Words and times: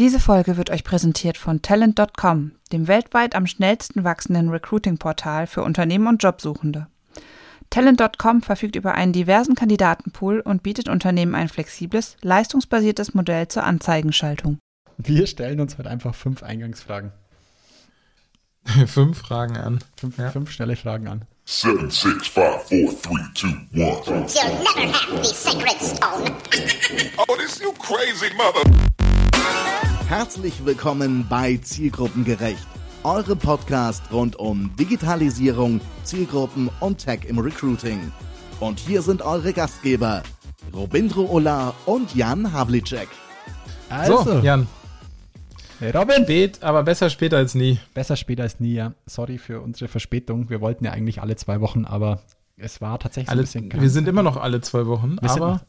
Diese 0.00 0.18
Folge 0.18 0.56
wird 0.56 0.70
euch 0.70 0.82
präsentiert 0.82 1.36
von 1.36 1.60
Talent.com, 1.60 2.52
dem 2.72 2.88
weltweit 2.88 3.34
am 3.34 3.46
schnellsten 3.46 4.02
wachsenden 4.02 4.48
Recruiting-Portal 4.48 5.46
für 5.46 5.62
Unternehmen 5.62 6.06
und 6.06 6.22
Jobsuchende. 6.22 6.86
Talent.com 7.68 8.40
verfügt 8.40 8.76
über 8.76 8.94
einen 8.94 9.12
diversen 9.12 9.54
Kandidatenpool 9.56 10.40
und 10.40 10.62
bietet 10.62 10.88
Unternehmen 10.88 11.34
ein 11.34 11.50
flexibles, 11.50 12.16
leistungsbasiertes 12.22 13.12
Modell 13.12 13.48
zur 13.48 13.64
Anzeigenschaltung. 13.64 14.58
Wir 14.96 15.26
stellen 15.26 15.60
uns 15.60 15.76
heute 15.76 15.90
einfach 15.90 16.14
fünf 16.14 16.42
Eingangsfragen. 16.42 17.12
fünf 18.86 19.18
Fragen 19.18 19.58
an. 19.58 19.80
Fünf, 19.98 20.16
ja. 20.16 20.30
fünf 20.30 20.50
schnelle 20.50 20.76
Fragen 20.76 21.08
an. 21.08 21.26
Seven, 21.44 21.90
six, 21.90 22.26
five, 22.26 22.62
four, 22.62 22.90
three, 23.02 23.20
two, 23.34 23.48
one. 23.74 24.00
You'll 24.06 24.48
never 24.64 24.92
have 24.94 25.22
the 25.22 25.34
sacred 25.34 25.78
stone. 25.78 26.34
oh, 27.18 27.36
this 27.36 27.60
you 27.60 27.74
crazy 27.74 28.34
mother. 28.34 28.62
Herzlich 30.10 30.64
willkommen 30.66 31.24
bei 31.28 31.56
Zielgruppengerecht, 31.58 32.66
eurem 33.04 33.38
Podcast 33.38 34.02
rund 34.10 34.34
um 34.34 34.74
Digitalisierung, 34.74 35.80
Zielgruppen 36.02 36.68
und 36.80 36.98
Tech 36.98 37.20
im 37.28 37.38
Recruiting. 37.38 38.10
Und 38.58 38.80
hier 38.80 39.02
sind 39.02 39.22
eure 39.22 39.52
Gastgeber, 39.52 40.24
Robindro 40.74 41.30
Ola 41.30 41.74
und 41.86 42.12
Jan 42.16 42.52
Havlicek. 42.52 43.06
Also, 43.88 44.24
so, 44.24 44.38
Jan. 44.40 44.66
Hey 45.78 45.92
Robin. 45.92 46.24
Spät, 46.24 46.60
aber 46.60 46.82
besser 46.82 47.08
später 47.08 47.36
als 47.36 47.54
nie. 47.54 47.78
Besser 47.94 48.16
später 48.16 48.42
als 48.42 48.58
nie, 48.58 48.74
ja. 48.74 48.94
Sorry 49.06 49.38
für 49.38 49.60
unsere 49.60 49.86
Verspätung. 49.86 50.50
Wir 50.50 50.60
wollten 50.60 50.86
ja 50.86 50.90
eigentlich 50.90 51.22
alle 51.22 51.36
zwei 51.36 51.60
Wochen, 51.60 51.84
aber 51.84 52.20
es 52.56 52.80
war 52.80 52.98
tatsächlich 52.98 53.30
alle, 53.30 53.42
ein 53.42 53.44
bisschen 53.44 53.68
krank. 53.68 53.80
Wir 53.80 53.90
sind 53.90 54.08
immer 54.08 54.24
noch 54.24 54.38
alle 54.38 54.60
zwei 54.60 54.86
Wochen, 54.86 55.18
wir 55.20 55.30
aber 55.30 55.60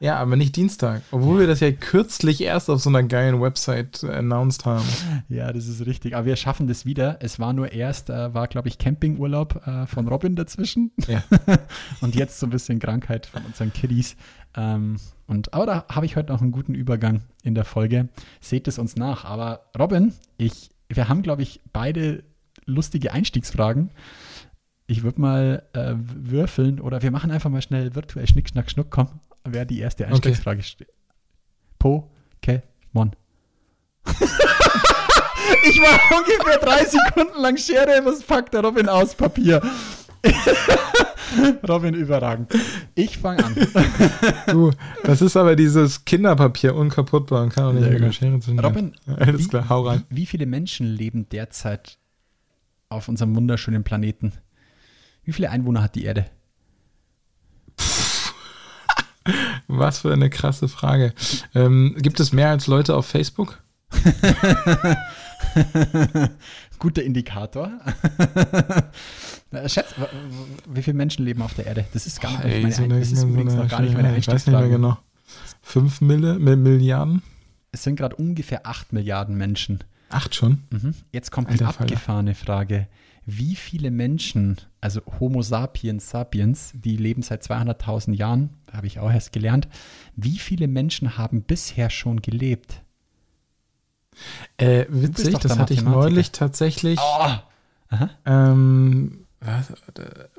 ja, 0.00 0.16
aber 0.16 0.36
nicht 0.36 0.56
Dienstag. 0.56 1.02
Obwohl 1.10 1.40
wir 1.40 1.46
das 1.46 1.60
ja 1.60 1.70
kürzlich 1.72 2.42
erst 2.42 2.68
auf 2.70 2.80
so 2.80 2.88
einer 2.88 3.02
geilen 3.02 3.40
Website 3.40 4.04
announced 4.04 4.64
haben. 4.64 4.84
Ja, 5.28 5.52
das 5.52 5.66
ist 5.66 5.86
richtig. 5.86 6.14
Aber 6.14 6.26
wir 6.26 6.36
schaffen 6.36 6.66
das 6.66 6.84
wieder. 6.84 7.18
Es 7.20 7.38
war 7.38 7.52
nur 7.52 7.72
erst, 7.72 8.10
äh, 8.10 8.34
war 8.34 8.48
glaube 8.48 8.68
ich 8.68 8.78
Campingurlaub 8.78 9.66
äh, 9.66 9.86
von 9.86 10.08
Robin 10.08 10.36
dazwischen. 10.36 10.92
Ja. 11.06 11.22
und 12.00 12.14
jetzt 12.14 12.38
so 12.38 12.46
ein 12.46 12.50
bisschen 12.50 12.78
Krankheit 12.78 13.26
von 13.26 13.44
unseren 13.44 13.72
Kiddies. 13.72 14.16
Ähm, 14.56 14.96
und, 15.26 15.54
aber 15.54 15.66
da 15.66 15.84
habe 15.88 16.06
ich 16.06 16.16
heute 16.16 16.32
noch 16.32 16.42
einen 16.42 16.52
guten 16.52 16.74
Übergang 16.74 17.22
in 17.42 17.54
der 17.54 17.64
Folge. 17.64 18.08
Seht 18.40 18.68
es 18.68 18.78
uns 18.78 18.96
nach. 18.96 19.24
Aber 19.24 19.66
Robin, 19.78 20.12
ich, 20.36 20.70
wir 20.88 21.08
haben 21.08 21.22
glaube 21.22 21.42
ich 21.42 21.60
beide 21.72 22.24
lustige 22.66 23.12
Einstiegsfragen 23.12 23.90
ich 24.86 25.02
würde 25.02 25.20
mal 25.20 25.62
äh, 25.72 25.94
würfeln 25.96 26.80
oder 26.80 27.02
wir 27.02 27.10
machen 27.10 27.30
einfach 27.30 27.50
mal 27.50 27.62
schnell 27.62 27.94
virtuell 27.94 28.26
Schnick, 28.26 28.48
Schnack, 28.48 28.70
Schnuck. 28.70 28.90
Komm, 28.90 29.08
wer 29.44 29.64
die 29.64 29.80
erste 29.80 30.06
Einstiegsfrage 30.06 30.62
okay. 31.80 32.62
Pokémon. 32.92 33.12
ich 35.64 35.80
war 35.80 36.18
ungefähr 36.18 36.58
drei 36.58 36.84
Sekunden 36.84 37.40
lang 37.40 37.56
Schere, 37.56 38.04
was 38.04 38.22
packt 38.22 38.54
der 38.54 38.62
Robin 38.62 38.88
aus 38.88 39.14
Papier? 39.14 39.62
Robin 41.68 41.94
überragend. 41.94 42.52
Ich 42.94 43.18
fange 43.18 43.44
an. 43.44 43.54
du, 44.46 44.70
das 45.02 45.20
ist 45.20 45.36
aber 45.36 45.56
dieses 45.56 46.04
Kinderpapier 46.04 46.74
unkaputtbar 46.74 47.42
und 47.42 47.50
kann 47.50 47.64
auch 47.64 47.72
nicht 47.72 47.88
mit 47.88 48.02
einer 48.02 48.12
Schere 48.12 48.40
zu 48.40 48.52
Robin, 48.52 48.94
Alles 49.06 49.40
wie, 49.40 49.48
klar, 49.48 49.68
hau 49.68 49.82
rein. 49.82 50.04
Wie 50.08 50.26
viele 50.26 50.46
Menschen 50.46 50.86
leben 50.86 51.28
derzeit 51.28 51.98
auf 52.88 53.08
unserem 53.08 53.34
wunderschönen 53.36 53.84
Planeten? 53.84 54.32
Wie 55.24 55.32
viele 55.32 55.50
Einwohner 55.50 55.82
hat 55.82 55.94
die 55.94 56.04
Erde? 56.04 56.26
Was 59.66 59.98
für 60.00 60.12
eine 60.12 60.30
krasse 60.30 60.68
Frage. 60.68 61.14
Ähm, 61.54 61.96
gibt 61.98 62.20
es 62.20 62.32
mehr 62.32 62.50
als 62.50 62.66
Leute 62.66 62.94
auf 62.94 63.06
Facebook? 63.06 63.62
Guter 66.78 67.02
Indikator. 67.02 67.70
Schätz, 69.66 69.94
wie 70.68 70.82
viele 70.82 70.96
Menschen 70.96 71.24
leben 71.24 71.42
auf 71.42 71.54
der 71.54 71.66
Erde? 71.66 71.84
Das 71.92 72.06
ist 72.06 72.20
gar 72.20 72.32
nicht, 72.32 72.44
Ey, 72.44 72.62
meine, 72.62 72.74
so 72.74 72.82
eine, 72.82 72.98
das 72.98 73.12
ist 73.12 73.22
übrigens 73.22 73.52
so 73.52 73.58
eine, 73.58 73.64
noch 73.64 73.70
gar 73.70 73.80
nicht 73.82 73.94
meine 73.94 74.16
Ich 74.16 74.26
weiß 74.26 74.46
nicht 74.46 74.58
mehr 74.58 74.68
genau. 74.68 74.98
Fünf 75.62 76.00
Mille, 76.00 76.38
Milliarden? 76.38 77.22
Es 77.72 77.84
sind 77.84 77.96
gerade 77.96 78.16
ungefähr 78.16 78.66
acht 78.66 78.92
Milliarden 78.92 79.36
Menschen. 79.36 79.84
Acht 80.10 80.34
schon? 80.34 80.64
Mhm. 80.70 80.94
Jetzt 81.12 81.30
kommt 81.30 81.48
Alter, 81.48 81.64
die 81.64 81.70
abgefahrene 81.70 82.34
Frage 82.34 82.88
wie 83.26 83.56
viele 83.56 83.90
Menschen, 83.90 84.56
also 84.84 85.00
Homo 85.18 85.40
sapiens 85.40 86.10
sapiens, 86.10 86.72
die 86.74 86.98
leben 86.98 87.22
seit 87.22 87.42
200.000 87.42 88.12
Jahren, 88.12 88.50
habe 88.70 88.86
ich 88.86 88.98
auch 88.98 89.10
erst 89.10 89.32
gelernt, 89.32 89.66
wie 90.14 90.38
viele 90.38 90.68
Menschen 90.68 91.16
haben 91.16 91.40
bisher 91.40 91.88
schon 91.88 92.20
gelebt? 92.20 92.82
Äh, 94.58 94.84
witzig, 94.90 95.38
das 95.38 95.58
hatte 95.58 95.72
ich 95.72 95.82
neulich 95.82 96.32
tatsächlich. 96.32 97.00
Oh. 97.00 97.96
Ähm, 98.26 99.24
was, 99.40 99.72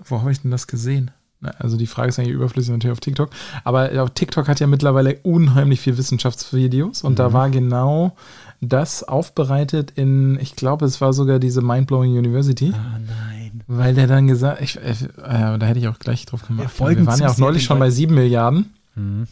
wo 0.04 0.20
habe 0.22 0.32
ich 0.32 0.42
denn 0.42 0.52
das 0.52 0.68
gesehen? 0.68 1.10
Also 1.58 1.76
die 1.76 1.88
Frage 1.88 2.10
ist 2.10 2.20
eigentlich 2.20 2.34
überflüssig 2.34 2.72
natürlich 2.72 2.92
auf 2.92 3.00
TikTok. 3.00 3.32
Aber 3.64 4.00
auf 4.02 4.12
TikTok 4.12 4.48
hat 4.48 4.60
ja 4.60 4.68
mittlerweile 4.68 5.18
unheimlich 5.24 5.82
viel 5.82 5.98
Wissenschaftsvideos 5.98 7.04
und 7.04 7.14
mhm. 7.14 7.18
da 7.18 7.34
war 7.34 7.50
genau 7.50 8.16
das 8.62 9.04
aufbereitet 9.04 9.92
in, 9.96 10.40
ich 10.40 10.56
glaube, 10.56 10.86
es 10.86 11.02
war 11.02 11.14
sogar 11.14 11.40
diese 11.40 11.62
Mindblowing 11.62 12.16
University. 12.16 12.74
Ah, 12.76 13.00
nein. 13.00 13.35
Weil 13.68 13.96
der 13.96 14.08
dann 14.08 14.28
gesagt, 14.28 14.62
ich, 14.62 14.78
äh, 14.78 14.94
da 15.18 15.60
hätte 15.62 15.80
ich 15.80 15.88
auch 15.88 16.00
gleich 16.00 16.26
drauf 16.26 16.46
gemacht. 16.46 16.80
Wir, 16.80 16.98
wir 16.98 17.06
waren 17.06 17.20
ja 17.20 17.30
auch 17.30 17.38
neulich 17.38 17.64
schon 17.64 17.80
bei 17.80 17.90
sieben 17.90 18.16
Milliarden. 18.16 18.74
Mhm. 18.96 19.28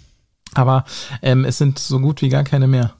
Aber 0.54 0.86
ähm, 1.22 1.46
es 1.46 1.58
sind 1.58 1.80
so 1.80 2.00
gut 2.00 2.22
wie 2.22 2.30
gar 2.30 2.44
keine 2.44 2.68
mehr. 2.68 2.96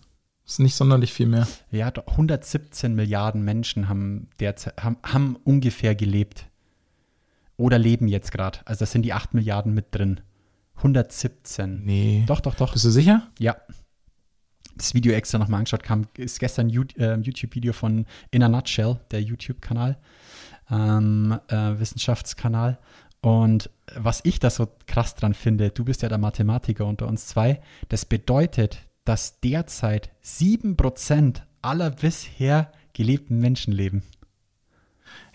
Es 0.46 0.54
ist 0.54 0.60
nicht 0.60 0.76
sonderlich 0.76 1.14
viel 1.14 1.28
mehr. 1.28 1.48
Ja, 1.72 1.88
117 1.88 2.94
Milliarden 2.94 3.44
Menschen 3.44 3.90
haben 3.90 4.28
derzeit 4.40 4.84
haben, 4.84 4.98
haben 5.04 5.38
ungefähr 5.44 5.96
gelebt. 5.96 6.46
Oder 7.58 7.80
leben 7.80 8.08
jetzt 8.08 8.32
gerade. 8.32 8.60
Also 8.66 8.80
das 8.80 8.92
sind 8.92 9.04
die 9.04 9.14
8 9.14 9.34
Milliarden 9.34 9.74
mit 9.74 9.88
drin. 9.92 10.20
117. 10.78 11.84
Nee. 11.86 12.24
Doch, 12.28 12.42
doch, 12.42 12.56
doch. 12.56 12.74
Bist 12.74 12.86
du 12.86 12.90
sicher? 12.90 13.28
Ja 13.40 13.56
das 14.76 14.94
Video 14.94 15.14
extra 15.14 15.38
nochmal 15.38 15.60
angeschaut, 15.60 15.84
kam, 15.84 16.08
ist 16.18 16.40
gestern 16.40 16.68
ein 16.68 16.88
äh, 16.98 17.16
YouTube-Video 17.18 17.74
von 17.74 18.06
In 18.32 18.44
a 18.44 18.50
Nutshell, 18.50 19.00
der 19.12 19.22
YouTube-Kanal, 19.22 19.98
ähm, 20.70 21.40
äh, 21.48 21.80
Wissenschaftskanal. 21.80 22.80
Und 23.22 23.70
was 23.96 24.22
ich 24.24 24.40
da 24.40 24.50
so 24.50 24.68
krass 24.86 25.16
dran 25.16 25.34
finde, 25.34 25.70
du 25.70 25.86
bist 25.86 26.02
ja 26.02 26.10
der 26.10 26.18
Mathematiker 26.18 26.86
unter 26.86 27.08
uns 27.08 27.28
zwei, 27.28 27.62
das 27.90 28.06
bedeutet, 28.06 28.80
dass 29.06 29.40
derzeit 29.40 30.12
7% 30.24 31.42
aller 31.62 31.92
bisher 31.92 32.72
gelebten 32.94 33.40
Menschen 33.40 33.74
leben. 33.74 34.04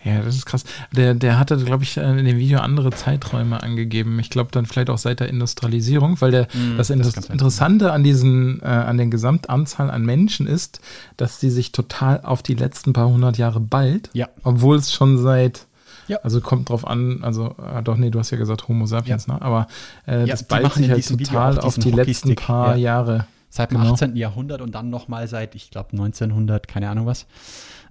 Ja, 0.03 0.21
das 0.21 0.35
ist 0.35 0.45
krass. 0.45 0.63
Der, 0.91 1.13
der 1.13 1.37
hatte, 1.37 1.57
glaube 1.57 1.83
ich, 1.83 1.97
in 1.97 2.23
dem 2.23 2.37
Video 2.37 2.59
andere 2.59 2.91
Zeiträume 2.91 3.61
angegeben. 3.61 4.17
Ich 4.19 4.29
glaube 4.29 4.49
dann 4.51 4.65
vielleicht 4.65 4.89
auch 4.89 4.97
seit 4.97 5.19
der 5.19 5.27
Industrialisierung, 5.27 6.21
weil 6.21 6.31
der, 6.31 6.47
mm, 6.53 6.77
das, 6.77 6.87
das 6.87 7.29
Interessante 7.29 7.91
an 7.91 8.03
diesen, 8.03 8.61
äh, 8.61 8.65
an 8.65 8.95
der 8.95 9.07
Gesamtanzahl 9.07 9.91
an 9.91 10.03
Menschen 10.03 10.47
ist, 10.47 10.79
dass 11.17 11.39
die 11.39 11.49
sich 11.49 11.73
total 11.73 12.21
auf 12.21 12.41
die 12.43 12.53
letzten 12.53 12.93
paar 12.93 13.09
hundert 13.09 13.37
Jahre 13.37 13.59
bald, 13.59 14.09
ja. 14.13 14.29
obwohl 14.43 14.77
es 14.77 14.93
schon 14.93 15.17
seit 15.17 15.65
ja. 16.07 16.17
Also 16.23 16.41
kommt 16.41 16.69
drauf 16.69 16.87
an, 16.87 17.23
also 17.23 17.55
äh, 17.63 17.83
doch, 17.83 17.95
nee, 17.95 18.09
du 18.09 18.17
hast 18.17 18.31
ja 18.31 18.37
gesagt 18.39 18.67
Homo 18.67 18.87
sapiens, 18.87 19.27
ja. 19.27 19.35
ne? 19.35 19.41
Aber 19.43 19.67
äh, 20.07 20.25
das 20.25 20.41
ballt 20.43 20.73
sich 20.73 20.89
halt 20.89 21.07
total 21.07 21.59
auf 21.59 21.77
die 21.77 21.91
letzten 21.91 22.35
paar 22.35 22.75
Jahre. 22.75 23.27
Seit 23.49 23.71
dem 23.71 23.79
genau. 23.79 23.93
18. 23.93 24.15
Jahrhundert 24.15 24.61
und 24.61 24.73
dann 24.73 24.89
nochmal 24.89 25.27
seit, 25.27 25.53
ich 25.53 25.69
glaube, 25.69 25.91
1900, 25.91 26.67
keine 26.67 26.89
Ahnung 26.89 27.05
was. 27.05 27.27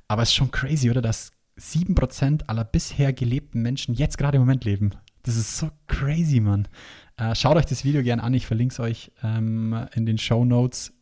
Aber 0.08 0.22
es 0.22 0.30
ist 0.30 0.34
schon 0.34 0.50
crazy, 0.50 0.90
oder? 0.90 1.00
Dass 1.00 1.30
7% 1.58 2.42
aller 2.46 2.64
bisher 2.64 3.12
gelebten 3.12 3.62
Menschen 3.62 3.94
jetzt 3.94 4.18
gerade 4.18 4.36
im 4.36 4.42
Moment 4.42 4.64
leben. 4.64 4.90
Das 5.22 5.36
ist 5.36 5.58
so 5.58 5.70
crazy, 5.86 6.40
Mann. 6.40 6.68
Äh, 7.16 7.34
schaut 7.34 7.56
euch 7.56 7.66
das 7.66 7.84
Video 7.84 8.02
gerne 8.02 8.22
an. 8.22 8.34
Ich 8.34 8.46
verlinke 8.46 8.72
es 8.72 8.80
euch 8.80 9.12
ähm, 9.22 9.86
in 9.94 10.06
den 10.06 10.18
Show 10.18 10.44
Notes. 10.44 10.92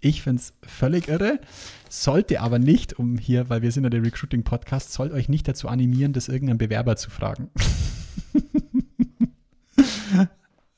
Ich 0.00 0.22
finde 0.22 0.40
es 0.40 0.54
völlig 0.62 1.08
irre. 1.08 1.40
Sollte 1.88 2.40
aber 2.40 2.58
nicht, 2.58 2.98
um 2.98 3.18
hier, 3.18 3.48
weil 3.48 3.62
wir 3.62 3.72
sind 3.72 3.84
ja 3.84 3.90
der 3.90 4.02
Recruiting-Podcast, 4.02 4.92
soll 4.92 5.12
euch 5.12 5.28
nicht 5.28 5.48
dazu 5.48 5.68
animieren, 5.68 6.12
das 6.12 6.28
irgendeinem 6.28 6.58
Bewerber 6.58 6.96
zu 6.96 7.10
fragen. 7.10 7.50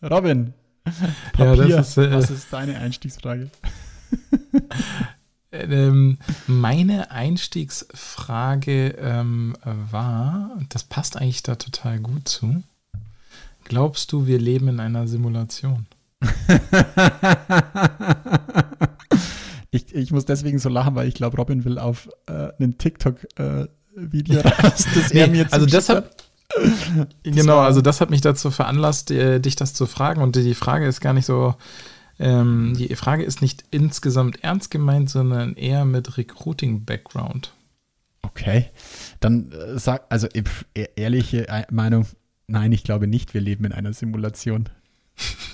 Robin, 0.02 0.54
Papier, 1.32 1.66
ja, 1.66 1.80
ist, 1.80 1.98
äh, 1.98 2.12
was 2.12 2.30
ist 2.30 2.52
deine 2.52 2.78
Einstiegsfrage? 2.78 3.50
Ähm, 5.50 6.18
meine 6.46 7.10
Einstiegsfrage 7.10 8.88
ähm, 9.00 9.56
war, 9.64 10.50
das 10.68 10.84
passt 10.84 11.16
eigentlich 11.16 11.42
da 11.42 11.54
total 11.54 11.98
gut 12.00 12.28
zu. 12.28 12.62
Glaubst 13.64 14.12
du, 14.12 14.26
wir 14.26 14.38
leben 14.38 14.68
in 14.68 14.78
einer 14.80 15.08
Simulation? 15.08 15.86
ich, 19.70 19.94
ich 19.94 20.10
muss 20.10 20.26
deswegen 20.26 20.58
so 20.58 20.68
lachen, 20.68 20.94
weil 20.94 21.08
ich 21.08 21.14
glaube, 21.14 21.38
Robin 21.38 21.64
will 21.64 21.78
auf 21.78 22.10
äh, 22.26 22.50
einen 22.58 22.76
TikTok-Video 22.76 24.40
äh, 24.40 24.48
raus, 24.48 24.86
das 24.94 25.10
er 25.12 25.28
mir 25.28 25.46
Also 25.50 25.66
das 25.66 25.88
hat, 25.88 26.26
genau, 27.22 27.60
also 27.60 27.80
das 27.80 28.00
hat 28.00 28.10
mich 28.10 28.20
dazu 28.20 28.50
veranlasst, 28.50 29.10
äh, 29.10 29.38
dich 29.38 29.56
das 29.56 29.74
zu 29.74 29.86
fragen. 29.86 30.20
Und 30.22 30.36
die 30.36 30.54
Frage 30.54 30.86
ist 30.86 31.00
gar 31.00 31.12
nicht 31.12 31.26
so 31.26 31.54
Ähm, 32.18 32.74
die 32.76 32.94
Frage 32.96 33.22
ist 33.22 33.42
nicht 33.42 33.64
insgesamt 33.70 34.42
ernst 34.42 34.70
gemeint, 34.70 35.10
sondern 35.10 35.54
eher 35.54 35.84
mit 35.84 36.16
Recruiting-Background. 36.16 37.52
Okay. 38.22 38.66
Dann 39.20 39.52
äh, 39.52 39.78
sag, 39.78 40.06
also 40.08 40.26
e 40.34 40.42
ehrliche 40.96 41.46
Meinung, 41.70 42.06
nein, 42.46 42.72
ich 42.72 42.84
glaube 42.84 43.06
nicht, 43.06 43.34
wir 43.34 43.40
leben 43.40 43.64
in 43.64 43.72
einer 43.72 43.92
Simulation. 43.92 44.68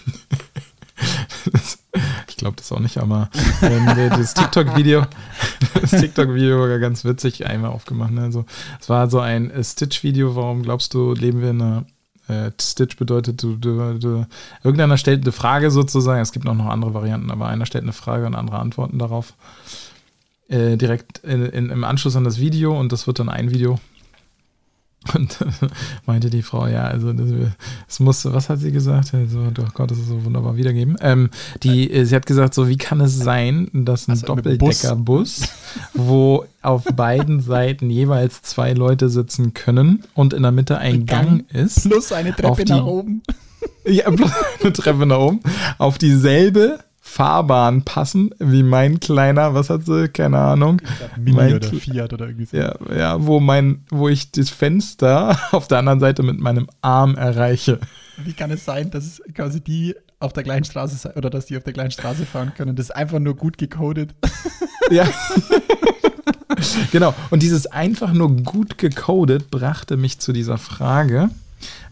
ich 2.28 2.36
glaube 2.36 2.56
das 2.56 2.72
auch 2.72 2.80
nicht, 2.80 2.98
aber 2.98 3.30
ähm, 3.62 3.86
das 4.10 4.34
TikTok-Video, 4.34 5.06
das 5.80 5.90
TikTok-Video 5.90 6.58
war 6.58 6.78
ganz 6.78 7.04
witzig 7.04 7.46
einmal 7.46 7.70
aufgemacht. 7.70 8.12
Ne? 8.12 8.22
Also, 8.22 8.44
es 8.80 8.88
war 8.88 9.10
so 9.10 9.20
ein 9.20 9.50
äh, 9.50 9.62
Stitch-Video, 9.62 10.34
warum 10.34 10.62
glaubst 10.62 10.94
du, 10.94 11.12
leben 11.12 11.42
wir 11.42 11.50
in 11.50 11.62
einer 11.62 11.86
äh, 12.28 12.50
Stitch 12.60 12.96
bedeutet, 12.96 13.42
du, 13.42 13.56
du, 13.56 13.98
du, 13.98 14.26
irgendeiner 14.62 14.96
stellt 14.96 15.22
eine 15.22 15.32
Frage 15.32 15.70
sozusagen, 15.70 16.20
es 16.20 16.32
gibt 16.32 16.46
auch 16.48 16.54
noch 16.54 16.66
andere 16.66 16.94
Varianten, 16.94 17.30
aber 17.30 17.48
einer 17.48 17.66
stellt 17.66 17.84
eine 17.84 17.92
Frage 17.92 18.26
und 18.26 18.34
andere 18.34 18.58
antworten 18.58 18.98
darauf. 18.98 19.34
Äh, 20.48 20.76
direkt 20.76 21.18
in, 21.18 21.46
in, 21.46 21.70
im 21.70 21.84
Anschluss 21.84 22.16
an 22.16 22.24
das 22.24 22.38
Video 22.38 22.78
und 22.78 22.92
das 22.92 23.06
wird 23.06 23.18
dann 23.18 23.30
ein 23.30 23.50
Video 23.50 23.78
und 25.14 25.38
meinte 26.06 26.30
die 26.30 26.42
Frau, 26.42 26.66
ja, 26.66 26.84
also 26.84 27.12
es 27.88 28.00
muss, 28.00 28.24
was 28.24 28.48
hat 28.48 28.60
sie 28.60 28.72
gesagt? 28.72 29.14
Also, 29.14 29.40
oh 29.40 29.68
Gott, 29.74 29.90
das 29.90 29.98
ist 29.98 30.08
so 30.08 30.24
wunderbar 30.24 30.56
wiedergeben. 30.56 30.96
Ähm, 31.00 31.30
die, 31.62 31.90
äh, 31.90 32.04
sie 32.04 32.14
hat 32.14 32.26
gesagt, 32.26 32.54
so 32.54 32.68
wie 32.68 32.76
kann 32.76 33.00
es 33.00 33.18
sein, 33.18 33.68
dass 33.72 34.08
ein 34.08 34.12
also 34.12 34.26
Doppeldeckerbus, 34.26 35.42
wo 35.94 36.44
auf 36.62 36.84
beiden 36.84 37.40
Seiten 37.40 37.90
jeweils 37.90 38.42
zwei 38.42 38.72
Leute 38.72 39.08
sitzen 39.08 39.54
können 39.54 40.04
und 40.14 40.32
in 40.32 40.42
der 40.42 40.52
Mitte 40.52 40.78
ein 40.78 41.06
Gang, 41.06 41.48
Gang 41.48 41.52
ist. 41.52 41.88
Plus 41.88 42.12
eine 42.12 42.34
Treppe 42.34 42.64
nach 42.66 42.84
oben. 42.84 43.22
Ja, 43.86 44.10
plus 44.10 44.30
eine 44.60 44.72
Treppe 44.72 45.06
nach 45.06 45.18
oben. 45.18 45.40
Auf 45.78 45.98
dieselbe 45.98 46.78
Fahrbahn 47.14 47.82
passen, 47.84 48.34
wie 48.40 48.64
mein 48.64 48.98
kleiner, 48.98 49.54
was 49.54 49.70
hat 49.70 49.86
sie, 49.86 50.08
keine 50.08 50.38
Ahnung. 50.38 50.82
Mini 51.16 51.36
mein 51.36 51.54
oder 51.54 51.68
Fiat 51.68 52.12
oder 52.12 52.26
irgendwie 52.26 52.46
so. 52.46 52.56
Ja, 52.56 52.74
ja, 52.92 53.24
wo 53.24 53.38
mein, 53.38 53.84
wo 53.88 54.08
ich 54.08 54.32
das 54.32 54.50
Fenster 54.50 55.38
auf 55.52 55.68
der 55.68 55.78
anderen 55.78 56.00
Seite 56.00 56.24
mit 56.24 56.40
meinem 56.40 56.68
Arm 56.80 57.14
erreiche. 57.14 57.78
Wie 58.16 58.32
kann 58.32 58.50
es 58.50 58.64
sein, 58.64 58.90
dass 58.90 59.22
quasi 59.32 59.60
die 59.60 59.94
auf 60.18 60.32
der 60.32 60.42
gleichen 60.42 60.64
Straße 60.64 61.12
oder 61.14 61.30
dass 61.30 61.46
die 61.46 61.56
auf 61.56 61.62
der 61.62 61.72
gleichen 61.72 61.92
Straße 61.92 62.26
fahren 62.26 62.52
können? 62.56 62.74
Das 62.74 62.86
ist 62.86 62.96
einfach 62.96 63.20
nur 63.20 63.36
gut 63.36 63.58
gecodet. 63.58 64.12
Ja. 64.90 65.06
genau. 66.90 67.14
Und 67.30 67.44
dieses 67.44 67.66
einfach 67.66 68.12
nur 68.12 68.34
gut 68.36 68.76
gecodet 68.76 69.52
brachte 69.52 69.96
mich 69.96 70.18
zu 70.18 70.32
dieser 70.32 70.58
Frage, 70.58 71.30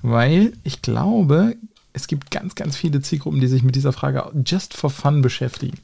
weil 0.02 0.52
ich 0.64 0.82
glaube, 0.82 1.54
es 1.92 2.06
gibt 2.06 2.30
ganz, 2.30 2.54
ganz 2.54 2.76
viele 2.76 3.00
Zielgruppen, 3.00 3.40
die 3.40 3.46
sich 3.46 3.62
mit 3.62 3.74
dieser 3.74 3.92
Frage 3.92 4.30
just 4.46 4.74
for 4.74 4.90
fun 4.90 5.22
beschäftigen. 5.22 5.78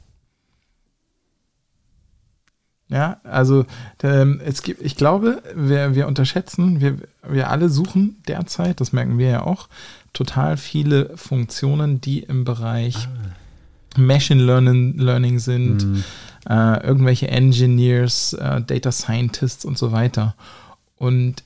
Ja, 2.89 3.21
also 3.23 3.67
ähm, 4.03 4.41
es 4.43 4.63
gibt, 4.63 4.81
ich 4.81 4.97
glaube, 4.97 5.43
wir, 5.55 5.95
wir 5.95 6.07
unterschätzen, 6.07 6.81
wir, 6.81 6.97
wir 7.29 7.51
alle 7.51 7.69
suchen 7.69 8.17
derzeit, 8.27 8.81
das 8.81 8.93
merken 8.95 9.19
wir 9.19 9.29
ja 9.29 9.43
auch, 9.43 9.69
total 10.15 10.57
viele 10.57 11.15
Funktionen, 11.17 12.01
die 12.01 12.21
im 12.21 12.45
Bereich 12.45 12.97
ah. 12.97 14.01
Machine 14.01 14.43
Learning, 14.43 14.97
Learning 14.97 15.39
sind, 15.39 15.85
mhm. 15.85 16.05
äh, 16.49 16.83
irgendwelche 16.83 17.29
Engineers, 17.29 18.33
äh, 18.33 18.63
Data 18.63 18.91
Scientists 18.91 19.67
und 19.67 19.77
so 19.77 19.93
weiter. 19.93 20.35
Und 20.97 21.45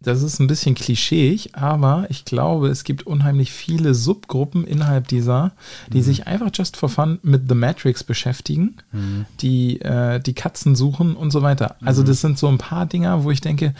das 0.00 0.22
ist 0.22 0.38
ein 0.38 0.46
bisschen 0.46 0.74
klischeeig, 0.74 1.50
aber 1.52 2.06
ich 2.10 2.24
glaube, 2.24 2.68
es 2.68 2.84
gibt 2.84 3.06
unheimlich 3.06 3.50
viele 3.52 3.94
Subgruppen 3.94 4.66
innerhalb 4.66 5.08
dieser, 5.08 5.52
die 5.92 5.98
mhm. 5.98 6.02
sich 6.02 6.26
einfach 6.26 6.50
just 6.52 6.76
for 6.76 6.88
fun 6.88 7.18
mit 7.22 7.48
The 7.48 7.54
Matrix 7.54 8.04
beschäftigen, 8.04 8.76
mhm. 8.92 9.26
die 9.40 9.56
die 9.56 9.80
äh, 9.80 10.32
Katzen 10.34 10.76
suchen 10.76 11.16
und 11.16 11.30
so 11.30 11.42
weiter. 11.42 11.76
Also 11.84 12.02
mhm. 12.02 12.06
das 12.06 12.20
sind 12.20 12.38
so 12.38 12.48
ein 12.48 12.58
paar 12.58 12.86
Dinger, 12.86 13.24
wo 13.24 13.30
ich 13.30 13.40
denke, 13.40 13.74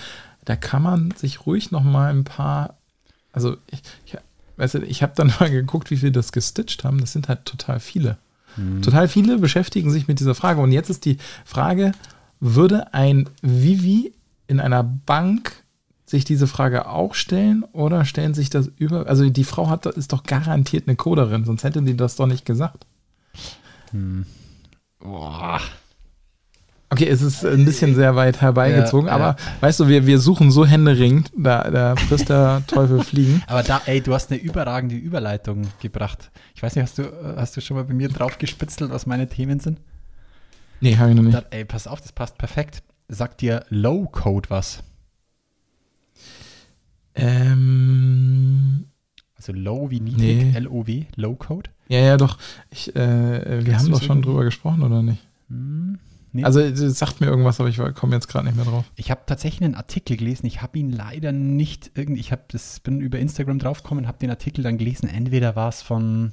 da 0.45 0.57
kann 0.57 0.83
man 0.83 1.13
sich 1.17 1.47
ruhig 1.47 1.71
noch 1.71 1.83
mal 1.83 2.13
ein 2.13 2.25
paar, 2.25 2.75
also 3.33 3.57
ich, 3.71 3.83
ich, 4.07 4.17
weißt 4.57 4.75
du, 4.75 4.79
ich 4.85 5.03
habe 5.03 5.13
dann 5.17 5.33
mal 5.41 5.51
geguckt, 5.51 5.91
wie 5.91 5.97
viele 5.97 6.13
das 6.13 6.33
gestitcht 6.33 6.85
haben. 6.85 7.01
Das 7.01 7.13
sind 7.13 7.29
halt 7.29 7.45
total 7.45 7.81
viele. 7.81 8.17
Mhm. 8.57 8.83
Total 8.83 9.09
viele 9.09 9.39
beschäftigen 9.39 9.91
sich 9.91 10.09
mit 10.09 10.21
dieser 10.21 10.35
Frage. 10.35 10.61
Und 10.61 10.73
jetzt 10.73 10.91
ist 10.91 11.05
die 11.05 11.19
Frage, 11.45 11.93
würde 12.41 12.95
ein 12.95 13.29
Vivi 13.43 14.13
in 14.47 14.61
einer 14.61 14.83
Bank 14.83 15.65
sich 16.07 16.25
diese 16.25 16.47
Frage 16.47 16.89
auch 16.89 17.15
stellen 17.15 17.65
oder 17.73 18.05
stellen 18.05 18.35
sich 18.35 18.49
das 18.49 18.71
über? 18.77 19.07
Also 19.09 19.29
die 19.29 19.45
Frau 19.45 19.69
hat, 19.69 19.87
ist 19.87 20.13
doch 20.13 20.23
garantiert 20.23 20.87
eine 20.87 20.97
Coderin, 20.97 21.45
sonst 21.45 21.65
hätte 21.65 21.83
die 21.83 21.97
das 21.97 22.17
doch 22.17 22.27
nicht 22.27 22.47
gesagt. 22.47 22.87
Hm. 23.91 24.25
Boah. 25.01 25.61
Okay, 26.89 27.09
es 27.09 27.21
ist 27.21 27.45
ein 27.45 27.65
bisschen 27.65 27.97
sehr 27.97 28.15
weit 28.15 28.41
herbeigezogen, 28.41 29.09
ja, 29.09 29.15
aber 29.15 29.25
ja. 29.25 29.37
weißt 29.61 29.81
du, 29.81 29.89
wir, 29.89 30.07
wir 30.07 30.21
suchen 30.21 30.53
so 30.53 30.65
händeringend, 30.65 31.33
da, 31.37 31.69
da 31.69 31.97
frisst 31.97 32.29
der 32.29 32.63
Teufel 32.69 33.03
fliegen. 33.03 33.43
Aber 33.49 33.65
da, 33.65 33.83
ey, 33.87 34.01
du 34.01 34.15
hast 34.15 34.31
eine 34.31 34.41
überragende 34.41 34.95
Überleitung 34.95 35.67
gebracht. 35.83 36.31
Ich 36.55 36.63
weiß 36.63 36.77
nicht, 36.77 36.85
hast 36.85 36.99
du, 36.99 37.05
hast 37.37 37.57
du 37.57 37.61
schon 37.61 37.77
mal 37.77 37.83
bei 37.83 37.95
mir 37.95 38.09
drauf 38.09 38.39
gespitzelt, 38.39 38.93
was 38.93 39.05
meine 39.05 39.29
Themen 39.29 39.59
sind? 39.59 39.81
Nee, 40.81 40.97
habe 40.97 41.11
ich 41.11 41.17
noch 41.17 41.25
nicht. 41.25 41.37
Da, 41.37 41.43
ey, 41.51 41.65
pass 41.65 41.89
auf, 41.89 42.01
das 42.01 42.13
passt 42.13 42.39
perfekt. 42.39 42.85
Sagt 43.09 43.41
dir 43.41 43.65
Low 43.69 44.07
Code 44.07 44.49
was? 44.49 44.85
Ähm, 47.17 48.87
also 49.37 49.53
low 49.53 49.91
wie 49.91 50.01
niedrig, 50.01 50.45
nee. 50.45 50.53
L-O-W, 50.55 51.05
Low 51.17 51.35
Code? 51.35 51.71
Ja, 51.89 52.01
ja, 52.01 52.17
doch. 52.17 52.39
Ich, 52.71 52.95
äh, 52.95 53.65
wir 53.65 53.79
haben 53.79 53.91
doch 53.91 54.03
schon 54.03 54.23
drüber 54.23 54.45
gesprochen, 54.45 54.83
oder 54.83 55.03
nicht? 55.03 55.23
Hm, 55.49 55.99
nee. 56.33 56.45
Also, 56.45 56.61
es 56.61 56.99
sagt 56.99 57.21
mir 57.21 57.29
irgendwas, 57.29 57.61
aber 57.61 57.69
ich 57.69 57.81
komme 57.95 58.15
jetzt 58.15 58.29
gerade 58.29 58.47
nicht 58.47 58.57
mehr 58.57 58.65
drauf. 58.65 58.85
Ich 58.97 59.11
habe 59.11 59.23
tatsächlich 59.25 59.63
einen 59.63 59.75
Artikel 59.75 60.17
gelesen. 60.17 60.47
Ich 60.47 60.63
habe 60.63 60.79
ihn 60.79 60.91
leider 60.91 61.33
nicht 61.33 61.93
irgendwie, 61.95 62.21
ich 62.21 62.33
das, 62.49 62.81
bin 62.81 63.01
über 63.01 63.19
Instagram 63.19 63.59
draufgekommen, 63.59 64.07
habe 64.07 64.19
den 64.19 64.31
Artikel 64.31 64.63
dann 64.63 64.79
gelesen. 64.79 65.09
Entweder 65.09 65.57
war 65.57 65.69
es 65.69 65.83
von, 65.83 66.33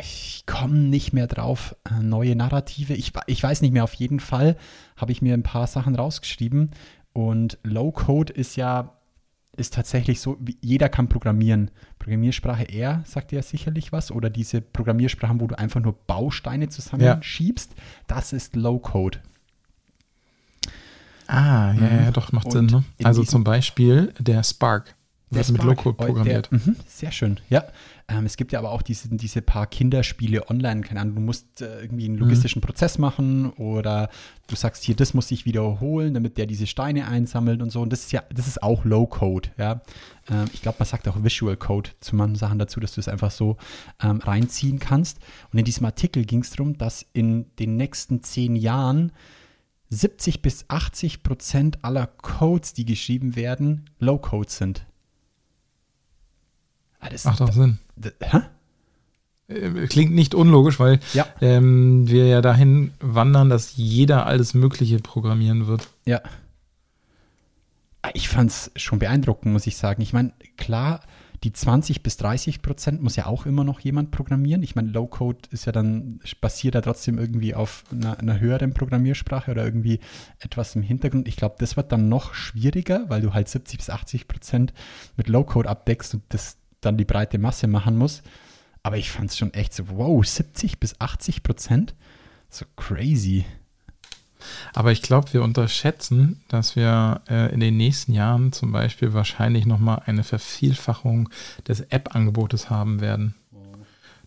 ich 0.00 0.44
komme 0.46 0.74
nicht 0.74 1.12
mehr 1.12 1.26
drauf, 1.26 1.74
äh, 1.90 2.02
neue 2.02 2.36
Narrative. 2.36 2.94
Ich, 2.94 3.12
ich 3.26 3.42
weiß 3.42 3.60
nicht 3.60 3.72
mehr, 3.72 3.84
auf 3.84 3.94
jeden 3.94 4.20
Fall 4.20 4.56
habe 4.96 5.12
ich 5.12 5.20
mir 5.20 5.34
ein 5.34 5.42
paar 5.42 5.66
Sachen 5.66 5.96
rausgeschrieben 5.96 6.70
und 7.14 7.58
Low 7.62 7.90
Code 7.90 8.32
ist 8.34 8.56
ja 8.56 8.90
ist 9.56 9.74
tatsächlich 9.74 10.20
so, 10.20 10.36
jeder 10.60 10.88
kann 10.88 11.08
programmieren. 11.08 11.70
Programmiersprache 12.00 12.68
R 12.68 13.02
sagt 13.06 13.30
ja 13.30 13.40
sicherlich 13.40 13.92
was 13.92 14.10
oder 14.10 14.28
diese 14.28 14.60
Programmiersprachen, 14.60 15.40
wo 15.40 15.46
du 15.46 15.56
einfach 15.56 15.80
nur 15.80 15.92
Bausteine 15.92 16.68
zusammenschiebst, 16.68 17.70
ja. 17.76 17.82
das 18.08 18.32
ist 18.32 18.56
Low 18.56 18.80
Code. 18.80 19.20
Ah, 21.26 21.72
ja, 21.72 21.86
ja, 21.86 21.88
mhm. 22.08 22.12
doch, 22.12 22.32
macht 22.32 22.46
Und 22.46 22.52
Sinn. 22.52 22.66
Ne? 22.66 22.84
Also 23.04 23.22
zum 23.22 23.44
Beispiel 23.44 24.12
der 24.18 24.42
Spark 24.42 24.94
wird 25.30 25.48
mit 25.50 25.62
Low 25.62 25.74
Code 25.74 25.96
programmiert. 25.96 26.50
Der, 26.50 26.58
mh, 26.58 26.74
sehr 26.86 27.12
schön, 27.12 27.40
ja. 27.48 27.64
Ähm, 28.06 28.26
es 28.26 28.36
gibt 28.36 28.52
ja 28.52 28.58
aber 28.58 28.70
auch 28.70 28.82
diese, 28.82 29.08
diese 29.08 29.40
paar 29.40 29.66
Kinderspiele 29.66 30.50
online, 30.50 30.82
keine 30.82 31.00
Ahnung, 31.00 31.14
du 31.14 31.20
musst 31.22 31.62
äh, 31.62 31.80
irgendwie 31.80 32.04
einen 32.04 32.16
logistischen 32.16 32.60
mhm. 32.60 32.66
Prozess 32.66 32.98
machen 32.98 33.50
oder 33.52 34.10
du 34.46 34.56
sagst 34.56 34.84
hier, 34.84 34.94
das 34.94 35.14
muss 35.14 35.28
sich 35.28 35.46
wiederholen, 35.46 36.12
damit 36.12 36.36
der 36.36 36.46
diese 36.46 36.66
Steine 36.66 37.08
einsammelt 37.08 37.62
und 37.62 37.70
so. 37.70 37.80
Und 37.80 37.90
das 37.92 38.00
ist 38.00 38.12
ja, 38.12 38.22
das 38.32 38.46
ist 38.46 38.62
auch 38.62 38.84
Low 38.84 39.06
Code, 39.06 39.50
ja. 39.56 39.80
Ähm, 40.30 40.46
ich 40.52 40.60
glaube, 40.60 40.76
man 40.80 40.86
sagt 40.86 41.08
auch 41.08 41.22
Visual 41.22 41.56
Code 41.56 41.90
zu 42.00 42.14
manchen 42.14 42.36
Sachen 42.36 42.58
dazu, 42.58 42.78
dass 42.78 42.94
du 42.94 43.00
es 43.00 43.08
einfach 43.08 43.30
so 43.30 43.56
ähm, 44.02 44.18
reinziehen 44.18 44.78
kannst. 44.78 45.18
Und 45.50 45.58
in 45.58 45.64
diesem 45.64 45.86
Artikel 45.86 46.26
ging 46.26 46.42
es 46.42 46.50
darum, 46.50 46.76
dass 46.76 47.06
in 47.14 47.46
den 47.56 47.76
nächsten 47.76 48.22
zehn 48.22 48.54
Jahren 48.54 49.12
70 49.88 50.42
bis 50.42 50.66
80 50.68 51.22
Prozent 51.22 51.84
aller 51.84 52.06
Codes, 52.06 52.74
die 52.74 52.84
geschrieben 52.84 53.36
werden, 53.36 53.88
Low 53.98 54.18
Code 54.18 54.50
sind. 54.50 54.86
Ah, 57.04 57.10
das 57.10 57.24
Macht 57.24 57.40
doch 57.40 57.52
Sinn. 57.52 57.78
Hä? 58.22 58.40
Äh, 59.48 59.86
klingt 59.88 60.14
nicht 60.14 60.34
unlogisch, 60.34 60.80
weil 60.80 61.00
ja. 61.12 61.26
ähm, 61.42 62.08
wir 62.08 62.26
ja 62.26 62.40
dahin 62.40 62.92
wandern, 63.00 63.50
dass 63.50 63.76
jeder 63.76 64.26
alles 64.26 64.54
Mögliche 64.54 64.98
programmieren 64.98 65.66
wird. 65.66 65.88
Ja. 66.06 66.22
Ah, 68.00 68.10
ich 68.14 68.30
fand 68.30 68.50
es 68.50 68.70
schon 68.76 69.00
beeindruckend, 69.00 69.52
muss 69.52 69.66
ich 69.66 69.76
sagen. 69.76 70.00
Ich 70.00 70.14
meine, 70.14 70.32
klar, 70.56 71.00
die 71.42 71.52
20 71.52 72.02
bis 72.02 72.16
30 72.16 72.62
Prozent 72.62 73.02
muss 73.02 73.16
ja 73.16 73.26
auch 73.26 73.44
immer 73.44 73.64
noch 73.64 73.80
jemand 73.80 74.10
programmieren. 74.10 74.62
Ich 74.62 74.76
meine, 74.76 74.88
Low-Code 74.90 75.40
ist 75.50 75.66
ja 75.66 75.72
dann, 75.72 76.20
basiert 76.40 76.74
ja 76.74 76.80
trotzdem 76.80 77.18
irgendwie 77.18 77.54
auf 77.54 77.84
einer, 77.92 78.18
einer, 78.18 78.40
höheren 78.40 78.72
Programmiersprache 78.72 79.50
oder 79.50 79.62
irgendwie 79.62 80.00
etwas 80.38 80.74
im 80.74 80.80
Hintergrund. 80.80 81.28
Ich 81.28 81.36
glaube, 81.36 81.56
das 81.58 81.76
wird 81.76 81.92
dann 81.92 82.08
noch 82.08 82.32
schwieriger, 82.32 83.04
weil 83.08 83.20
du 83.20 83.34
halt 83.34 83.50
70 83.50 83.76
bis 83.76 83.90
80 83.90 84.26
Prozent 84.26 84.72
mit 85.18 85.28
Low-Code 85.28 85.68
abdeckst 85.68 86.14
und 86.14 86.22
das 86.30 86.56
dann 86.84 86.96
die 86.96 87.04
breite 87.04 87.38
Masse 87.38 87.66
machen 87.66 87.96
muss. 87.96 88.22
Aber 88.82 88.96
ich 88.96 89.10
fand 89.10 89.30
es 89.30 89.38
schon 89.38 89.54
echt 89.54 89.72
so, 89.72 89.84
wow, 89.88 90.24
70 90.24 90.78
bis 90.78 91.00
80 91.00 91.42
Prozent? 91.42 91.94
So 92.50 92.66
crazy. 92.76 93.44
Aber 94.74 94.92
ich 94.92 95.02
glaube, 95.02 95.32
wir 95.32 95.42
unterschätzen, 95.42 96.42
dass 96.48 96.76
wir 96.76 97.22
äh, 97.28 97.52
in 97.52 97.60
den 97.60 97.76
nächsten 97.76 98.12
Jahren 98.12 98.52
zum 98.52 98.72
Beispiel 98.72 99.14
wahrscheinlich 99.14 99.64
nochmal 99.64 100.02
eine 100.04 100.22
Vervielfachung 100.22 101.30
des 101.66 101.80
App-Angebotes 101.80 102.68
haben 102.68 103.00
werden. 103.00 103.34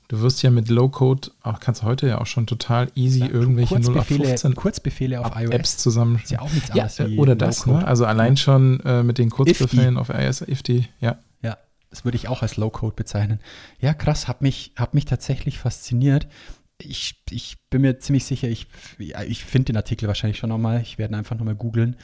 Du 0.09 0.21
wirst 0.21 0.41
ja 0.41 0.51
mit 0.51 0.69
Low-Code, 0.69 1.31
auch 1.43 1.59
kannst 1.59 1.83
heute 1.83 2.07
ja 2.07 2.21
auch 2.21 2.25
schon 2.25 2.47
total 2.47 2.89
easy 2.95 3.19
ja, 3.19 3.27
irgendwelche 3.27 3.75
Kurzbefehle, 3.75 4.19
0815 4.23 4.55
Kurzbefehle 4.55 5.19
auf 5.19 5.35
iOS. 5.35 5.51
Apps 5.51 5.77
zusammen. 5.77 6.21
Ist 6.23 6.31
ja 6.31 6.39
auch 6.39 6.51
nichts 6.51 6.71
anderes 6.71 6.97
ja, 6.97 7.07
Oder 7.17 7.35
das, 7.35 7.65
ne? 7.65 7.85
Also 7.85 8.05
allein 8.05 8.37
schon 8.37 8.79
äh, 8.85 9.03
mit 9.03 9.17
den 9.17 9.29
Kurzbefehlen 9.29 9.97
auf 9.97 10.09
iOS, 10.09 10.41
Ifty, 10.41 10.87
ja. 11.01 11.17
Das 11.89 12.05
würde 12.05 12.17
ich 12.17 12.27
auch 12.27 12.41
als 12.41 12.57
Low-Code 12.57 12.95
bezeichnen. 12.95 13.39
Ja, 13.79 13.93
krass, 13.93 14.27
hat 14.27 14.41
mich, 14.41 14.73
hat 14.75 14.93
mich 14.93 15.05
tatsächlich 15.05 15.59
fasziniert. 15.59 16.27
Ich, 16.79 17.23
ich 17.29 17.57
bin 17.69 17.81
mir 17.81 17.99
ziemlich 17.99 18.25
sicher, 18.25 18.47
ich, 18.47 18.67
ich 18.99 19.45
finde 19.45 19.67
den 19.67 19.77
Artikel 19.77 20.07
wahrscheinlich 20.07 20.37
schon 20.37 20.49
nochmal. 20.49 20.81
Ich 20.81 20.97
werde 20.97 21.17
einfach 21.17 21.37
nochmal 21.37 21.55
googeln 21.55 21.95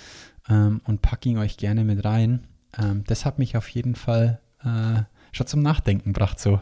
ähm, 0.49 0.81
und 0.85 1.01
packe 1.01 1.29
ihn 1.29 1.37
euch 1.37 1.57
gerne 1.57 1.83
mit 1.83 2.03
rein. 2.03 2.47
Ähm, 2.77 3.03
das 3.05 3.25
hat 3.25 3.39
mich 3.39 3.55
auf 3.57 3.69
jeden 3.69 3.95
Fall 3.95 4.39
äh, 4.63 5.03
schon 5.31 5.47
zum 5.47 5.61
Nachdenken 5.61 6.13
gebracht, 6.13 6.39
so. 6.39 6.59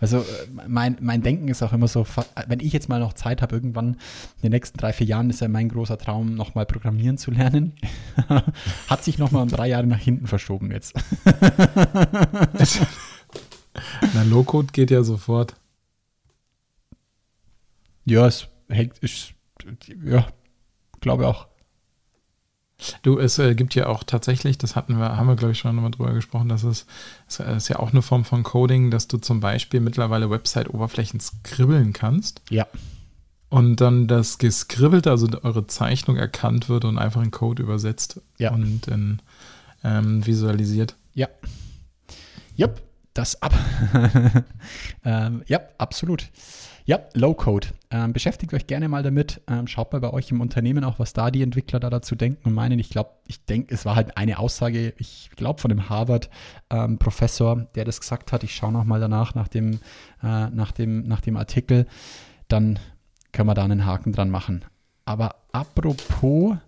Also 0.00 0.18
äh, 0.18 0.24
mein, 0.66 0.96
mein 1.00 1.22
Denken 1.22 1.48
ist 1.48 1.62
auch 1.62 1.72
immer 1.72 1.88
so, 1.88 2.06
wenn 2.46 2.60
ich 2.60 2.72
jetzt 2.72 2.88
mal 2.88 3.00
noch 3.00 3.12
Zeit 3.12 3.42
habe, 3.42 3.54
irgendwann 3.54 3.94
in 4.36 4.42
den 4.42 4.52
nächsten 4.52 4.78
drei, 4.78 4.92
vier 4.92 5.06
Jahren 5.06 5.30
ist 5.30 5.40
ja 5.40 5.48
mein 5.48 5.68
großer 5.68 5.98
Traum, 5.98 6.34
nochmal 6.34 6.66
programmieren 6.66 7.18
zu 7.18 7.30
lernen. 7.30 7.74
Hat 8.88 9.04
sich 9.04 9.18
nochmal 9.18 9.42
um 9.42 9.48
drei 9.48 9.68
Jahre 9.68 9.86
nach 9.86 10.00
hinten 10.00 10.26
verschoben 10.26 10.70
jetzt. 10.72 10.94
Na, 14.14 14.22
Low-Code 14.24 14.68
geht 14.72 14.90
ja 14.90 15.02
sofort. 15.02 15.54
Ja, 18.04 18.26
es 18.26 18.48
hängt, 18.68 18.98
ist, 18.98 19.32
ja, 20.04 20.26
glaube 21.00 21.26
auch. 21.26 21.48
Du, 23.02 23.18
es 23.18 23.38
äh, 23.38 23.54
gibt 23.54 23.74
ja 23.74 23.86
auch 23.86 24.04
tatsächlich, 24.04 24.58
das 24.58 24.76
hatten 24.76 24.98
wir, 24.98 25.16
haben 25.16 25.28
wir 25.28 25.36
glaube 25.36 25.52
ich 25.52 25.58
schon 25.58 25.74
mal 25.76 25.90
drüber 25.90 26.12
gesprochen, 26.12 26.48
dass 26.48 26.62
es, 26.62 26.86
es 27.28 27.40
ist 27.40 27.68
ja 27.68 27.78
auch 27.78 27.92
eine 27.92 28.02
Form 28.02 28.24
von 28.24 28.42
Coding, 28.42 28.90
dass 28.90 29.08
du 29.08 29.18
zum 29.18 29.40
Beispiel 29.40 29.80
mittlerweile 29.80 30.30
Website-Oberflächen 30.30 31.20
skribbeln 31.20 31.92
kannst. 31.92 32.42
Ja. 32.50 32.66
Und 33.48 33.80
dann 33.80 34.08
das 34.08 34.38
Geskribbelte, 34.38 35.10
also 35.10 35.28
eure 35.42 35.66
Zeichnung 35.66 36.16
erkannt 36.16 36.68
wird 36.68 36.84
und 36.84 36.98
einfach 36.98 37.22
in 37.22 37.30
Code 37.30 37.62
übersetzt 37.62 38.20
ja. 38.38 38.52
und 38.52 38.88
in, 38.88 39.20
ähm, 39.84 40.26
visualisiert. 40.26 40.96
Ja. 41.12 41.28
Yep, 42.58 42.82
das 43.12 43.40
ab. 43.42 43.54
ähm, 45.04 45.42
ja, 45.46 45.60
absolut. 45.78 46.28
Ja, 46.86 47.00
Low-Code. 47.14 47.68
Ähm, 47.90 48.12
beschäftigt 48.12 48.52
euch 48.52 48.66
gerne 48.66 48.88
mal 48.88 49.02
damit. 49.02 49.40
Ähm, 49.48 49.66
schaut 49.66 49.90
mal 49.94 50.00
bei 50.00 50.12
euch 50.12 50.30
im 50.30 50.42
Unternehmen 50.42 50.84
auch, 50.84 50.98
was 50.98 51.14
da 51.14 51.30
die 51.30 51.40
Entwickler 51.40 51.80
da 51.80 51.88
dazu 51.88 52.14
denken 52.14 52.46
und 52.46 52.52
meinen. 52.52 52.78
Ich 52.78 52.90
glaube, 52.90 53.10
ich 53.26 53.42
denke, 53.46 53.72
es 53.72 53.86
war 53.86 53.96
halt 53.96 54.18
eine 54.18 54.38
Aussage, 54.38 54.92
ich 54.98 55.30
glaube, 55.34 55.62
von 55.62 55.70
dem 55.70 55.88
Harvard-Professor, 55.88 57.52
ähm, 57.56 57.66
der 57.74 57.86
das 57.86 58.00
gesagt 58.00 58.32
hat. 58.32 58.44
Ich 58.44 58.54
schaue 58.54 58.72
nochmal 58.72 59.00
danach, 59.00 59.34
nach 59.34 59.48
dem, 59.48 59.80
äh, 60.22 60.50
nach, 60.50 60.72
dem, 60.72 61.04
nach 61.08 61.22
dem 61.22 61.38
Artikel. 61.38 61.86
Dann 62.48 62.78
können 63.32 63.48
wir 63.48 63.54
da 63.54 63.64
einen 63.64 63.86
Haken 63.86 64.12
dran 64.12 64.28
machen. 64.28 64.66
Aber 65.06 65.36
apropos 65.52 66.58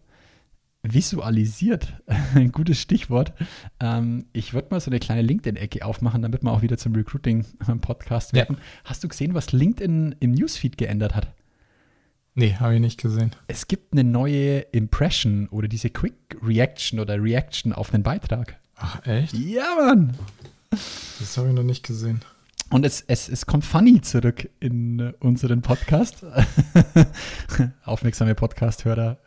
visualisiert, 0.92 1.94
ein 2.34 2.52
gutes 2.52 2.80
Stichwort. 2.80 3.32
Ähm, 3.80 4.26
ich 4.32 4.54
würde 4.54 4.68
mal 4.70 4.80
so 4.80 4.90
eine 4.90 5.00
kleine 5.00 5.22
LinkedIn-Ecke 5.22 5.84
aufmachen, 5.84 6.22
damit 6.22 6.42
wir 6.42 6.52
auch 6.52 6.62
wieder 6.62 6.78
zum 6.78 6.94
Recruiting-Podcast 6.94 8.32
werden. 8.32 8.56
Ja. 8.56 8.62
Hast 8.84 9.04
du 9.04 9.08
gesehen, 9.08 9.34
was 9.34 9.52
LinkedIn 9.52 10.16
im 10.20 10.32
Newsfeed 10.32 10.78
geändert 10.78 11.14
hat? 11.14 11.32
Nee, 12.34 12.54
habe 12.60 12.74
ich 12.74 12.80
nicht 12.80 13.00
gesehen. 13.00 13.34
Es 13.48 13.66
gibt 13.66 13.92
eine 13.92 14.04
neue 14.04 14.58
Impression 14.58 15.48
oder 15.48 15.68
diese 15.68 15.88
Quick 15.88 16.36
Reaction 16.42 17.00
oder 17.00 17.22
Reaction 17.22 17.72
auf 17.72 17.94
einen 17.94 18.02
Beitrag. 18.02 18.58
Ach, 18.76 19.04
echt? 19.06 19.32
Ja, 19.32 19.74
Mann! 19.74 20.14
Das 20.70 21.36
habe 21.38 21.48
ich 21.48 21.54
noch 21.54 21.62
nicht 21.62 21.82
gesehen. 21.86 22.20
Und 22.70 22.84
es, 22.84 23.04
es, 23.06 23.28
es 23.28 23.46
kommt 23.46 23.64
funny 23.64 24.00
zurück 24.00 24.48
in 24.58 24.98
äh, 24.98 25.12
unseren 25.20 25.62
Podcast. 25.62 26.24
Aufmerksame 27.84 28.34
Podcast-Hörer 28.34 29.18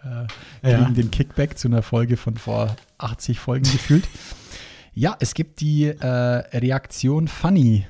äh, 0.63 0.67
kriegen 0.67 0.81
ja. 0.81 0.89
den 0.89 1.09
Kickback 1.09 1.57
zu 1.57 1.69
einer 1.69 1.81
Folge 1.81 2.17
von 2.17 2.35
vor 2.35 2.75
80 2.97 3.39
Folgen 3.39 3.63
gefühlt. 3.63 4.07
ja, 4.93 5.15
es 5.21 5.33
gibt 5.33 5.61
die 5.61 5.85
äh, 5.85 6.05
Reaktion 6.05 7.29
funny 7.29 7.85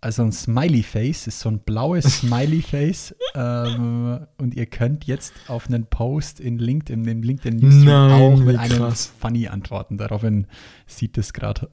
also 0.00 0.22
ein 0.22 0.32
Smiley 0.32 0.82
Face 0.82 1.26
ist 1.26 1.40
so 1.40 1.50
ein 1.50 1.58
blaues 1.58 2.04
Smiley 2.20 2.62
Face 2.62 3.14
ähm, 3.34 4.26
und 4.38 4.54
ihr 4.54 4.66
könnt 4.66 5.04
jetzt 5.04 5.34
auf 5.48 5.66
einen 5.68 5.86
Post 5.86 6.40
in 6.40 6.58
LinkedIn, 6.58 7.06
in 7.06 7.22
LinkedIn 7.22 7.56
News 7.56 7.86
auch 7.86 8.36
mit 8.36 8.56
einem 8.58 8.78
krass. 8.78 9.12
Funny 9.18 9.48
antworten. 9.48 9.98
Der 9.98 10.08
Robin 10.08 10.46
sieht 10.86 11.16
das 11.16 11.32
gerade. 11.32 11.68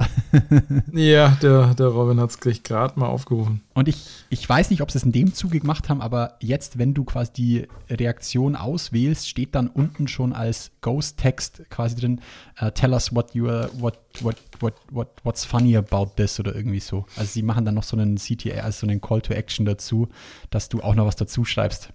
ja, 0.91 1.38
der, 1.41 1.74
der 1.74 1.88
Robin 1.88 2.19
hat 2.19 2.31
es 2.31 2.39
gleich 2.39 2.63
gerade 2.63 3.00
mal 3.00 3.07
aufgerufen. 3.07 3.62
Und 3.77 3.88
ich, 3.88 4.07
ich 4.31 4.50
weiß 4.50 4.72
nicht, 4.72 4.81
ob 4.81 4.89
sie 4.89 4.98
es 4.98 5.03
in 5.03 5.12
dem 5.12 5.36
Zuge 5.36 5.60
gemacht 5.60 5.88
haben, 5.88 6.01
aber 6.01 6.34
jetzt, 6.39 6.79
wenn 6.79 6.96
du 6.96 7.03
quasi 7.03 7.31
die 7.31 7.67
Reaktion 7.91 8.55
auswählst, 8.55 9.29
steht 9.29 9.53
dann 9.53 9.67
unten 9.67 10.07
schon 10.07 10.34
als 10.34 10.72
Ghost-Text 10.81 11.69
quasi 11.69 11.96
drin, 11.96 12.19
uh, 12.60 12.72
tell 12.72 12.91
us 12.91 13.13
what 13.13 13.36
you 13.36 13.48
are, 13.48 13.69
what, 13.77 14.00
what, 14.22 14.36
what, 14.62 14.74
what, 14.89 15.10
what's 15.24 15.46
funny 15.46 15.77
about 15.77 16.13
this 16.15 16.39
oder 16.39 16.55
irgendwie 16.55 16.79
so. 16.79 17.05
Also 17.17 17.34
sie 17.34 17.43
machen 17.43 17.65
dann 17.65 17.75
noch 17.75 17.84
so 17.84 17.96
einen 17.96 18.15
CTA, 18.15 18.62
also 18.62 18.79
so 18.79 18.88
einen 18.88 19.00
Call 19.00 19.22
to 19.22 19.36
Action 19.36 19.67
dazu, 19.67 20.07
dass 20.50 20.69
du 20.69 20.81
auch 20.81 20.96
noch 20.96 21.05
was 21.05 21.15
dazu 21.15 21.46
schreibst. 21.46 21.93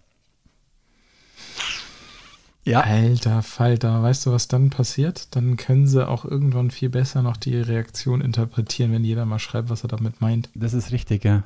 Ja. 2.65 2.83
Alter 2.83 3.43
Falter, 3.43 4.05
weißt 4.05 4.27
du, 4.27 4.31
was 4.31 4.47
dann 4.47 4.71
passiert? 4.71 5.35
Dann 5.35 5.57
können 5.57 5.89
sie 5.89 6.07
auch 6.07 6.25
irgendwann 6.25 6.71
viel 6.71 6.91
besser 6.91 7.23
noch 7.23 7.37
die 7.37 7.57
Reaktion 7.57 8.21
interpretieren, 8.21 8.93
wenn 8.93 9.03
jeder 9.03 9.27
mal 9.27 9.41
schreibt, 9.41 9.69
was 9.69 9.83
er 9.83 9.89
damit 9.89 10.21
meint. 10.21 10.49
Das 10.55 10.75
ist 10.75 10.93
richtig, 10.93 11.25
ja. 11.25 11.43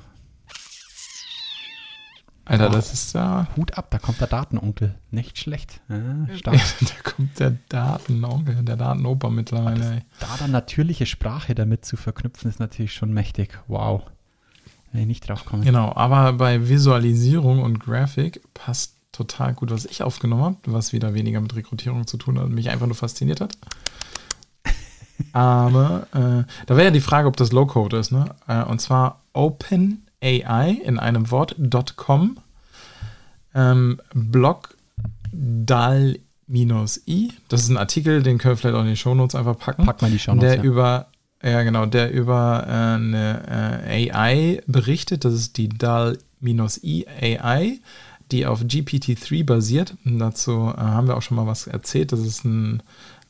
Alter, 2.48 2.66
wow. 2.66 2.74
das 2.76 2.92
ist 2.92 3.12
da. 3.12 3.48
Hut 3.56 3.76
ab, 3.76 3.88
da 3.90 3.98
kommt 3.98 4.20
der 4.20 4.28
Datenonkel. 4.28 4.94
Nicht 5.10 5.36
schlecht. 5.38 5.80
Ja, 5.88 6.36
stark. 6.36 6.60
da 6.80 7.10
kommt 7.10 7.38
der 7.40 7.56
Datenonkel, 7.68 8.62
der 8.62 8.76
Datenoper 8.76 9.30
mittlerweile. 9.30 10.02
da 10.20 10.28
dann 10.38 10.52
natürliche 10.52 11.06
Sprache 11.06 11.56
damit 11.56 11.84
zu 11.84 11.96
verknüpfen, 11.96 12.48
ist 12.48 12.60
natürlich 12.60 12.92
schon 12.92 13.12
mächtig. 13.12 13.58
Wow. 13.66 14.02
Wenn 14.92 15.02
ich 15.02 15.06
nicht 15.08 15.28
drauf 15.28 15.44
komme. 15.44 15.64
Genau, 15.64 15.92
aber 15.94 16.34
bei 16.34 16.68
Visualisierung 16.68 17.62
und 17.62 17.80
Grafik 17.80 18.40
passt 18.54 18.94
total 19.10 19.54
gut, 19.54 19.72
was 19.72 19.84
ich 19.84 20.04
aufgenommen 20.04 20.44
habe, 20.44 20.56
was 20.66 20.92
wieder 20.92 21.14
weniger 21.14 21.40
mit 21.40 21.56
Rekrutierung 21.56 22.06
zu 22.06 22.16
tun 22.16 22.38
hat 22.38 22.44
und 22.44 22.54
mich 22.54 22.70
einfach 22.70 22.86
nur 22.86 22.94
fasziniert 22.94 23.40
hat. 23.40 23.58
aber 25.32 26.06
äh, 26.12 26.44
da 26.66 26.76
wäre 26.76 26.84
ja 26.84 26.90
die 26.92 27.00
Frage, 27.00 27.26
ob 27.26 27.36
das 27.36 27.50
Low-Code 27.50 27.96
ist, 27.96 28.12
ne? 28.12 28.36
Äh, 28.46 28.62
und 28.62 28.80
zwar 28.80 29.22
OpenAI 30.26 30.70
in 30.84 30.98
einem 30.98 31.30
Wort.com 31.30 32.38
ähm, 33.54 34.00
Blog 34.12 34.76
dal 35.32 36.18
i. 36.48 37.32
Das 37.48 37.62
ist 37.62 37.70
ein 37.70 37.76
Artikel, 37.76 38.22
den 38.22 38.38
können 38.38 38.52
wir 38.52 38.56
vielleicht 38.56 38.76
auch 38.76 38.82
in 38.82 38.88
die 38.88 38.96
Shownotes 38.96 39.34
einfach 39.34 39.58
packen. 39.58 39.84
Pack 39.84 40.02
mal 40.02 40.10
die 40.10 40.18
Shownotes. 40.18 40.48
Der 40.48 40.56
ja. 40.58 40.62
über 40.62 41.06
ja, 41.42 41.62
genau, 41.62 41.86
der 41.86 42.12
über 42.12 42.64
äh, 42.66 42.70
eine 42.70 43.82
äh, 43.86 44.10
AI 44.10 44.62
berichtet. 44.66 45.24
Das 45.24 45.34
ist 45.34 45.58
die 45.58 45.68
DAL-I 45.68 47.06
AI, 47.20 47.78
die 48.32 48.46
auf 48.46 48.62
GPT-3 48.62 49.44
basiert. 49.44 49.96
Und 50.04 50.18
dazu 50.18 50.72
äh, 50.74 50.80
haben 50.80 51.08
wir 51.08 51.16
auch 51.16 51.22
schon 51.22 51.36
mal 51.36 51.46
was 51.46 51.66
erzählt. 51.66 52.12
Das 52.12 52.20
ist 52.20 52.44
ein 52.44 52.82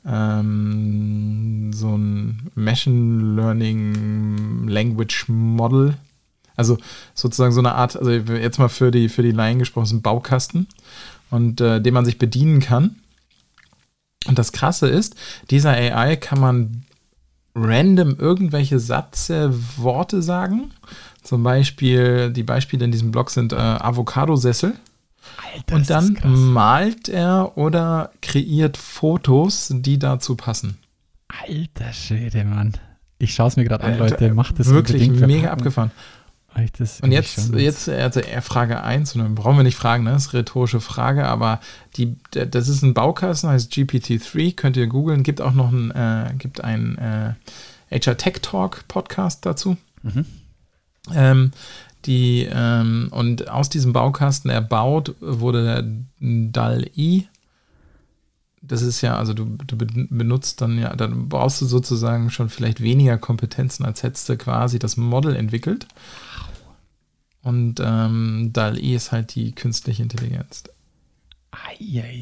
ähm, 0.06 1.72
so 1.72 1.96
ein 1.96 2.50
Machine 2.54 3.34
Learning 3.34 4.68
Language 4.68 5.28
Model. 5.28 5.96
Also 6.56 6.78
sozusagen 7.14 7.52
so 7.52 7.60
eine 7.60 7.74
Art, 7.74 7.96
also 7.96 8.10
jetzt 8.10 8.58
mal 8.58 8.68
für 8.68 8.90
die, 8.90 9.08
für 9.08 9.22
die 9.22 9.30
Laien 9.30 9.58
gesprochen, 9.58 9.84
ist 9.84 9.92
ein 9.92 10.02
Baukasten 10.02 10.66
und 11.30 11.60
äh, 11.60 11.80
den 11.80 11.94
man 11.94 12.04
sich 12.04 12.18
bedienen 12.18 12.60
kann. 12.60 12.96
Und 14.26 14.38
das 14.38 14.52
Krasse 14.52 14.88
ist, 14.88 15.14
dieser 15.50 15.70
AI 15.70 16.16
kann 16.16 16.40
man 16.40 16.84
random 17.54 18.16
irgendwelche 18.18 18.78
Sätze, 18.78 19.52
Worte 19.76 20.22
sagen. 20.22 20.72
Zum 21.22 21.42
Beispiel, 21.42 22.30
die 22.30 22.42
Beispiele 22.42 22.84
in 22.84 22.92
diesem 22.92 23.10
Blog 23.10 23.30
sind 23.30 23.52
äh, 23.52 23.56
Avocado-Sessel. 23.56 24.74
und 25.72 25.90
dann 25.90 26.16
malt 26.52 27.08
er 27.08 27.56
oder 27.56 28.10
kreiert 28.20 28.76
Fotos, 28.76 29.72
die 29.72 29.98
dazu 29.98 30.36
passen. 30.36 30.78
Alter 31.28 31.92
Schwede, 31.92 32.44
Mann. 32.44 32.74
Ich 33.18 33.34
schaue 33.34 33.48
es 33.48 33.56
mir 33.56 33.64
gerade 33.64 33.84
an, 33.84 33.98
Leute. 33.98 34.34
Macht 34.34 34.58
das 34.58 34.68
wirklich 34.68 35.08
mega 35.10 35.50
abgefahren. 35.50 35.90
Und 37.02 37.12
jetzt, 37.12 37.52
jetzt 37.54 37.88
also 37.88 38.20
Frage 38.40 38.82
1, 38.82 39.14
und 39.14 39.22
dann 39.22 39.34
brauchen 39.34 39.58
wir 39.58 39.62
nicht 39.62 39.76
fragen, 39.76 40.04
ne? 40.04 40.12
das 40.12 40.26
ist 40.26 40.30
eine 40.30 40.40
rhetorische 40.40 40.80
Frage, 40.80 41.26
aber 41.26 41.60
die, 41.96 42.16
das 42.30 42.68
ist 42.68 42.82
ein 42.82 42.94
Baukasten, 42.94 43.50
heißt 43.50 43.72
GPT-3, 43.72 44.56
könnt 44.56 44.76
ihr 44.76 44.86
googeln, 44.86 45.22
gibt 45.22 45.40
auch 45.40 45.52
noch 45.52 45.70
ein, 45.70 45.90
äh, 45.90 46.32
gibt 46.38 46.64
ein 46.64 46.96
äh, 46.98 47.34
HR 47.90 48.16
Tech 48.16 48.40
Talk 48.42 48.88
Podcast 48.88 49.44
dazu. 49.44 49.76
Mhm. 50.02 50.24
Ähm, 51.14 51.50
die, 52.06 52.48
ähm, 52.50 53.08
und 53.10 53.48
aus 53.48 53.68
diesem 53.68 53.92
Baukasten 53.92 54.50
erbaut 54.50 55.14
wurde 55.20 55.64
der 55.64 55.84
DAL-I. 56.20 57.28
Das 58.62 58.82
ist 58.82 59.00
ja, 59.00 59.16
also 59.16 59.34
du, 59.34 59.44
du 59.44 59.76
benutzt 59.76 60.60
dann 60.60 60.78
ja, 60.78 60.94
dann 60.96 61.28
brauchst 61.28 61.60
du 61.60 61.66
sozusagen 61.66 62.30
schon 62.30 62.48
vielleicht 62.48 62.80
weniger 62.80 63.18
Kompetenzen, 63.18 63.84
als 63.84 64.02
hättest 64.02 64.28
du 64.28 64.36
quasi 64.36 64.78
das 64.78 64.96
Model 64.96 65.36
entwickelt. 65.36 65.86
Und 67.46 67.76
ähm, 67.78 68.50
DAL-E 68.52 68.96
ist 68.96 69.12
halt 69.12 69.36
die 69.36 69.52
künstliche 69.52 70.02
Intelligenz. 70.02 70.64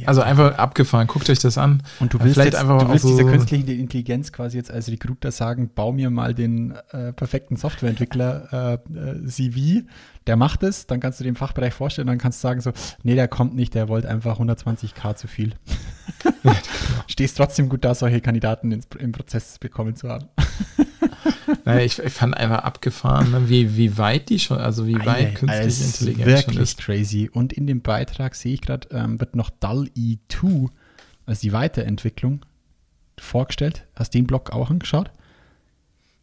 Also 0.06 0.20
einfach 0.20 0.58
abgefahren, 0.58 1.06
guckt 1.06 1.30
euch 1.30 1.38
das 1.38 1.56
an. 1.56 1.82
Und 1.98 2.12
du 2.12 2.20
willst, 2.20 2.36
jetzt, 2.36 2.54
einfach 2.54 2.78
du 2.78 2.90
willst 2.90 3.04
so 3.04 3.08
dieser 3.08 3.24
künstlichen 3.24 3.66
Intelligenz 3.68 4.32
quasi 4.32 4.58
jetzt 4.58 4.70
als 4.70 4.90
Recruiter 4.90 5.32
sagen, 5.32 5.70
bau 5.74 5.92
mir 5.92 6.10
mal 6.10 6.34
den 6.34 6.74
äh, 6.90 7.14
perfekten 7.14 7.56
Softwareentwickler 7.56 8.78
äh, 8.94 8.98
äh, 8.98 9.26
CV, 9.26 9.86
der 10.26 10.36
macht 10.36 10.62
es, 10.62 10.86
dann 10.86 11.00
kannst 11.00 11.20
du 11.20 11.24
den 11.24 11.36
Fachbereich 11.36 11.72
vorstellen, 11.72 12.06
dann 12.06 12.18
kannst 12.18 12.44
du 12.44 12.46
sagen 12.46 12.60
so, 12.60 12.72
nee, 13.02 13.14
der 13.14 13.26
kommt 13.26 13.56
nicht, 13.56 13.74
der 13.74 13.88
wollte 13.88 14.10
einfach 14.10 14.38
120k 14.38 15.16
zu 15.16 15.26
viel. 15.26 15.54
Stehst 17.06 17.38
trotzdem 17.38 17.70
gut 17.70 17.82
da, 17.82 17.94
solche 17.94 18.20
Kandidaten 18.20 18.72
ins, 18.72 18.88
im 18.98 19.12
Prozess 19.12 19.58
bekommen 19.58 19.96
zu 19.96 20.10
haben. 20.10 20.26
naja, 21.64 21.84
ich, 21.84 21.98
ich, 21.98 22.12
fand 22.12 22.36
einfach 22.36 22.58
abgefahren, 22.58 23.30
ne, 23.30 23.48
wie, 23.48 23.76
wie 23.76 23.96
weit 23.98 24.28
die 24.28 24.38
schon, 24.38 24.58
also 24.58 24.86
wie 24.86 24.94
weit 24.94 25.26
Ei, 25.26 25.34
künstliche 25.34 25.84
Intelligenz 25.84 26.26
wirklich 26.26 26.44
schon 26.44 26.62
ist. 26.62 26.78
crazy. 26.78 27.30
Und 27.32 27.52
in 27.52 27.66
dem 27.66 27.82
Beitrag 27.82 28.34
sehe 28.34 28.54
ich 28.54 28.60
gerade, 28.60 28.88
ähm, 28.90 29.20
wird 29.20 29.36
noch 29.36 29.50
DAL-E 29.50 30.18
2, 30.28 30.68
also 31.26 31.40
die 31.40 31.52
Weiterentwicklung, 31.52 32.44
vorgestellt. 33.18 33.86
Hast 33.96 34.14
du 34.14 34.18
den 34.18 34.26
Blog 34.26 34.50
auch 34.50 34.70
angeschaut? 34.70 35.10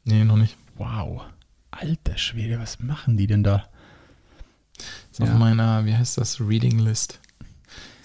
Nee, 0.03 0.23
noch 0.23 0.37
nicht. 0.37 0.57
Wow. 0.77 1.23
Alter 1.71 2.17
Schwede, 2.17 2.59
was 2.59 2.79
machen 2.79 3.17
die 3.17 3.27
denn 3.27 3.43
da? 3.43 3.65
Das 4.77 4.85
ist 5.11 5.19
ja. 5.19 5.25
auf 5.25 5.39
meiner, 5.39 5.85
wie 5.85 5.95
heißt 5.95 6.17
das, 6.17 6.39
Reading 6.41 6.79
List. 6.79 7.19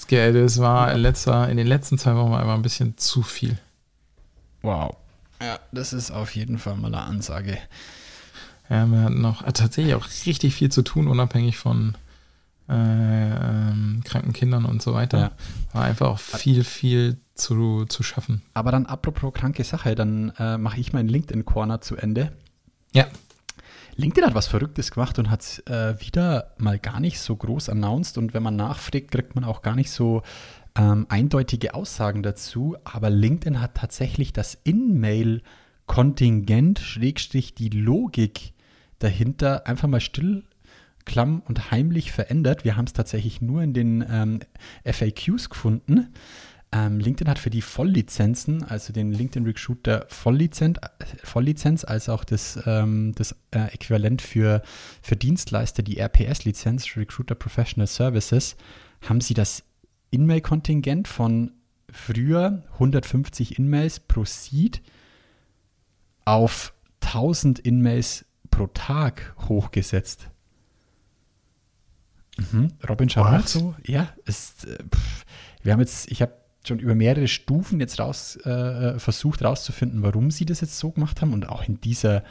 Das 0.08 0.58
war 0.60 0.94
letzter, 0.94 1.48
in 1.48 1.56
den 1.56 1.66
letzten 1.66 1.98
zwei 1.98 2.14
Wochen 2.14 2.34
einfach 2.34 2.54
ein 2.54 2.62
bisschen 2.62 2.96
zu 2.96 3.22
viel. 3.22 3.58
Wow. 4.62 4.96
Ja, 5.40 5.58
das 5.72 5.92
ist 5.92 6.10
auf 6.10 6.34
jeden 6.34 6.58
Fall 6.58 6.76
mal 6.76 6.88
eine 6.88 7.02
Ansage. 7.02 7.58
Ja, 8.68 8.86
wir 8.86 9.02
hatten 9.02 9.20
noch 9.20 9.46
äh, 9.46 9.52
tatsächlich 9.52 9.94
auch 9.94 10.06
richtig 10.26 10.54
viel 10.54 10.70
zu 10.70 10.82
tun, 10.82 11.08
unabhängig 11.08 11.56
von 11.56 11.96
äh, 12.68 12.72
ähm, 12.72 14.02
kranken 14.04 14.32
Kindern 14.32 14.64
und 14.64 14.82
so 14.82 14.92
weiter. 14.92 15.18
Ja. 15.18 15.30
War 15.72 15.84
einfach 15.84 16.08
auch 16.08 16.18
viel, 16.18 16.64
viel 16.64 17.18
zu, 17.34 17.84
zu 17.84 18.02
schaffen. 18.02 18.42
Aber 18.54 18.72
dann 18.72 18.86
apropos 18.86 19.32
kranke 19.32 19.62
Sache, 19.62 19.94
dann 19.94 20.32
äh, 20.38 20.58
mache 20.58 20.80
ich 20.80 20.92
meinen 20.92 21.08
LinkedIn-Corner 21.08 21.80
zu 21.80 21.96
Ende. 21.96 22.32
Ja. 22.92 23.06
LinkedIn 23.94 24.26
hat 24.26 24.34
was 24.34 24.48
Verrücktes 24.48 24.90
gemacht 24.90 25.18
und 25.18 25.30
hat 25.30 25.42
es 25.42 25.58
äh, 25.66 25.94
wieder 26.00 26.52
mal 26.58 26.78
gar 26.78 27.00
nicht 27.00 27.20
so 27.20 27.36
groß 27.36 27.68
announced. 27.68 28.18
Und 28.18 28.34
wenn 28.34 28.42
man 28.42 28.56
nachfragt, 28.56 29.10
kriegt 29.10 29.34
man 29.34 29.44
auch 29.44 29.62
gar 29.62 29.74
nicht 29.76 29.90
so 29.90 30.22
ähm, 30.76 31.06
eindeutige 31.08 31.74
Aussagen 31.74 32.22
dazu, 32.22 32.76
aber 32.84 33.10
LinkedIn 33.10 33.60
hat 33.60 33.74
tatsächlich 33.74 34.32
das 34.32 34.56
In-Mail-Kontingent, 34.64 36.78
Schrägstrich 36.78 37.54
die 37.54 37.70
Logik 37.70 38.52
dahinter, 38.98 39.66
einfach 39.66 39.88
mal 39.88 40.00
still, 40.00 40.44
klamm 41.04 41.42
und 41.46 41.70
heimlich 41.70 42.12
verändert. 42.12 42.64
Wir 42.64 42.76
haben 42.76 42.86
es 42.86 42.92
tatsächlich 42.92 43.40
nur 43.40 43.62
in 43.62 43.72
den 43.72 44.04
ähm, 44.10 44.40
FAQs 44.84 45.48
gefunden. 45.48 46.12
Ähm, 46.72 46.98
LinkedIn 46.98 47.30
hat 47.30 47.38
für 47.38 47.48
die 47.48 47.62
Volllizenzen, 47.62 48.64
also 48.64 48.92
den 48.92 49.12
LinkedIn 49.12 49.46
Recruiter 49.46 50.04
Volllizenz, 50.08 50.80
Volllizenz 51.22 51.84
als 51.84 52.08
auch 52.08 52.24
das, 52.24 52.58
ähm, 52.66 53.14
das 53.14 53.36
äh, 53.52 53.72
Äquivalent 53.72 54.20
für, 54.20 54.62
für 55.00 55.14
Dienstleister, 55.14 55.84
die 55.84 55.98
RPS-Lizenz, 55.98 56.96
Recruiter 56.96 57.36
Professional 57.36 57.86
Services, 57.86 58.56
haben 59.00 59.20
sie 59.20 59.34
das 59.34 59.62
in-Mail-Kontingent 60.10 61.08
von 61.08 61.52
früher 61.90 62.62
150 62.74 63.58
In-Mails 63.58 64.00
pro 64.00 64.24
Seed 64.24 64.82
auf 66.24 66.74
1000 67.02 67.58
In-Mails 67.60 68.24
pro 68.50 68.66
Tag 68.68 69.34
hochgesetzt. 69.48 70.28
Mhm. 72.36 72.72
Robin 72.88 73.08
schaut 73.08 73.48
so. 73.48 73.74
Ja, 73.84 74.08
ist, 74.24 74.66
äh, 74.66 74.78
wir 75.62 75.72
haben 75.72 75.80
jetzt, 75.80 76.10
ich 76.10 76.20
habe 76.20 76.32
schon 76.66 76.78
über 76.80 76.94
mehrere 76.94 77.28
Stufen 77.28 77.80
jetzt 77.80 77.98
raus 78.00 78.36
äh, 78.44 78.98
versucht 78.98 79.42
rauszufinden, 79.42 80.02
warum 80.02 80.30
sie 80.30 80.44
das 80.44 80.60
jetzt 80.60 80.78
so 80.78 80.90
gemacht 80.90 81.22
haben 81.22 81.32
und 81.32 81.48
auch 81.48 81.66
in 81.66 81.80
dieser 81.80 82.24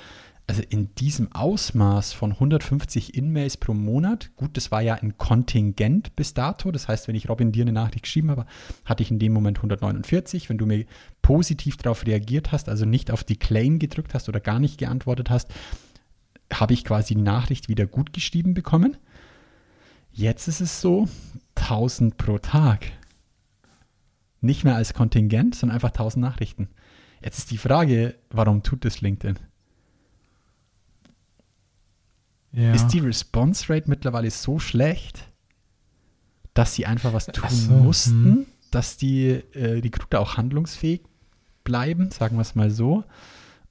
also 0.48 0.62
in 0.70 0.94
diesem 0.96 1.32
Ausmaß 1.32 2.14
von 2.14 2.34
150 2.34 3.16
In-Mails 3.16 3.58
pro 3.58 3.74
Monat, 3.74 4.30
gut, 4.36 4.56
das 4.58 4.70
war 4.70 4.82
ja 4.82 4.94
ein 4.94 5.18
Kontingent 5.18 6.16
bis 6.16 6.36
dato, 6.36 6.72
das 6.72 6.88
heißt, 6.88 7.08
wenn 7.08 7.16
ich 7.16 7.30
Robin 7.30 7.52
dir 7.52 7.64
eine 7.64 7.72
Nachricht 7.72 8.04
geschrieben 8.04 8.30
habe, 8.30 8.46
hatte 8.86 9.02
ich 9.02 9.10
in 9.10 9.18
dem 9.18 9.34
Moment 9.34 9.58
149. 9.58 10.50
Wenn 10.50 10.60
du 10.60 10.68
mir 10.68 10.86
positiv 11.24 11.78
darauf 11.78 12.06
reagiert 12.06 12.52
hast, 12.52 12.70
also 12.70 12.86
nicht 12.86 13.10
auf 13.10 13.24
die 13.24 13.38
Claim 13.38 13.80
gedrückt 13.80 14.14
hast 14.14 14.30
oder 14.30 14.40
gar 14.40 14.60
nicht 14.60 14.78
geantwortet 14.78 15.32
hast, 15.32 15.52
habe 16.54 16.74
ich 16.74 16.86
quasi 16.86 17.16
die 17.16 17.22
Nachricht 17.22 17.68
wieder 17.68 17.88
gut 17.88 18.14
geschrieben 18.14 18.54
bekommen. 18.54 18.98
Jetzt 20.12 20.48
ist 20.48 20.62
es 20.62 20.80
so, 20.80 21.10
1000 21.56 22.18
pro 22.18 22.38
Tag. 22.38 22.92
Nicht 24.42 24.64
mehr 24.64 24.76
als 24.76 24.94
Kontingent, 24.94 25.56
sondern 25.56 25.76
einfach 25.76 25.90
1000 25.90 26.22
Nachrichten. 26.22 26.70
Jetzt 27.24 27.40
ist 27.40 27.52
die 27.52 27.58
Frage, 27.58 28.16
warum 28.30 28.62
tut 28.62 28.86
das 28.86 29.02
LinkedIn? 29.02 29.40
Ja. 32.56 32.74
Ist 32.74 32.88
die 32.88 33.00
Response 33.00 33.70
Rate 33.70 33.90
mittlerweile 33.90 34.32
so 34.32 34.60
schlecht, 34.60 35.30
dass 36.54 36.74
sie 36.74 36.86
einfach 36.86 37.12
was 37.12 37.28
tun 37.28 37.50
so, 37.50 37.74
mussten, 37.74 38.24
hm. 38.24 38.46
dass 38.72 38.96
die 38.96 39.44
äh, 39.54 39.80
Recruiter 39.80 40.22
auch 40.22 40.38
handlungsfähig 40.38 41.02
bleiben, 41.66 42.12
sagen 42.12 42.38
wir 42.38 42.42
es 42.42 42.56
mal 42.56 42.72
so? 42.72 43.04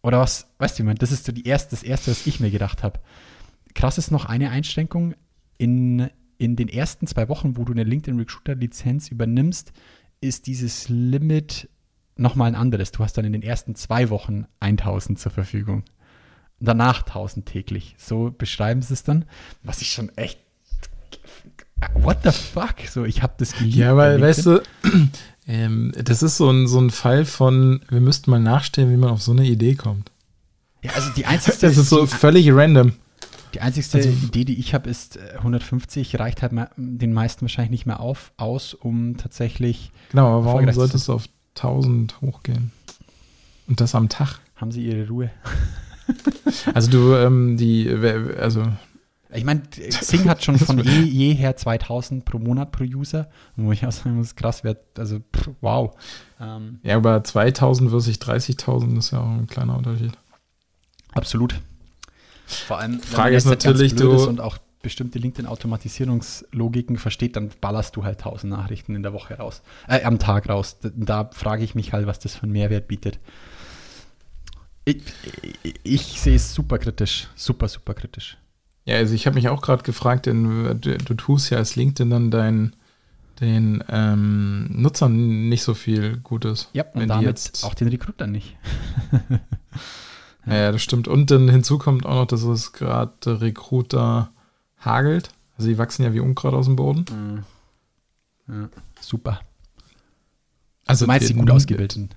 Oder 0.03 0.21
was, 0.21 0.49
weißt 0.59 0.79
du, 0.79 0.83
ich 0.83 0.87
meine, 0.87 0.99
das 0.99 1.13
ist 1.13 1.25
so 1.25 1.33
die 1.33 1.47
erste, 1.47 1.71
das 1.71 1.83
Erste, 1.83 2.11
was 2.11 2.27
ich 2.27 2.41
mir 2.41 2.51
gedacht 2.51 2.83
habe. 2.83 3.01
Krass 3.75 3.97
ist 3.97 4.11
noch 4.11 4.27
eine 4.27 4.51
Einschränkung. 4.51 5.15
In, 5.57 6.11
in 6.37 6.57
den 6.57 6.69
ersten 6.69 7.07
zwei 7.07 7.29
Wochen, 7.31 7.57
wo 7.57 7.65
du 7.65 7.73
eine 7.73 7.85
LinkedIn 7.85 8.19
Recruiter 8.19 8.55
Lizenz 8.55 9.09
übernimmst, 9.09 9.73
ist 10.21 10.47
dieses 10.47 10.91
Limit 10.91 11.71
nochmal 12.17 12.49
ein 12.49 12.55
anderes. 12.55 12.93
Du 12.93 13.03
hast 13.03 13.17
dann 13.17 13.25
in 13.25 13.33
den 13.33 13.43
ersten 13.43 13.75
zwei 13.77 14.11
Wochen 14.11 14.45
1000 14.61 15.19
zur 15.19 15.33
Verfügung 15.33 15.85
danach 16.61 17.03
1000 17.03 17.47
täglich. 17.47 17.95
So 17.99 18.35
beschreiben 18.37 18.83
sie 18.83 18.95
es 18.95 19.03
dann, 19.05 19.25
was 19.63 19.81
ich 19.81 19.93
schon 19.93 20.11
echt 20.17 20.39
what 21.95 22.19
the 22.23 22.31
fuck? 22.31 22.77
So, 22.89 23.05
ich 23.05 23.23
habe 23.23 23.35
das 23.39 23.53
geliebt. 23.53 23.77
Ja, 23.77 23.97
weil, 23.97 24.21
weißt 24.21 24.47
du, 24.47 24.63
ähm, 25.47 25.93
das 25.97 26.23
ist 26.23 26.37
so 26.37 26.51
ein, 26.51 26.67
so 26.67 26.81
ein 26.81 26.91
Fall 26.91 27.25
von, 27.25 27.81
wir 27.89 28.01
müssten 28.01 28.31
mal 28.31 28.41
nachstellen, 28.41 28.91
wie 28.91 28.97
man 28.97 29.11
auf 29.11 29.23
so 29.23 29.33
eine 29.33 29.45
Idee 29.45 29.75
kommt. 29.75 30.11
Ja, 30.83 30.93
also 30.93 31.11
die 31.11 31.27
einzige. 31.27 31.57
das 31.61 31.77
ist 31.77 31.89
so 31.89 32.07
völlig 32.07 32.51
random. 32.51 32.93
Die 33.55 33.61
einzigste 33.61 33.99
also, 33.99 34.09
Idee, 34.09 34.45
die 34.45 34.59
ich 34.59 34.75
habe, 34.75 34.91
ist 34.91 35.19
150, 35.37 36.15
äh, 36.15 36.17
reicht 36.17 36.43
halt 36.43 36.53
den 36.77 37.13
meisten 37.13 37.43
wahrscheinlich 37.43 37.71
nicht 37.71 37.87
mehr 37.87 38.01
auf, 38.01 38.33
aus, 38.37 38.75
um 38.75 39.17
tatsächlich. 39.17 39.93
Genau, 40.11 40.39
aber 40.39 40.47
warum 40.47 40.73
solltest 40.73 41.07
du 41.07 41.13
auf 41.13 41.29
1000 41.57 42.21
hochgehen? 42.21 42.73
Und 43.69 43.81
das 43.81 43.95
am 43.95 44.09
Tag? 44.09 44.41
Haben 44.57 44.73
sie 44.73 44.85
ihre 44.85 45.09
Ruhe. 45.09 45.31
Also 46.75 46.91
du, 46.91 47.15
ähm, 47.15 47.57
die, 47.57 47.89
also 48.39 48.67
ich 49.35 49.45
meine, 49.45 49.63
Sing 49.91 50.29
hat 50.29 50.45
schon 50.45 50.59
von 50.59 50.79
je, 50.79 51.03
jeher 51.03 51.57
2000 51.57 52.25
pro 52.25 52.39
Monat 52.39 52.73
pro 52.73 52.85
User, 52.85 53.29
wo 53.57 53.73
ich 53.73 53.85
auch 53.85 53.93
sagen 53.93 54.17
muss, 54.17 54.37
krass 54.37 54.65
wird, 54.65 54.79
also 54.99 55.19
pff, 55.19 55.51
wow. 55.61 55.95
Ähm, 56.41 56.79
ja, 56.83 56.97
aber 56.97 57.25
2000 57.25 57.91
versus 57.91 58.17
30.000 58.17 58.99
ist 58.99 59.11
ja 59.11 59.21
auch 59.21 59.31
ein 59.31 59.47
kleiner 59.47 59.77
Unterschied. 59.77 60.13
Absolut. 61.13 61.61
Vor 62.47 62.79
allem, 62.79 63.01
Frage 63.01 63.37
ist 63.37 63.47
natürlich, 63.47 63.95
du 63.95 64.13
und 64.27 64.41
auch 64.41 64.59
bestimmte 64.83 65.19
LinkedIn-Automatisierungslogiken 65.19 66.99
versteht, 66.99 67.37
dann 67.37 67.51
ballerst 67.61 67.97
du 67.97 68.05
halt 68.05 68.19
1000 68.19 68.53
Nachrichten 68.53 68.95
in 68.95 69.03
der 69.03 69.13
Woche 69.13 69.39
raus, 69.39 69.63
äh, 69.89 70.05
am 70.05 70.19
Tag 70.19 70.49
raus. 70.49 70.77
Da, 70.81 70.91
da 70.95 71.31
frage 71.33 71.65
ich 71.65 71.75
mich 71.75 71.93
halt, 71.93 72.07
was 72.07 72.21
das 72.21 72.37
für 72.37 72.45
einen 72.45 72.53
Mehrwert 72.53 72.87
bietet. 72.87 73.19
Ich, 74.85 75.03
ich, 75.63 75.75
ich 75.83 76.21
sehe 76.21 76.37
es 76.37 76.55
super 76.55 76.79
kritisch. 76.79 77.29
Super, 77.35 77.69
super 77.69 77.95
kritisch. 77.95 78.37
Ja, 78.85 78.97
also 78.97 79.15
ich 79.15 79.27
habe 79.27 79.35
mich 79.35 79.49
auch 79.49 79.63
gerade 79.63 79.83
gefragt, 79.83 80.27
denn 80.27 80.79
du, 80.81 80.99
du, 80.99 81.15
tust 81.15 81.51
ja 81.51 81.59
als 81.59 81.75
LinkedIn 81.75 82.11
dann 82.11 82.31
dein, 82.31 82.77
den 83.41 83.83
ähm, 83.89 84.69
Nutzern 84.71 85.49
nicht 85.49 85.63
so 85.63 85.73
viel 85.73 86.19
Gutes. 86.19 86.69
Ja, 86.75 86.85
und 86.93 87.09
damit 87.09 87.25
jetzt 87.25 87.65
auch 87.65 87.75
den 87.75 87.89
Recruitern 87.89 88.31
nicht. 88.31 88.57
ja. 90.47 90.55
ja, 90.55 90.73
das 90.73 90.83
stimmt. 90.83 91.09
Und 91.09 91.31
dann 91.31 91.49
hinzu 91.49 91.79
kommt 91.79 92.05
auch 92.05 92.15
noch, 92.15 92.27
dass 92.27 92.43
es 92.43 92.73
gerade 92.73 93.41
Recruiter 93.41 94.31
hagelt. 94.81 95.31
Also 95.57 95.71
die 95.71 95.79
wachsen 95.79 96.03
ja 96.03 96.13
wie 96.13 96.21
Unkraut 96.21 96.53
aus 96.53 96.67
dem 96.67 96.77
Boden. 96.77 97.07
Mhm. 97.11 98.55
Ja, 98.55 98.69
super. 99.01 99.41
Also 100.85 101.07
du 101.07 101.09
meinst 101.09 101.31
die 101.31 101.35
gut 101.35 101.51
ausgebildeten? 101.51 102.11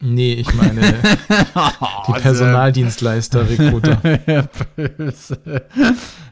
Nee, 0.00 0.34
ich 0.34 0.54
meine 0.54 0.80
die 2.06 2.12
Personaldienstleister, 2.12 3.48
Recruiter. 3.48 4.00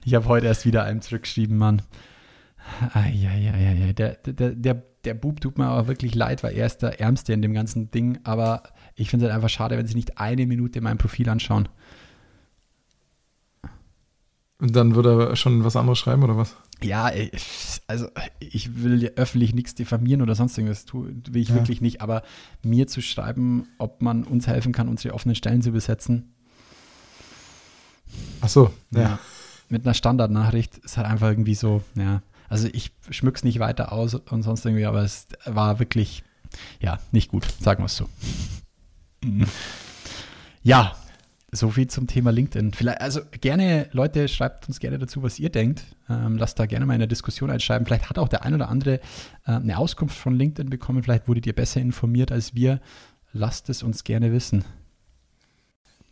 ich 0.05 0.15
habe 0.15 0.29
heute 0.29 0.47
erst 0.47 0.65
wieder 0.67 0.85
einem 0.85 1.01
zurückgeschrieben, 1.01 1.59
Mann. 1.59 1.83
Ja, 2.95 3.35
ja, 3.35 3.57
ja, 3.57 3.73
ja. 3.73 3.93
Der, 3.93 4.15
der, 4.15 4.51
der, 4.51 4.83
der 5.05 5.15
Bub 5.15 5.41
tut 5.41 5.59
mir 5.59 5.67
aber 5.67 5.89
wirklich 5.89 6.15
leid, 6.15 6.45
weil 6.45 6.55
er 6.55 6.67
ist 6.67 6.79
der 6.79 7.01
Ärmste 7.01 7.33
in 7.33 7.43
dem 7.43 7.55
ganzen 7.55 7.91
Ding. 7.91 8.21
Aber 8.23 8.63
ich 8.95 9.11
finde 9.11 9.27
es 9.27 9.33
halt 9.33 9.37
einfach 9.37 9.51
schade, 9.53 9.77
wenn 9.77 9.87
sie 9.87 9.95
nicht 9.95 10.19
eine 10.19 10.47
Minute 10.47 10.81
mein 10.81 10.99
Profil 10.99 11.29
anschauen. 11.29 11.69
Dann 14.59 14.95
würde 14.95 15.31
er 15.31 15.37
schon 15.37 15.65
was 15.65 15.77
anderes 15.77 15.99
schreiben 15.99 16.23
oder 16.23 16.37
was? 16.37 16.57
Ja, 16.83 17.11
also 17.87 18.09
ich 18.39 18.83
will 18.83 19.11
öffentlich 19.17 19.55
nichts 19.55 19.75
diffamieren 19.75 20.21
oder 20.21 20.35
sonst 20.35 20.59
irgendwas, 20.59 20.85
tue, 20.85 21.15
will 21.31 21.41
ich 21.41 21.49
ja. 21.49 21.55
wirklich 21.55 21.81
nicht, 21.81 22.03
aber 22.03 22.23
mir 22.63 22.87
zu 22.87 23.01
schreiben, 23.01 23.67
ob 23.79 24.03
man 24.03 24.25
uns 24.25 24.47
helfen 24.47 24.73
kann, 24.73 24.89
unsere 24.89 25.15
offenen 25.15 25.35
Stellen 25.35 25.63
zu 25.63 25.73
besetzen. 25.73 26.35
Ach 28.43 28.49
so, 28.49 28.75
ja. 28.91 29.01
ja 29.01 29.19
mit 29.69 29.85
einer 29.85 29.95
Standardnachricht 29.95 30.79
ist 30.79 30.97
halt 30.97 31.07
einfach 31.07 31.29
irgendwie 31.29 31.55
so, 31.55 31.83
ja. 31.95 32.23
Also 32.49 32.69
ich 32.73 32.93
schmück's 33.11 33.43
nicht 33.43 33.59
weiter 33.59 33.93
aus 33.93 34.15
und 34.15 34.43
sonst 34.43 34.65
irgendwie, 34.65 34.87
aber 34.87 35.03
es 35.03 35.27
war 35.45 35.81
wirklich, 35.81 36.23
ja, 36.81 37.01
nicht 37.11 37.31
gut, 37.31 37.47
sagen 37.61 37.83
wir 37.83 37.87
es 37.87 37.97
so. 37.97 38.09
Ja, 40.63 40.95
so 41.57 41.71
viel 41.71 41.89
zum 41.89 42.07
Thema 42.07 42.31
LinkedIn. 42.31 42.73
Vielleicht, 42.73 43.01
also 43.01 43.21
gerne, 43.41 43.89
Leute, 43.93 44.29
schreibt 44.29 44.69
uns 44.69 44.79
gerne 44.79 44.99
dazu, 44.99 45.23
was 45.23 45.39
ihr 45.39 45.51
denkt. 45.51 45.83
Ähm, 46.09 46.37
lasst 46.37 46.59
da 46.59 46.67
gerne 46.67 46.87
mal 46.87 46.95
in 46.95 47.01
der 47.01 47.09
Diskussion 47.09 47.51
einschreiben. 47.51 47.87
Vielleicht 47.87 48.09
hat 48.09 48.19
auch 48.19 48.29
der 48.29 48.45
ein 48.45 48.55
oder 48.55 48.69
andere 48.69 48.95
äh, 49.47 49.53
eine 49.53 49.79
Auskunft 49.79 50.17
von 50.17 50.35
LinkedIn 50.35 50.71
bekommen. 50.71 51.03
Vielleicht 51.03 51.29
wurdet 51.29 51.47
ihr 51.47 51.55
besser 51.55 51.81
informiert 51.81 52.31
als 52.31 52.55
wir. 52.55 52.81
Lasst 53.33 53.69
es 53.69 53.83
uns 53.83 54.05
gerne 54.05 54.33
wissen. 54.33 54.65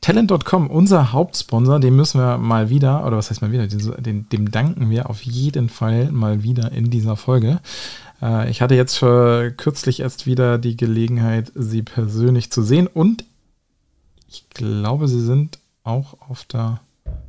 Talent.com, 0.01 0.69
unser 0.69 1.13
Hauptsponsor, 1.13 1.81
dem 1.81 1.97
müssen 1.97 2.21
wir 2.21 2.37
mal 2.37 2.69
wieder, 2.69 3.07
oder 3.07 3.17
was 3.17 3.31
heißt 3.31 3.41
mal 3.41 3.53
wieder, 3.53 3.67
dem, 3.67 4.29
dem 4.29 4.51
danken 4.51 4.91
wir 4.91 5.09
auf 5.09 5.23
jeden 5.23 5.71
Fall 5.71 6.13
mal 6.13 6.43
wieder 6.43 6.73
in 6.73 6.91
dieser 6.91 7.17
Folge. 7.17 7.61
Äh, 8.21 8.51
ich 8.51 8.61
hatte 8.61 8.75
jetzt 8.75 8.99
kürzlich 9.01 10.01
erst 10.01 10.27
wieder 10.27 10.59
die 10.59 10.77
Gelegenheit, 10.77 11.53
sie 11.55 11.83
persönlich 11.83 12.51
zu 12.51 12.63
sehen 12.63 12.87
und 12.87 13.25
ich 14.35 14.51
glaube, 14.51 15.07
sie 15.07 15.21
sind 15.21 15.61
auch 15.85 16.17
auf 16.29 16.45
der 16.45 16.81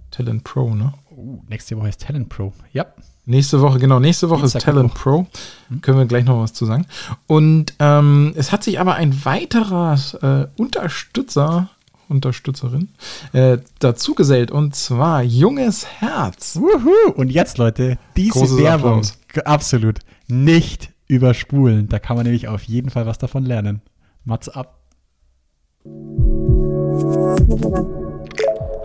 Talent 0.09 0.43
Pro, 0.43 0.73
ne? 0.73 0.93
Oh, 1.15 1.39
nächste 1.47 1.77
Woche 1.77 1.89
ist 1.89 2.01
Talent 2.01 2.29
Pro. 2.29 2.51
Ja. 2.73 2.87
Nächste 3.27 3.61
Woche, 3.61 3.79
genau, 3.79 3.99
nächste 3.99 4.29
Woche 4.29 4.41
Dienstag 4.41 4.59
ist 4.59 4.65
Talent 4.65 4.91
Woche. 4.91 4.99
Pro. 4.99 5.27
Hm? 5.69 5.81
Können 5.81 5.97
wir 5.99 6.05
gleich 6.05 6.25
noch 6.25 6.41
was 6.41 6.53
zu 6.53 6.65
sagen. 6.65 6.87
Und 7.27 7.73
ähm, 7.79 8.33
es 8.35 8.51
hat 8.51 8.63
sich 8.63 8.79
aber 8.79 8.95
ein 8.95 9.23
weiterer 9.23 9.99
äh, 10.21 10.61
Unterstützer, 10.61 11.69
Unterstützerin, 12.07 12.89
äh, 13.33 13.59
dazu 13.79 14.15
gesellt 14.15 14.49
und 14.49 14.75
zwar 14.75 15.21
Junges 15.21 15.85
Herz. 15.85 16.55
Wuhu. 16.55 17.11
Und 17.15 17.29
jetzt, 17.29 17.59
Leute, 17.59 17.99
diese 18.17 18.31
Großes 18.31 18.57
Werbung, 18.57 18.99
Applaus. 18.99 19.45
absolut, 19.45 19.99
nicht 20.27 20.89
überspulen. 21.07 21.87
Da 21.87 21.99
kann 21.99 22.15
man 22.15 22.25
nämlich 22.25 22.47
auf 22.47 22.63
jeden 22.63 22.89
Fall 22.89 23.05
was 23.05 23.19
davon 23.19 23.45
lernen. 23.45 23.81
Mats 24.23 24.49
ab. 24.49 24.79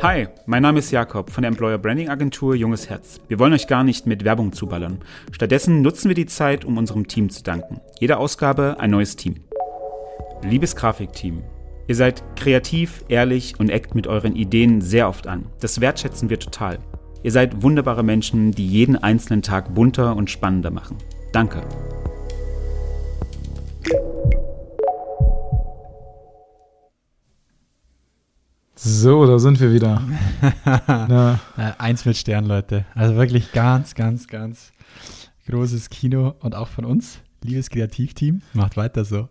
Hi, 0.02 0.28
mein 0.46 0.62
Name 0.62 0.78
ist 0.78 0.90
Jakob 0.90 1.30
von 1.30 1.42
der 1.42 1.50
Employer 1.50 1.78
Branding 1.78 2.08
Agentur 2.08 2.54
Junges 2.54 2.88
Herz. 2.88 3.20
Wir 3.28 3.38
wollen 3.38 3.52
euch 3.52 3.66
gar 3.66 3.84
nicht 3.84 4.06
mit 4.06 4.24
Werbung 4.24 4.52
zuballern. 4.52 5.00
Stattdessen 5.30 5.82
nutzen 5.82 6.08
wir 6.08 6.14
die 6.14 6.26
Zeit, 6.26 6.64
um 6.64 6.78
unserem 6.78 7.06
Team 7.06 7.28
zu 7.28 7.42
danken. 7.42 7.80
Jede 8.00 8.16
Ausgabe 8.16 8.76
ein 8.80 8.90
neues 8.90 9.16
Team. 9.16 9.36
Liebes 10.42 10.74
Grafikteam, 10.74 11.42
ihr 11.86 11.94
seid 11.94 12.24
kreativ, 12.34 13.04
ehrlich 13.08 13.60
und 13.60 13.68
eckt 13.68 13.94
mit 13.94 14.06
euren 14.06 14.34
Ideen 14.34 14.80
sehr 14.80 15.06
oft 15.08 15.26
an. 15.26 15.46
Das 15.60 15.80
wertschätzen 15.80 16.30
wir 16.30 16.38
total. 16.38 16.78
Ihr 17.22 17.32
seid 17.32 17.62
wunderbare 17.62 18.02
Menschen, 18.02 18.52
die 18.52 18.66
jeden 18.66 18.96
einzelnen 18.96 19.42
Tag 19.42 19.74
bunter 19.74 20.16
und 20.16 20.30
spannender 20.30 20.70
machen. 20.70 20.96
Danke. 21.32 21.62
So, 28.90 29.24
da 29.24 29.38
sind 29.38 29.60
wir 29.60 29.72
wieder. 29.72 30.02
ja. 30.66 31.38
Eins 31.78 32.04
mit 32.04 32.16
Stern, 32.16 32.46
Leute. 32.46 32.84
Also 32.96 33.14
wirklich 33.14 33.52
ganz, 33.52 33.94
ganz, 33.94 34.26
ganz 34.26 34.72
großes 35.48 35.90
Kino 35.90 36.34
und 36.40 36.56
auch 36.56 36.66
von 36.66 36.84
uns. 36.84 37.20
Liebes 37.42 37.70
Kreativteam, 37.70 38.42
macht 38.52 38.76
weiter 38.76 39.04
so. 39.04 39.28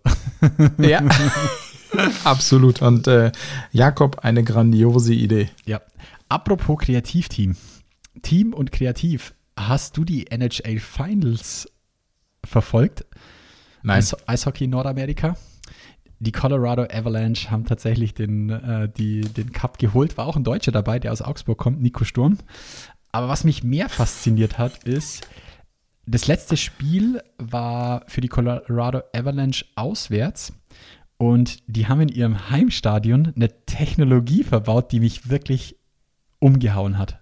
ja, 0.78 1.04
absolut. 2.24 2.82
Und 2.82 3.08
äh, 3.08 3.34
Jakob, 3.72 4.19
eine 4.19 4.43
grandiose 4.43 5.13
Idee. 5.13 5.50
Ja. 5.65 5.82
Apropos 6.30 6.80
Kreativteam. 6.80 7.58
Team 8.22 8.54
und 8.54 8.72
Kreativ. 8.72 9.36
Hast 9.58 9.98
du 9.98 10.06
die 10.06 10.32
NHL 10.32 10.80
Finals 10.80 11.69
verfolgt? 12.45 13.06
Nein. 13.84 13.98
Eis 13.98 14.15
Eishockey 14.26 14.67
Nordamerika? 14.67 15.36
Die 16.19 16.32
Colorado 16.32 16.84
Avalanche 16.84 17.49
haben 17.49 17.65
tatsächlich 17.65 18.13
den, 18.13 18.49
äh, 18.49 18.89
die, 18.89 19.21
den 19.21 19.51
Cup 19.51 19.77
geholt. 19.77 20.17
War 20.17 20.27
auch 20.27 20.36
ein 20.36 20.43
Deutscher 20.43 20.71
dabei, 20.71 20.99
der 20.99 21.12
aus 21.12 21.21
Augsburg 21.21 21.58
kommt, 21.58 21.82
Nico 21.82 22.03
Sturm. 22.03 22.38
Aber 23.12 23.29
was 23.29 23.43
mich 23.43 23.63
mehr 23.63 23.89
fasziniert 23.89 24.58
hat, 24.58 24.84
ist, 24.84 25.27
das 26.05 26.27
letzte 26.27 26.58
Spiel 26.58 27.21
war 27.38 28.03
für 28.08 28.21
die 28.21 28.27
Colorado 28.27 29.01
Avalanche 29.13 29.65
auswärts. 29.75 30.53
Und 31.17 31.60
die 31.67 31.88
haben 31.88 32.01
in 32.01 32.10
ihrem 32.10 32.49
Heimstadion 32.49 33.34
eine 33.36 33.49
Technologie 33.65 34.43
verbaut, 34.43 34.91
die 34.91 34.99
mich 34.99 35.29
wirklich 35.29 35.75
umgehauen 36.39 36.97
hat. 36.97 37.19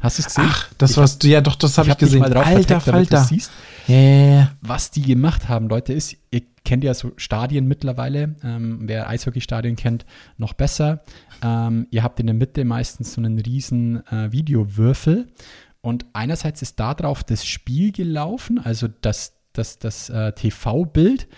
Hast 0.00 0.18
du 0.18 0.22
es 0.22 0.26
gesehen? 0.26 0.48
Ach, 0.48 0.70
das 0.78 0.96
warst 0.96 1.24
du, 1.24 1.28
ja 1.28 1.40
doch, 1.40 1.56
das 1.56 1.76
habe 1.76 1.88
ich, 1.88 1.90
hab 1.92 2.02
ich 2.02 2.06
gesehen. 2.06 2.22
Alter 2.22 2.80
Falter. 2.80 3.24
Siehst. 3.24 3.50
Yeah. 3.88 4.52
Was 4.60 4.90
die 4.90 5.02
gemacht 5.02 5.48
haben, 5.48 5.68
Leute, 5.68 5.92
ist, 5.92 6.16
ihr 6.30 6.42
kennt 6.64 6.84
ja 6.84 6.94
so 6.94 7.12
Stadien 7.16 7.66
mittlerweile. 7.66 8.36
Ähm, 8.44 8.80
wer 8.82 9.08
Eishockeystadien 9.08 9.74
kennt, 9.74 10.06
noch 10.36 10.52
besser. 10.52 11.02
Ähm, 11.42 11.88
ihr 11.90 12.02
habt 12.04 12.20
in 12.20 12.26
der 12.26 12.34
Mitte 12.34 12.64
meistens 12.64 13.14
so 13.14 13.20
einen 13.20 13.38
riesen 13.40 14.06
äh, 14.06 14.30
Videowürfel. 14.30 15.28
Und 15.80 16.06
einerseits 16.12 16.62
ist 16.62 16.78
da 16.78 16.94
drauf 16.94 17.24
das 17.24 17.44
Spiel 17.46 17.92
gelaufen, 17.92 18.58
also 18.58 18.88
das, 19.00 19.34
das, 19.52 19.78
das 19.78 20.10
äh, 20.10 20.32
TV-Bild. 20.32 21.28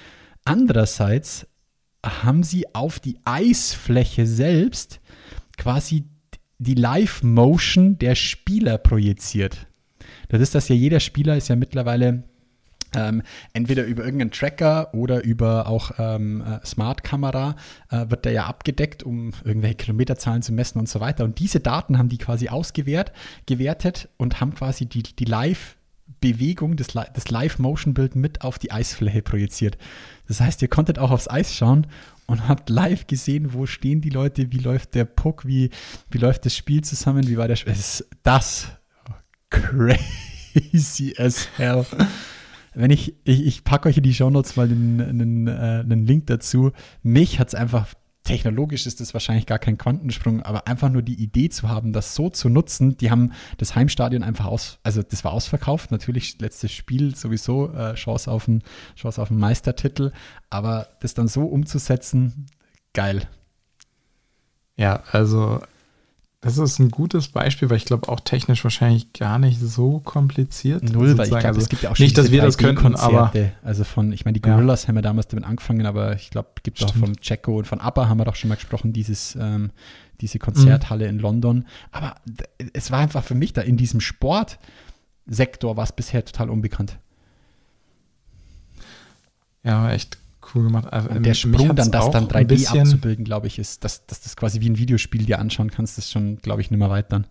Andererseits 0.44 1.46
haben 2.04 2.42
sie 2.42 2.74
auf 2.74 2.98
die 2.98 3.18
Eisfläche 3.24 4.26
selbst 4.26 5.00
quasi 5.56 6.04
die 6.60 6.74
Live-Motion 6.74 7.98
der 7.98 8.14
Spieler 8.14 8.78
projiziert. 8.78 9.66
Das 10.28 10.40
ist 10.40 10.54
das 10.54 10.68
ja, 10.68 10.74
jeder 10.76 11.00
Spieler 11.00 11.36
ist 11.36 11.48
ja 11.48 11.56
mittlerweile 11.56 12.22
ähm, 12.94 13.22
entweder 13.52 13.84
über 13.84 14.04
irgendeinen 14.04 14.30
Tracker 14.30 14.92
oder 14.94 15.24
über 15.24 15.68
auch 15.68 15.92
ähm, 15.98 16.42
äh, 16.42 16.64
Smart-Kamera 16.64 17.56
äh, 17.90 18.10
wird 18.10 18.24
der 18.24 18.32
ja 18.32 18.46
abgedeckt, 18.46 19.02
um 19.02 19.32
irgendwelche 19.44 19.76
Kilometerzahlen 19.76 20.42
zu 20.42 20.52
messen 20.52 20.78
und 20.78 20.88
so 20.88 21.00
weiter. 21.00 21.24
Und 21.24 21.38
diese 21.38 21.60
Daten 21.60 21.98
haben 21.98 22.08
die 22.08 22.18
quasi 22.18 22.48
ausgewertet 22.48 23.14
gewertet 23.46 24.08
und 24.16 24.40
haben 24.40 24.54
quasi 24.54 24.86
die, 24.86 25.02
die 25.02 25.24
Live- 25.24 25.76
Bewegung, 26.20 26.76
das, 26.76 26.88
das 26.88 27.30
Live-Motion-Bild 27.30 28.16
mit 28.16 28.42
auf 28.42 28.58
die 28.58 28.72
Eisfläche 28.72 29.22
projiziert. 29.22 29.78
Das 30.28 30.40
heißt, 30.40 30.62
ihr 30.62 30.68
konntet 30.68 30.98
auch 30.98 31.10
aufs 31.10 31.28
Eis 31.28 31.54
schauen 31.54 31.86
und 32.26 32.48
habt 32.48 32.70
live 32.70 33.06
gesehen, 33.06 33.52
wo 33.54 33.66
stehen 33.66 34.00
die 34.00 34.10
Leute, 34.10 34.52
wie 34.52 34.58
läuft 34.58 34.94
der 34.94 35.04
Puck, 35.04 35.46
wie, 35.46 35.70
wie 36.10 36.18
läuft 36.18 36.46
das 36.46 36.56
Spiel 36.56 36.82
zusammen, 36.82 37.26
wie 37.28 37.36
war 37.36 37.48
der 37.48 37.56
Spiel. 37.56 37.74
Das 38.22 38.68
crazy 39.50 41.14
as 41.18 41.48
hell 41.56 41.84
wenn 42.74 42.90
ich, 42.90 43.14
ich, 43.24 43.46
ich 43.46 43.64
packe 43.64 43.88
euch 43.88 43.96
in 43.96 44.02
die 44.02 44.14
Shownotes 44.14 44.56
mal 44.56 44.66
einen, 44.66 45.00
einen, 45.00 45.46
äh, 45.48 45.50
einen 45.50 46.06
Link 46.06 46.26
dazu. 46.26 46.72
Mich 47.02 47.38
hat 47.38 47.48
es 47.48 47.54
einfach, 47.54 47.88
technologisch 48.22 48.86
ist 48.86 49.00
das 49.00 49.14
wahrscheinlich 49.14 49.46
gar 49.46 49.58
kein 49.58 49.78
Quantensprung, 49.78 50.42
aber 50.42 50.66
einfach 50.66 50.88
nur 50.88 51.02
die 51.02 51.20
Idee 51.20 51.48
zu 51.48 51.68
haben, 51.68 51.92
das 51.92 52.14
so 52.14 52.30
zu 52.30 52.48
nutzen. 52.48 52.96
Die 52.98 53.10
haben 53.10 53.32
das 53.58 53.74
Heimstadion 53.74 54.22
einfach 54.22 54.46
aus, 54.46 54.78
also 54.82 55.02
das 55.02 55.24
war 55.24 55.32
ausverkauft. 55.32 55.90
Natürlich 55.90 56.38
letztes 56.40 56.72
Spiel 56.72 57.14
sowieso 57.14 57.72
äh, 57.72 57.94
Chance 57.94 58.30
auf 58.30 58.48
einen, 58.48 58.62
Chance 58.96 59.20
auf 59.20 59.30
einen 59.30 59.40
Meistertitel, 59.40 60.12
aber 60.50 60.88
das 61.00 61.14
dann 61.14 61.28
so 61.28 61.44
umzusetzen, 61.44 62.46
geil. 62.92 63.28
Ja, 64.76 65.02
also 65.12 65.60
das 66.42 66.56
ist 66.56 66.78
ein 66.78 66.90
gutes 66.90 67.28
Beispiel, 67.28 67.68
weil 67.68 67.76
ich 67.76 67.84
glaube 67.84 68.08
auch 68.08 68.20
technisch 68.20 68.64
wahrscheinlich 68.64 69.12
gar 69.12 69.38
nicht 69.38 69.60
so 69.60 70.00
kompliziert. 70.00 70.82
Null, 70.82 71.18
weil 71.18 71.26
ich 71.26 71.30
glaube, 71.30 71.48
also 71.48 71.60
es 71.60 71.68
gibt 71.68 71.82
ja 71.82 71.90
auch 71.90 71.96
schon 71.96 72.04
Nicht, 72.04 72.16
dass 72.16 72.30
wir 72.30 72.40
das 72.40 72.56
könnten, 72.56 72.94
aber. 72.96 73.30
Also 73.62 73.84
von, 73.84 74.10
ich 74.12 74.24
meine, 74.24 74.34
die 74.34 74.40
Gorillas 74.40 74.82
ja. 74.82 74.88
haben 74.88 74.96
ja 74.96 75.02
damals 75.02 75.28
damit 75.28 75.44
angefangen, 75.44 75.84
aber 75.84 76.14
ich 76.14 76.30
glaube, 76.30 76.48
es 76.56 76.62
gibt 76.62 76.82
auch 76.82 76.94
von 76.94 77.14
Jacko 77.20 77.58
und 77.58 77.66
von 77.66 77.78
ABBA 77.78 78.08
haben 78.08 78.18
wir 78.18 78.24
doch 78.24 78.36
schon 78.36 78.48
mal 78.48 78.54
gesprochen, 78.54 78.94
dieses, 78.94 79.36
ähm, 79.38 79.70
diese 80.22 80.38
Konzerthalle 80.38 81.04
mhm. 81.04 81.10
in 81.10 81.18
London. 81.18 81.66
Aber 81.92 82.14
es 82.72 82.90
war 82.90 83.00
einfach 83.00 83.22
für 83.22 83.34
mich 83.34 83.52
da 83.52 83.60
in 83.60 83.76
diesem 83.76 84.00
Sportsektor 84.00 85.76
war 85.76 85.84
es 85.84 85.92
bisher 85.92 86.24
total 86.24 86.48
unbekannt. 86.48 86.96
Ja, 89.62 89.92
echt 89.92 90.16
cool 90.54 90.64
gemacht. 90.64 90.92
Also, 90.92 91.08
und 91.10 91.24
der 91.24 91.34
Sprung 91.34 91.74
dann, 91.74 91.90
das 91.90 92.10
dann 92.10 92.28
3D 92.28 92.68
abzubilden, 92.68 93.24
glaube 93.24 93.46
ich, 93.46 93.58
ist, 93.58 93.84
dass, 93.84 94.06
dass 94.06 94.20
das 94.20 94.36
quasi 94.36 94.60
wie 94.60 94.70
ein 94.70 94.78
Videospiel 94.78 95.24
dir 95.24 95.38
anschauen 95.38 95.70
kannst, 95.70 95.98
ist 95.98 96.10
schon, 96.10 96.38
glaube 96.38 96.60
ich, 96.60 96.70
nicht 96.70 96.78
mehr 96.78 96.90
weit 96.90 97.12
dann. 97.12 97.26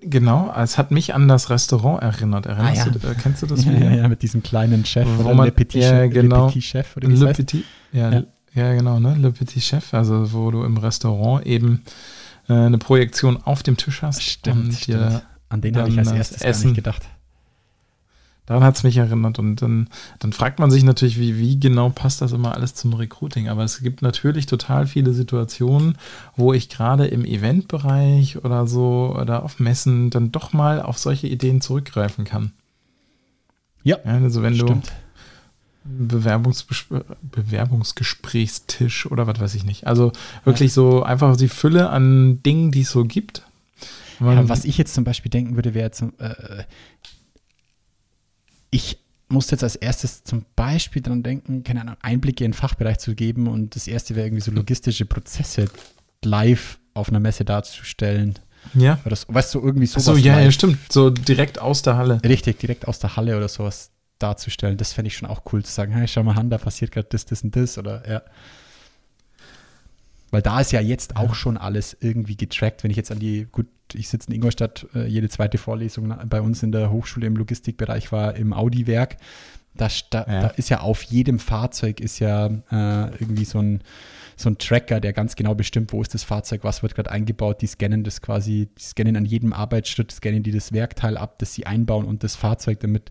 Genau, 0.00 0.52
es 0.56 0.76
hat 0.76 0.90
mich 0.90 1.14
an 1.14 1.28
das 1.28 1.50
Restaurant 1.50 2.02
erinnert. 2.02 2.46
Erinnerst 2.46 2.82
ah, 2.82 2.86
ja. 2.86 2.92
du, 2.92 3.08
äh, 3.08 3.14
kennst 3.14 3.42
du 3.42 3.46
das? 3.46 3.64
Ja, 3.64 3.72
ja, 3.72 3.90
ja, 3.92 4.08
mit 4.08 4.22
diesem 4.22 4.42
kleinen 4.42 4.84
Chef 4.84 5.06
Wo 5.16 5.24
oder 5.24 5.34
man, 5.34 5.46
Le 5.46 5.52
Petit, 5.52 5.82
ja, 5.82 6.06
genau, 6.06 6.46
Le 6.46 6.52
Petit 6.52 6.64
Chef 6.64 6.96
oder 6.96 7.08
wie 7.08 7.16
Le 7.16 7.32
Petit, 7.32 7.64
ja, 7.92 8.12
ja. 8.12 8.24
ja, 8.52 8.74
genau, 8.74 9.00
ne? 9.00 9.16
Le 9.18 9.32
Petit 9.32 9.62
Chef, 9.62 9.94
also 9.94 10.32
wo 10.32 10.50
du 10.50 10.62
im 10.64 10.76
Restaurant 10.76 11.46
eben 11.46 11.82
äh, 12.48 12.52
eine 12.52 12.78
Projektion 12.78 13.38
auf 13.42 13.62
dem 13.62 13.76
Tisch 13.76 14.02
hast. 14.02 14.22
Stimmt, 14.22 14.66
und 14.66 14.74
stimmt. 14.74 15.22
An 15.48 15.60
den 15.60 15.76
habe 15.76 15.88
ich 15.88 15.98
als 15.98 16.12
erstes 16.12 16.42
Essen, 16.42 16.68
nicht 16.68 16.76
gedacht. 16.76 17.02
Daran 18.46 18.62
hat 18.62 18.76
es 18.76 18.82
mich 18.82 18.96
erinnert. 18.96 19.38
Und 19.38 19.62
dann, 19.62 19.88
dann 20.18 20.32
fragt 20.32 20.58
man 20.58 20.70
sich 20.70 20.84
natürlich, 20.84 21.18
wie, 21.18 21.38
wie 21.38 21.58
genau 21.58 21.88
passt 21.88 22.20
das 22.20 22.32
immer 22.32 22.54
alles 22.54 22.74
zum 22.74 22.92
Recruiting. 22.92 23.48
Aber 23.48 23.64
es 23.64 23.80
gibt 23.80 24.02
natürlich 24.02 24.46
total 24.46 24.86
viele 24.86 25.14
Situationen, 25.14 25.96
wo 26.36 26.52
ich 26.52 26.68
gerade 26.68 27.06
im 27.06 27.24
Eventbereich 27.24 28.44
oder 28.44 28.66
so 28.66 29.16
oder 29.18 29.44
auf 29.44 29.60
Messen 29.60 30.10
dann 30.10 30.30
doch 30.30 30.52
mal 30.52 30.82
auf 30.82 30.98
solche 30.98 31.26
Ideen 31.26 31.60
zurückgreifen 31.60 32.24
kann. 32.24 32.52
Ja. 33.82 33.98
ja 34.04 34.12
also 34.12 34.42
wenn 34.42 34.54
stimmt. 34.54 34.86
du 34.86 34.92
Bewerbungsbes 35.86 36.86
Bewerbungsgesprächstisch 37.22 39.06
oder 39.06 39.26
was 39.26 39.38
weiß 39.38 39.54
ich 39.54 39.64
nicht. 39.64 39.86
Also 39.86 40.12
wirklich 40.44 40.70
ja. 40.70 40.74
so 40.74 41.02
einfach 41.02 41.36
die 41.36 41.48
Fülle 41.48 41.90
an 41.90 42.42
Dingen, 42.42 42.70
die 42.70 42.82
es 42.82 42.90
so 42.90 43.04
gibt. 43.04 43.42
Ja, 44.20 44.48
was 44.48 44.64
ich 44.64 44.78
jetzt 44.78 44.94
zum 44.94 45.04
Beispiel 45.04 45.30
denken 45.30 45.56
würde, 45.56 45.74
wäre 45.74 45.90
zum, 45.90 46.12
äh, 46.18 46.62
ich 48.74 48.98
musste 49.28 49.54
jetzt 49.54 49.62
als 49.62 49.76
erstes 49.76 50.24
zum 50.24 50.44
Beispiel 50.56 51.00
daran 51.00 51.22
denken, 51.22 51.62
keine 51.62 51.82
Ahnung, 51.82 51.96
Einblicke 52.02 52.44
in 52.44 52.50
den 52.50 52.56
Fachbereich 52.56 52.98
zu 52.98 53.14
geben 53.14 53.46
und 53.46 53.76
das 53.76 53.86
erste 53.86 54.16
wäre 54.16 54.26
irgendwie 54.26 54.42
so 54.42 54.50
logistische 54.50 55.06
Prozesse 55.06 55.66
live 56.24 56.80
auf 56.92 57.08
einer 57.08 57.20
Messe 57.20 57.44
darzustellen. 57.44 58.34
Ja. 58.74 58.98
Oder 59.04 59.14
so, 59.14 59.26
weißt 59.28 59.54
du, 59.54 59.60
irgendwie 59.60 59.86
sowas. 59.86 60.04
So, 60.04 60.16
ja, 60.16 60.40
ja, 60.40 60.50
stimmt. 60.50 60.92
So 60.92 61.10
direkt 61.10 61.60
aus 61.60 61.82
der 61.82 61.96
Halle. 61.96 62.20
Richtig, 62.24 62.58
direkt 62.58 62.88
aus 62.88 62.98
der 62.98 63.14
Halle 63.14 63.36
oder 63.36 63.48
sowas 63.48 63.92
darzustellen. 64.18 64.76
Das 64.76 64.92
fände 64.92 65.08
ich 65.08 65.16
schon 65.16 65.28
auch 65.28 65.42
cool 65.52 65.64
zu 65.64 65.72
sagen, 65.72 65.92
hey, 65.92 66.08
schau 66.08 66.24
mal 66.24 66.36
an, 66.36 66.50
da 66.50 66.58
passiert 66.58 66.90
gerade 66.90 67.08
das, 67.10 67.26
das 67.26 67.42
und 67.42 67.54
das 67.54 67.78
oder 67.78 68.08
ja. 68.10 68.22
Weil 70.34 70.42
da 70.42 70.60
ist 70.60 70.72
ja 70.72 70.80
jetzt 70.80 71.16
auch 71.16 71.36
schon 71.36 71.56
alles 71.56 71.96
irgendwie 72.00 72.36
getrackt. 72.36 72.82
Wenn 72.82 72.90
ich 72.90 72.96
jetzt 72.96 73.12
an 73.12 73.20
die, 73.20 73.46
gut, 73.52 73.68
ich 73.92 74.08
sitze 74.08 74.26
in 74.28 74.34
Ingolstadt, 74.34 74.84
äh, 74.92 75.06
jede 75.06 75.28
zweite 75.28 75.58
Vorlesung 75.58 76.12
bei 76.28 76.40
uns 76.40 76.60
in 76.64 76.72
der 76.72 76.90
Hochschule 76.90 77.28
im 77.28 77.36
Logistikbereich 77.36 78.10
war 78.10 78.34
im 78.34 78.52
Audi-Werk. 78.52 79.16
Da, 79.76 79.86
da, 80.10 80.26
ja. 80.26 80.40
da, 80.40 80.46
ist 80.48 80.70
ja 80.70 80.80
auf 80.80 81.04
jedem 81.04 81.38
Fahrzeug 81.38 82.00
ist 82.00 82.18
ja 82.18 82.46
äh, 82.46 83.14
irgendwie 83.20 83.44
so 83.44 83.60
ein, 83.60 83.82
so 84.36 84.50
ein 84.50 84.58
Tracker, 84.58 85.00
der 85.00 85.12
ganz 85.12 85.36
genau 85.36 85.54
bestimmt, 85.54 85.92
wo 85.92 86.02
ist 86.02 86.14
das 86.14 86.24
Fahrzeug, 86.24 86.64
was 86.64 86.82
wird 86.82 86.94
gerade 86.94 87.10
eingebaut. 87.10 87.62
Die 87.62 87.66
scannen 87.66 88.04
das 88.04 88.20
quasi, 88.20 88.68
die 88.78 88.82
scannen 88.82 89.16
an 89.16 89.24
jedem 89.24 89.52
Arbeitsschritt, 89.52 90.12
scannen 90.12 90.42
die 90.42 90.52
das 90.52 90.72
Werkteil 90.72 91.16
ab, 91.16 91.38
das 91.38 91.54
sie 91.54 91.66
einbauen 91.66 92.04
und 92.04 92.24
das 92.24 92.36
Fahrzeug, 92.36 92.80
damit 92.80 93.10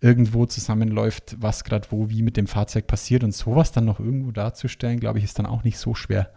irgendwo 0.00 0.46
zusammenläuft, 0.46 1.36
was 1.38 1.64
gerade 1.64 1.88
wo 1.90 2.10
wie 2.10 2.22
mit 2.22 2.36
dem 2.36 2.46
Fahrzeug 2.46 2.86
passiert. 2.86 3.24
Und 3.24 3.34
sowas 3.34 3.72
dann 3.72 3.84
noch 3.84 4.00
irgendwo 4.00 4.30
darzustellen, 4.30 5.00
glaube 5.00 5.18
ich, 5.18 5.24
ist 5.24 5.38
dann 5.38 5.46
auch 5.46 5.64
nicht 5.64 5.78
so 5.78 5.94
schwer. 5.94 6.30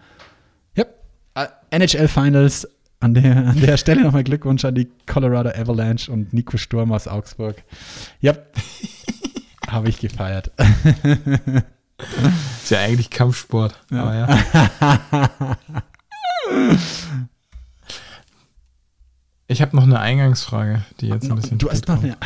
Uh, 1.38 1.46
NHL 1.70 2.08
Finals. 2.08 2.68
An 3.02 3.14
der, 3.14 3.36
an 3.36 3.60
der 3.60 3.76
Stelle 3.78 4.04
nochmal 4.04 4.24
Glückwunsch 4.24 4.64
an 4.64 4.74
die 4.74 4.88
Colorado 5.06 5.50
Avalanche 5.50 6.12
und 6.12 6.34
Nico 6.34 6.58
Sturm 6.58 6.94
aus 6.94 7.08
Augsburg. 7.08 7.62
Ja, 8.22 8.36
habe 9.68 9.90
ich 9.90 10.00
gefeiert. 10.00 10.52
Ist 11.98 12.72
ja 12.72 12.80
eigentlich 12.80 13.10
Kampfsport. 13.10 13.80
Ja. 13.92 14.28
ja. 14.28 15.58
Ich 19.48 19.62
habe 19.62 19.76
noch 19.76 19.84
eine 19.84 20.00
Eingangsfrage, 20.00 20.84
die 21.00 21.08
jetzt 21.08 21.30
ein 21.30 21.36
bisschen. 21.36 21.60
Du 21.60 21.70
hast 21.70 21.88
noch 21.88 22.02
eine 22.02 22.18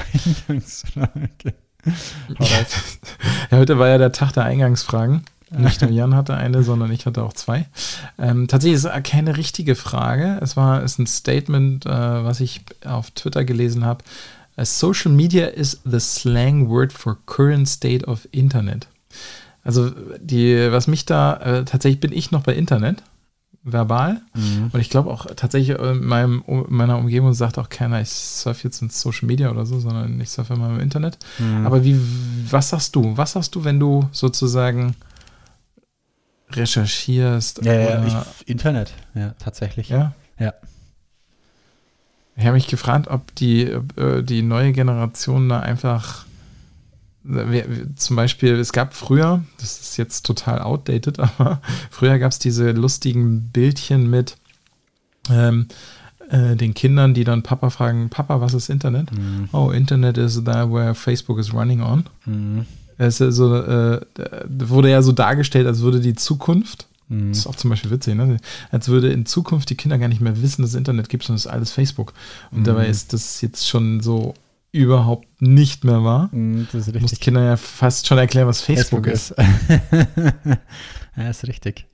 Eingangsfrage. 0.47 1.53
ja, 2.39 3.57
heute 3.57 3.77
war 3.77 3.89
ja 3.89 3.97
der 3.97 4.13
Tag 4.13 4.33
der 4.33 4.45
Eingangsfragen. 4.45 5.25
Nicht 5.51 5.81
nur 5.81 5.89
Jan 5.89 6.15
hatte 6.15 6.35
eine, 6.35 6.63
sondern 6.63 6.91
ich 6.91 7.05
hatte 7.05 7.23
auch 7.23 7.33
zwei. 7.33 7.65
Ähm, 8.19 8.47
tatsächlich 8.47 8.77
ist 8.77 8.85
es 8.85 9.03
keine 9.03 9.35
richtige 9.35 9.75
Frage. 9.75 10.37
Es 10.41 10.55
war 10.55 10.83
ist 10.83 10.99
ein 10.99 11.07
Statement, 11.07 11.85
äh, 11.85 11.89
was 11.89 12.39
ich 12.39 12.61
auf 12.85 13.11
Twitter 13.11 13.43
gelesen 13.43 13.83
habe. 13.83 14.03
Social 14.61 15.11
media 15.11 15.47
is 15.47 15.79
the 15.85 15.99
slang 15.99 16.69
word 16.69 16.93
for 16.93 17.17
current 17.25 17.67
state 17.67 18.05
of 18.05 18.27
Internet. 18.31 18.87
Also 19.63 19.91
die, 20.19 20.71
was 20.71 20.87
mich 20.87 21.05
da, 21.05 21.35
äh, 21.37 21.65
tatsächlich 21.65 21.99
bin 21.99 22.11
ich 22.11 22.31
noch 22.31 22.43
bei 22.43 22.55
Internet, 22.55 23.03
verbal. 23.63 24.21
Mhm. 24.33 24.69
Und 24.71 24.79
ich 24.79 24.89
glaube 24.89 25.11
auch 25.11 25.25
tatsächlich 25.35 25.77
in 25.77 26.05
meinem, 26.05 26.43
meiner 26.69 26.97
Umgebung 26.97 27.33
sagt 27.33 27.57
auch 27.57 27.69
keiner, 27.69 28.01
ich 28.01 28.09
surfe 28.09 28.67
jetzt 28.67 28.81
ins 28.81 29.01
Social 29.01 29.27
Media 29.27 29.51
oder 29.51 29.65
so, 29.65 29.79
sondern 29.79 30.19
ich 30.21 30.29
surfe 30.29 30.53
immer 30.53 30.69
im 30.69 30.79
Internet. 30.79 31.17
Mhm. 31.37 31.65
Aber 31.65 31.83
wie, 31.83 31.99
was 32.49 32.69
sagst 32.69 32.95
du? 32.95 33.17
Was 33.17 33.33
sagst 33.33 33.55
du, 33.55 33.63
wenn 33.63 33.79
du 33.79 34.07
sozusagen 34.11 34.95
recherchierst. 36.51 37.63
Ja, 37.63 37.73
ja, 37.73 38.05
ich, 38.05 38.47
Internet, 38.47 38.93
ja, 39.13 39.33
tatsächlich. 39.39 39.89
Ja. 39.89 40.13
Ja. 40.39 40.53
Ich 42.35 42.45
habe 42.45 42.53
mich 42.53 42.67
gefragt, 42.67 43.07
ob 43.07 43.35
die, 43.35 43.63
äh, 43.63 44.23
die 44.23 44.41
neue 44.41 44.71
Generation 44.71 45.49
da 45.49 45.59
einfach 45.59 46.25
zum 47.95 48.15
Beispiel, 48.15 48.55
es 48.55 48.71
gab 48.71 48.93
früher, 48.93 49.43
das 49.59 49.79
ist 49.81 49.97
jetzt 49.97 50.25
total 50.25 50.61
outdated, 50.61 51.19
aber 51.37 51.61
früher 51.91 52.17
gab 52.19 52.31
es 52.31 52.39
diese 52.39 52.71
lustigen 52.71 53.49
Bildchen 53.51 54.09
mit 54.09 54.37
ähm, 55.29 55.67
äh, 56.29 56.55
den 56.55 56.73
Kindern, 56.73 57.13
die 57.13 57.23
dann 57.23 57.43
Papa 57.43 57.69
fragen, 57.69 58.09
Papa, 58.09 58.41
was 58.41 58.53
ist 58.53 58.69
Internet? 58.69 59.11
Mhm. 59.11 59.49
Oh, 59.51 59.71
Internet 59.71 60.17
is 60.17 60.43
there 60.43 60.71
where 60.71 60.95
Facebook 60.95 61.39
is 61.39 61.53
running 61.53 61.81
on. 61.81 62.05
Mhm. 62.25 62.65
Es 62.97 63.21
ist 63.21 63.35
so, 63.35 63.55
äh, 63.55 64.01
wurde 64.47 64.89
ja 64.89 65.01
so 65.01 65.11
dargestellt, 65.11 65.67
als 65.67 65.81
würde 65.81 65.99
die 65.99 66.15
Zukunft, 66.15 66.87
mhm. 67.07 67.29
das 67.29 67.39
ist 67.39 67.47
auch 67.47 67.55
zum 67.55 67.69
Beispiel 67.69 67.91
witzig, 67.91 68.15
ne? 68.15 68.37
als 68.71 68.89
würde 68.89 69.11
in 69.11 69.25
Zukunft 69.25 69.69
die 69.69 69.75
Kinder 69.75 69.97
gar 69.97 70.07
nicht 70.07 70.21
mehr 70.21 70.41
wissen, 70.41 70.61
dass 70.61 70.71
es 70.71 70.77
Internet 70.77 71.09
gibt, 71.09 71.23
sondern 71.23 71.37
es 71.37 71.45
ist 71.45 71.51
alles 71.51 71.71
Facebook. 71.71 72.13
Und 72.51 72.59
mhm. 72.59 72.63
dabei 72.65 72.87
ist 72.87 73.13
das 73.13 73.41
jetzt 73.41 73.67
schon 73.67 74.01
so 74.01 74.33
überhaupt 74.71 75.41
nicht 75.41 75.83
mehr 75.83 76.03
wahr. 76.03 76.29
Mhm, 76.31 76.67
das 76.71 76.81
ist 76.81 76.87
richtig. 76.87 77.01
Muss 77.01 77.19
Kinder 77.19 77.43
ja 77.43 77.57
fast 77.57 78.07
schon 78.07 78.17
erklären, 78.17 78.47
was 78.47 78.61
Facebook, 78.61 79.05
Facebook 79.05 79.07
ist. 79.07 79.35
ja, 81.17 81.29
ist 81.29 81.47
richtig. 81.47 81.87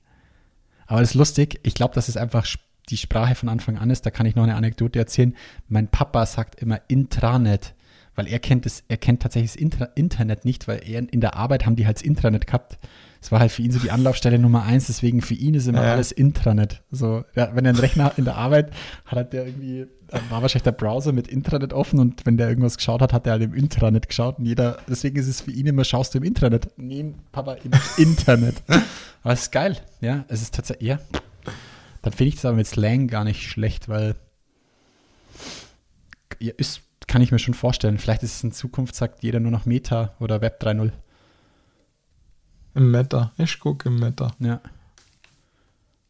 Aber 0.86 1.00
das 1.00 1.10
ist 1.10 1.14
lustig. 1.14 1.60
Ich 1.62 1.74
glaube, 1.74 1.94
dass 1.94 2.08
es 2.08 2.16
einfach 2.16 2.46
die 2.88 2.96
Sprache 2.96 3.34
von 3.34 3.48
Anfang 3.48 3.78
an 3.78 3.90
ist. 3.90 4.06
Da 4.06 4.10
kann 4.10 4.26
ich 4.26 4.36
noch 4.36 4.44
eine 4.44 4.54
Anekdote 4.54 4.98
erzählen. 4.98 5.34
Mein 5.68 5.88
Papa 5.88 6.24
sagt 6.26 6.60
immer 6.60 6.80
Intranet 6.88 7.74
weil 8.16 8.26
er 8.26 8.40
kennt 8.40 8.66
es, 8.66 8.82
er 8.88 8.96
kennt 8.96 9.22
tatsächlich 9.22 9.52
das 9.52 9.60
Inter 9.60 9.90
Internet 9.94 10.44
nicht, 10.44 10.66
weil 10.66 10.80
er 10.84 11.00
in 11.12 11.20
der 11.20 11.36
Arbeit 11.36 11.66
haben 11.66 11.76
die 11.76 11.86
halt 11.86 11.98
das 11.98 12.02
Intranet 12.02 12.46
gehabt. 12.46 12.78
Das 13.20 13.30
war 13.30 13.40
halt 13.40 13.52
für 13.52 13.62
ihn 13.62 13.70
so 13.70 13.78
die 13.78 13.90
Anlaufstelle 13.90 14.38
Nummer 14.38 14.62
eins, 14.62 14.86
deswegen 14.86 15.20
für 15.20 15.34
ihn 15.34 15.54
ist 15.54 15.66
immer 15.66 15.84
ja. 15.84 15.92
alles 15.92 16.12
Intranet. 16.12 16.82
So, 16.90 17.24
ja, 17.34 17.54
wenn 17.54 17.64
er 17.64 17.70
einen 17.70 17.78
Rechner 17.78 18.04
hat 18.04 18.18
in 18.18 18.24
der 18.24 18.36
Arbeit 18.36 18.72
hat, 19.04 19.18
hat 19.18 19.32
der 19.32 19.46
irgendwie, 19.46 19.86
war 20.30 20.42
wahrscheinlich 20.42 20.62
der 20.62 20.72
Browser 20.72 21.12
mit 21.12 21.28
Intranet 21.28 21.72
offen 21.72 21.98
und 21.98 22.24
wenn 22.26 22.36
der 22.36 22.48
irgendwas 22.48 22.76
geschaut 22.76 23.02
hat, 23.02 23.12
hat 23.12 23.26
er 23.26 23.32
halt 23.32 23.42
im 23.42 23.54
Intranet 23.54 24.08
geschaut 24.08 24.38
und 24.38 24.46
jeder, 24.46 24.78
deswegen 24.88 25.16
ist 25.16 25.26
es 25.26 25.40
für 25.40 25.50
ihn 25.50 25.66
immer, 25.66 25.84
schaust 25.84 26.14
du 26.14 26.18
im 26.18 26.24
Intranet? 26.24 26.68
Nee, 26.76 27.14
Papa, 27.32 27.54
im 27.54 27.72
Internet. 27.96 28.62
Aber 29.22 29.32
es 29.32 29.42
ist 29.42 29.52
geil, 29.52 29.76
ja, 30.00 30.24
es 30.28 30.42
ist 30.42 30.54
tatsächlich, 30.54 30.88
ja. 30.88 30.98
Dann 32.02 32.12
finde 32.12 32.28
ich 32.28 32.34
das 32.36 32.44
aber 32.44 32.56
mit 32.56 32.66
Slang 32.66 33.08
gar 33.08 33.24
nicht 33.24 33.42
schlecht, 33.48 33.88
weil 33.88 34.14
ja, 36.38 36.52
ist 36.56 36.82
kann 37.06 37.22
ich 37.22 37.32
mir 37.32 37.38
schon 37.38 37.54
vorstellen. 37.54 37.98
Vielleicht 37.98 38.22
ist 38.22 38.36
es 38.36 38.44
in 38.44 38.52
Zukunft, 38.52 38.94
sagt 38.94 39.22
jeder 39.22 39.40
nur 39.40 39.50
noch 39.50 39.66
Meta 39.66 40.14
oder 40.18 40.40
Web 40.40 40.62
3.0. 40.62 40.90
Im 42.74 42.90
Meta. 42.90 43.32
Ich 43.38 43.58
gucke 43.60 43.88
im 43.88 43.98
Meta. 43.98 44.34
Ja. 44.38 44.60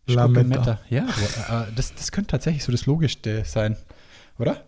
Ich 0.06 0.14
La 0.14 0.26
Meta. 0.26 0.44
Meta. 0.44 0.80
Ja, 0.88 1.04
äh, 1.04 1.72
das, 1.74 1.94
das 1.94 2.12
könnte 2.12 2.32
tatsächlich 2.32 2.64
so 2.64 2.72
das 2.72 2.86
Logischste 2.86 3.44
sein, 3.44 3.76
oder? 4.38 4.64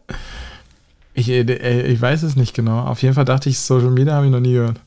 Ich, 1.14 1.28
äh, 1.28 1.82
ich 1.82 2.00
weiß 2.00 2.22
es 2.22 2.36
nicht 2.36 2.54
genau. 2.54 2.80
Auf 2.80 3.02
jeden 3.02 3.14
Fall 3.14 3.24
dachte 3.24 3.48
ich, 3.48 3.58
Social 3.58 3.90
Media 3.90 4.14
habe 4.14 4.26
ich 4.26 4.32
noch 4.32 4.40
nie 4.40 4.52
gehört. 4.52 4.80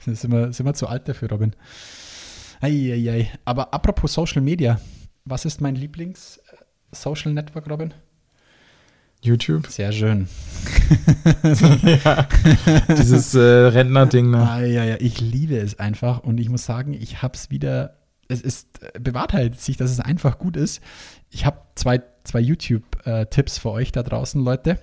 sind, 0.00 0.32
wir, 0.32 0.52
sind 0.52 0.66
wir 0.66 0.74
zu 0.74 0.88
alt 0.88 1.08
dafür, 1.08 1.30
Robin. 1.30 1.54
Eieiei. 2.60 3.30
Aber 3.44 3.72
apropos 3.72 4.12
Social 4.12 4.42
Media, 4.42 4.80
was 5.24 5.44
ist 5.44 5.60
mein 5.60 5.76
Lieblings-Social 5.76 7.32
Network, 7.32 7.70
Robin? 7.70 7.94
YouTube. 9.20 9.66
Sehr 9.66 9.92
schön. 9.92 10.28
ja, 12.04 12.28
dieses 12.88 13.34
äh, 13.34 13.40
Rentner-Ding. 13.40 14.30
Ne? 14.30 14.48
Ah, 14.48 14.60
ja, 14.60 14.84
ja, 14.84 14.96
ich 15.00 15.20
liebe 15.20 15.56
es 15.56 15.78
einfach 15.78 16.22
und 16.22 16.38
ich 16.38 16.48
muss 16.48 16.64
sagen, 16.64 16.94
ich 16.94 17.20
habe 17.22 17.34
es 17.34 17.50
wieder, 17.50 17.96
es 18.28 18.40
ist, 18.40 18.82
äh, 18.82 18.98
bewahrt 19.00 19.32
halt 19.32 19.60
sich, 19.60 19.76
dass 19.76 19.90
es 19.90 20.00
einfach 20.00 20.38
gut 20.38 20.56
ist. 20.56 20.80
Ich 21.30 21.44
habe 21.44 21.58
zwei, 21.74 22.00
zwei 22.24 22.40
YouTube-Tipps 23.08 23.58
für 23.58 23.70
euch 23.70 23.92
da 23.92 24.02
draußen, 24.02 24.42
Leute. 24.42 24.78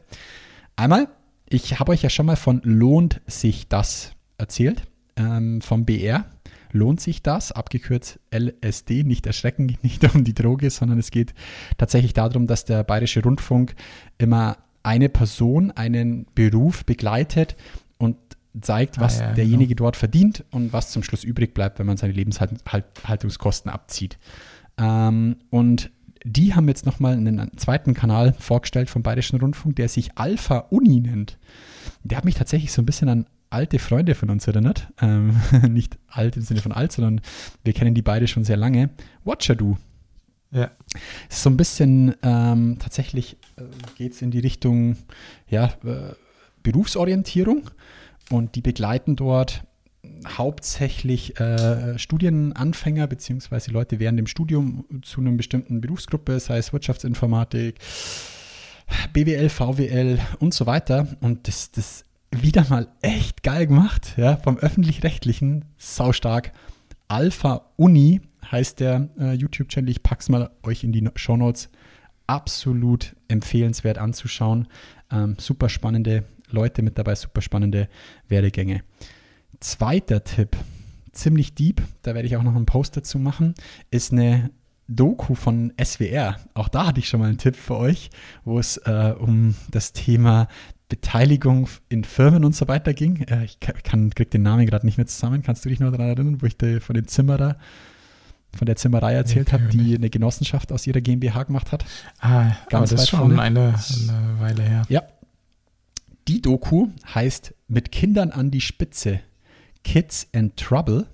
Einmal, 0.75 1.07
ich 1.47 1.79
habe 1.79 1.91
euch 1.91 2.01
ja 2.01 2.09
schon 2.09 2.25
mal 2.25 2.35
von 2.35 2.61
Lohnt 2.63 3.21
sich 3.27 3.67
das 3.67 4.13
erzählt, 4.38 4.83
ähm, 5.15 5.61
vom 5.61 5.85
BR 5.85 6.25
lohnt 6.71 6.99
sich 6.99 7.23
das, 7.23 7.53
abgekürzt 7.53 8.19
LSD, 8.31 9.03
nicht 9.03 9.25
erschrecken, 9.27 9.65
nicht 9.81 10.03
um 10.13 10.25
die 10.25 10.33
Droge, 10.33 10.69
sondern 10.69 10.99
es 10.99 11.09
geht 11.09 11.33
tatsächlich 11.77 12.13
darum, 12.13 12.47
dass 12.47 12.65
der 12.65 12.83
Bayerische 12.83 13.23
Rundfunk 13.23 13.75
immer 14.17 14.57
eine 14.83 15.07
Person, 15.07 15.71
einen 15.71 16.25
Beruf 16.35 16.83
begleitet 16.83 17.55
und 17.97 18.17
zeigt, 18.59 18.97
ah, 18.97 19.01
was 19.01 19.21
ah, 19.21 19.27
ja, 19.27 19.33
derjenige 19.33 19.75
genau. 19.75 19.85
dort 19.85 19.95
verdient 19.95 20.43
und 20.51 20.73
was 20.73 20.91
zum 20.91 21.01
Schluss 21.01 21.23
übrig 21.23 21.53
bleibt, 21.53 21.79
wenn 21.79 21.85
man 21.85 21.95
seine 21.95 22.13
Lebenshaltungskosten 22.13 23.71
abzieht. 23.71 24.17
Ähm, 24.77 25.38
und 25.49 25.91
die 26.25 26.55
haben 26.55 26.67
jetzt 26.67 26.88
nochmal 26.88 27.13
einen 27.13 27.55
zweiten 27.55 27.93
Kanal 27.93 28.33
vorgestellt 28.33 28.89
vom 28.89 29.03
Bayerischen 29.03 29.39
Rundfunk, 29.39 29.75
der 29.75 29.88
sich 29.88 30.17
Alpha 30.17 30.65
Uni 30.71 30.99
nennt. 30.99 31.38
Der 32.03 32.17
hat 32.17 32.25
mich 32.25 32.33
tatsächlich 32.33 32.71
so 32.71 32.81
ein 32.81 32.85
bisschen 32.85 33.09
an 33.09 33.27
alte 33.51 33.77
Freunde 33.77 34.15
von 34.15 34.31
uns 34.31 34.47
erinnert. 34.47 34.88
Ähm, 35.01 35.39
nicht 35.69 35.99
alt 36.07 36.35
im 36.35 36.41
Sinne 36.41 36.61
von 36.61 36.71
alt, 36.71 36.91
sondern 36.91 37.21
wir 37.63 37.73
kennen 37.73 37.93
die 37.93 38.01
beide 38.01 38.27
schon 38.27 38.43
sehr 38.43 38.57
lange. 38.57 38.89
Watcher 39.23 39.55
Du. 39.55 39.77
Ja. 40.51 40.71
So 41.29 41.49
ein 41.51 41.57
bisschen 41.57 42.15
ähm, 42.23 42.77
tatsächlich 42.79 43.38
äh, 43.57 43.63
geht 43.95 44.13
es 44.13 44.21
in 44.23 44.31
die 44.31 44.39
Richtung 44.39 44.97
ja, 45.47 45.65
äh, 45.83 46.13
Berufsorientierung 46.63 47.69
und 48.31 48.55
die 48.55 48.61
begleiten 48.61 49.15
dort 49.15 49.63
hauptsächlich 50.25 51.39
äh, 51.39 51.97
Studienanfänger 51.97 53.07
beziehungsweise 53.07 53.71
Leute 53.71 53.99
während 53.99 54.19
dem 54.19 54.27
Studium 54.27 54.85
zu 55.01 55.21
einer 55.21 55.31
bestimmten 55.31 55.81
Berufsgruppe, 55.81 56.39
sei 56.39 56.57
es 56.57 56.73
Wirtschaftsinformatik, 56.73 57.79
BWL, 59.13 59.49
VWL 59.49 60.19
und 60.39 60.53
so 60.53 60.65
weiter. 60.65 61.07
Und 61.21 61.47
das, 61.47 61.71
das 61.71 62.05
wieder 62.31 62.65
mal 62.69 62.88
echt 63.01 63.43
geil 63.43 63.67
gemacht, 63.67 64.13
ja, 64.17 64.38
vom 64.38 64.57
öffentlich-rechtlichen, 64.57 65.65
saustark. 65.77 66.51
Alpha 67.07 67.71
Uni 67.75 68.21
heißt 68.51 68.79
der 68.79 69.09
äh, 69.19 69.33
YouTube-Channel. 69.33 69.89
Ich 69.89 70.03
pack's 70.03 70.29
mal 70.29 70.49
euch 70.63 70.83
in 70.83 70.91
die 70.91 71.07
Show 71.15 71.38
Notes. 71.38 71.69
Absolut 72.27 73.15
empfehlenswert 73.27 73.97
anzuschauen. 73.97 74.67
Ähm, 75.11 75.35
super 75.39 75.69
spannende 75.69 76.25
Leute 76.49 76.81
mit 76.81 76.97
dabei, 76.97 77.15
super 77.15 77.41
spannende 77.41 77.88
Werdegänge. 78.27 78.83
Zweiter 79.59 80.23
Tipp, 80.23 80.55
ziemlich 81.11 81.55
deep, 81.55 81.81
da 82.01 82.13
werde 82.13 82.27
ich 82.27 82.37
auch 82.37 82.43
noch 82.43 82.55
einen 82.55 82.65
Post 82.65 82.97
dazu 82.97 83.19
machen, 83.19 83.55
ist 83.89 84.11
eine 84.11 84.51
Doku 84.87 85.33
von 85.33 85.73
SWR. 85.83 86.37
Auch 86.53 86.69
da 86.69 86.87
hatte 86.87 86.99
ich 86.99 87.07
schon 87.07 87.19
mal 87.19 87.27
einen 87.29 87.37
Tipp 87.37 87.55
für 87.55 87.77
euch, 87.77 88.11
wo 88.43 88.59
es 88.59 88.77
äh, 88.77 89.13
um 89.17 89.55
das 89.71 89.93
Thema 89.93 90.47
Beteiligung 90.89 91.67
in 91.89 92.03
Firmen 92.03 92.45
und 92.45 92.55
so 92.55 92.67
weiter 92.67 92.93
ging. 92.93 93.21
Äh, 93.23 93.45
ich 93.45 93.59
kann, 93.59 94.11
krieg 94.11 94.29
den 94.29 94.43
Namen 94.43 94.65
gerade 94.65 94.85
nicht 94.85 94.97
mehr 94.97 95.07
zusammen. 95.07 95.41
Kannst 95.41 95.65
du 95.65 95.69
dich 95.69 95.79
noch 95.79 95.91
daran 95.91 96.09
erinnern, 96.09 96.41
wo 96.41 96.45
ich 96.45 96.57
de, 96.57 96.79
von 96.79 96.93
dem 96.93 97.07
Zimmerer, 97.07 97.57
von 98.55 98.67
der 98.67 98.75
Zimmerei 98.75 99.13
erzählt 99.13 99.51
habe, 99.51 99.65
die 99.65 99.95
eine 99.95 100.09
Genossenschaft 100.09 100.71
aus 100.71 100.85
ihrer 100.85 101.01
GmbH 101.01 101.43
gemacht 101.43 101.71
hat? 101.71 101.83
Ah, 102.19 102.51
ganz 102.69 102.91
das 102.91 103.03
ist 103.03 103.09
schon 103.09 103.39
eine, 103.39 103.73
eine 103.73 104.39
Weile 104.39 104.63
her. 104.63 104.83
Ja. 104.89 105.03
Die 106.27 106.41
Doku 106.41 106.89
heißt 107.13 107.53
Mit 107.67 107.91
Kindern 107.91 108.31
an 108.31 108.51
die 108.51 108.61
Spitze 108.61 109.19
Kids 109.85 110.27
and 110.33 110.57
Trouble 110.57 111.07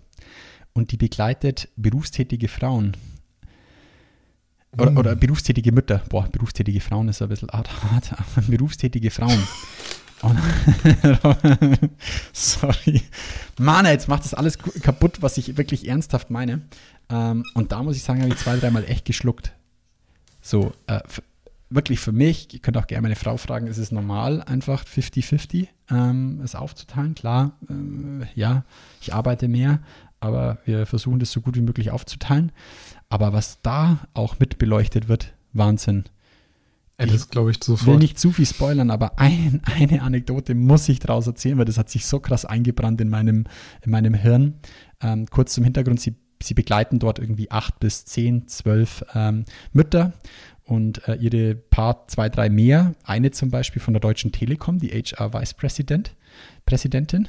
und 0.73 0.91
die 0.91 0.97
begleitet 0.97 1.69
berufstätige 1.75 2.47
Frauen. 2.47 2.97
Oder, 4.77 4.97
oder, 4.97 5.15
berufstätige 5.15 5.73
Mütter. 5.73 6.01
Boah, 6.10 6.27
berufstätige 6.31 6.79
Frauen 6.79 7.10
ist 7.10 7.21
ein 7.21 7.27
bisschen 7.27 7.49
hart. 7.49 7.69
hart. 7.91 8.15
berufstätige 8.47 9.12
Frauen. 9.12 9.38
Sorry. 12.34 13.01
Mann, 13.60 13.86
jetzt 13.86 14.07
macht 14.07 14.23
das 14.23 14.34
alles 14.34 14.57
kaputt, 14.57 15.21
was 15.21 15.38
ich 15.38 15.57
wirklich 15.57 15.88
ernsthaft 15.88 16.29
meine. 16.29 16.62
Ähm, 17.10 17.43
und 17.53 17.71
da 17.71 17.84
muss 17.84 17.97
ich 17.97 18.03
sagen, 18.03 18.21
habe 18.21 18.31
ich 18.31 18.39
zwei, 18.39 18.55
dreimal 18.57 18.86
echt 18.86 19.03
geschluckt. 19.05 19.51
So, 20.41 20.73
äh, 20.88 21.01
wirklich 21.71 21.99
für 21.99 22.12
mich, 22.12 22.53
ihr 22.53 22.60
könnt 22.60 22.77
auch 22.77 22.88
gerne 22.88 23.03
meine 23.03 23.15
Frau 23.15 23.38
fragen, 23.38 23.67
ist 23.67 23.77
es 23.77 23.91
normal, 23.91 24.41
einfach 24.43 24.86
50-50 24.86 25.67
ähm, 25.89 26.41
es 26.43 26.55
aufzuteilen? 26.55 27.15
Klar, 27.15 27.57
äh, 27.69 28.25
ja, 28.36 28.63
ich 29.01 29.13
arbeite 29.13 29.47
mehr, 29.47 29.79
aber 30.19 30.60
wir 30.65 30.86
versuchen 30.86 31.19
das 31.19 31.31
so 31.31 31.41
gut 31.41 31.55
wie 31.55 31.62
möglich 31.62 31.91
aufzuteilen. 31.91 32.51
Aber 33.10 33.34
was 33.34 33.62
da 33.62 33.99
auch 34.13 34.39
mit 34.39 34.57
beleuchtet 34.57 35.07
wird, 35.07 35.34
Wahnsinn. 35.53 36.05
Ja, 36.99 37.07
das 37.07 37.29
glaube 37.29 37.51
ich 37.51 37.57
sofort. 37.63 37.81
Ich 37.81 37.88
will 37.88 37.97
nicht 37.97 38.19
zu 38.19 38.31
viel 38.31 38.45
spoilern, 38.45 38.91
aber 38.91 39.17
ein, 39.17 39.62
eine 39.65 40.03
Anekdote 40.03 40.53
muss 40.53 40.88
ich 40.88 40.99
daraus 40.99 41.25
erzählen, 41.25 41.57
weil 41.57 41.65
das 41.65 41.77
hat 41.77 41.89
sich 41.89 42.05
so 42.05 42.19
krass 42.19 42.45
eingebrannt 42.45 43.01
in 43.01 43.10
meinem, 43.10 43.45
in 43.84 43.91
meinem 43.91 44.13
Hirn. 44.13 44.60
Ähm, 45.01 45.25
kurz 45.25 45.53
zum 45.53 45.63
Hintergrund, 45.63 45.99
sie, 45.99 46.15
sie 46.43 46.54
begleiten 46.54 46.99
dort 46.99 47.19
irgendwie 47.19 47.51
acht 47.51 47.80
bis 47.80 48.06
zehn, 48.06 48.47
zwölf 48.47 49.04
ähm, 49.13 49.45
Mütter 49.73 50.13
und 50.63 51.08
äh, 51.08 51.15
ihre 51.15 51.56
paar, 51.56 52.08
zwei, 52.08 52.30
drei 52.30 52.49
mehr. 52.49 52.95
Eine 53.04 53.32
zum 53.32 53.51
Beispiel 53.51 53.82
von 53.82 53.93
der 53.93 54.01
Deutschen 54.01 54.32
Telekom, 54.32 54.80
die 54.80 54.89
HR 54.89 55.34
Vice 55.34 55.54
President, 55.54 56.15
Präsidentin. 56.65 57.27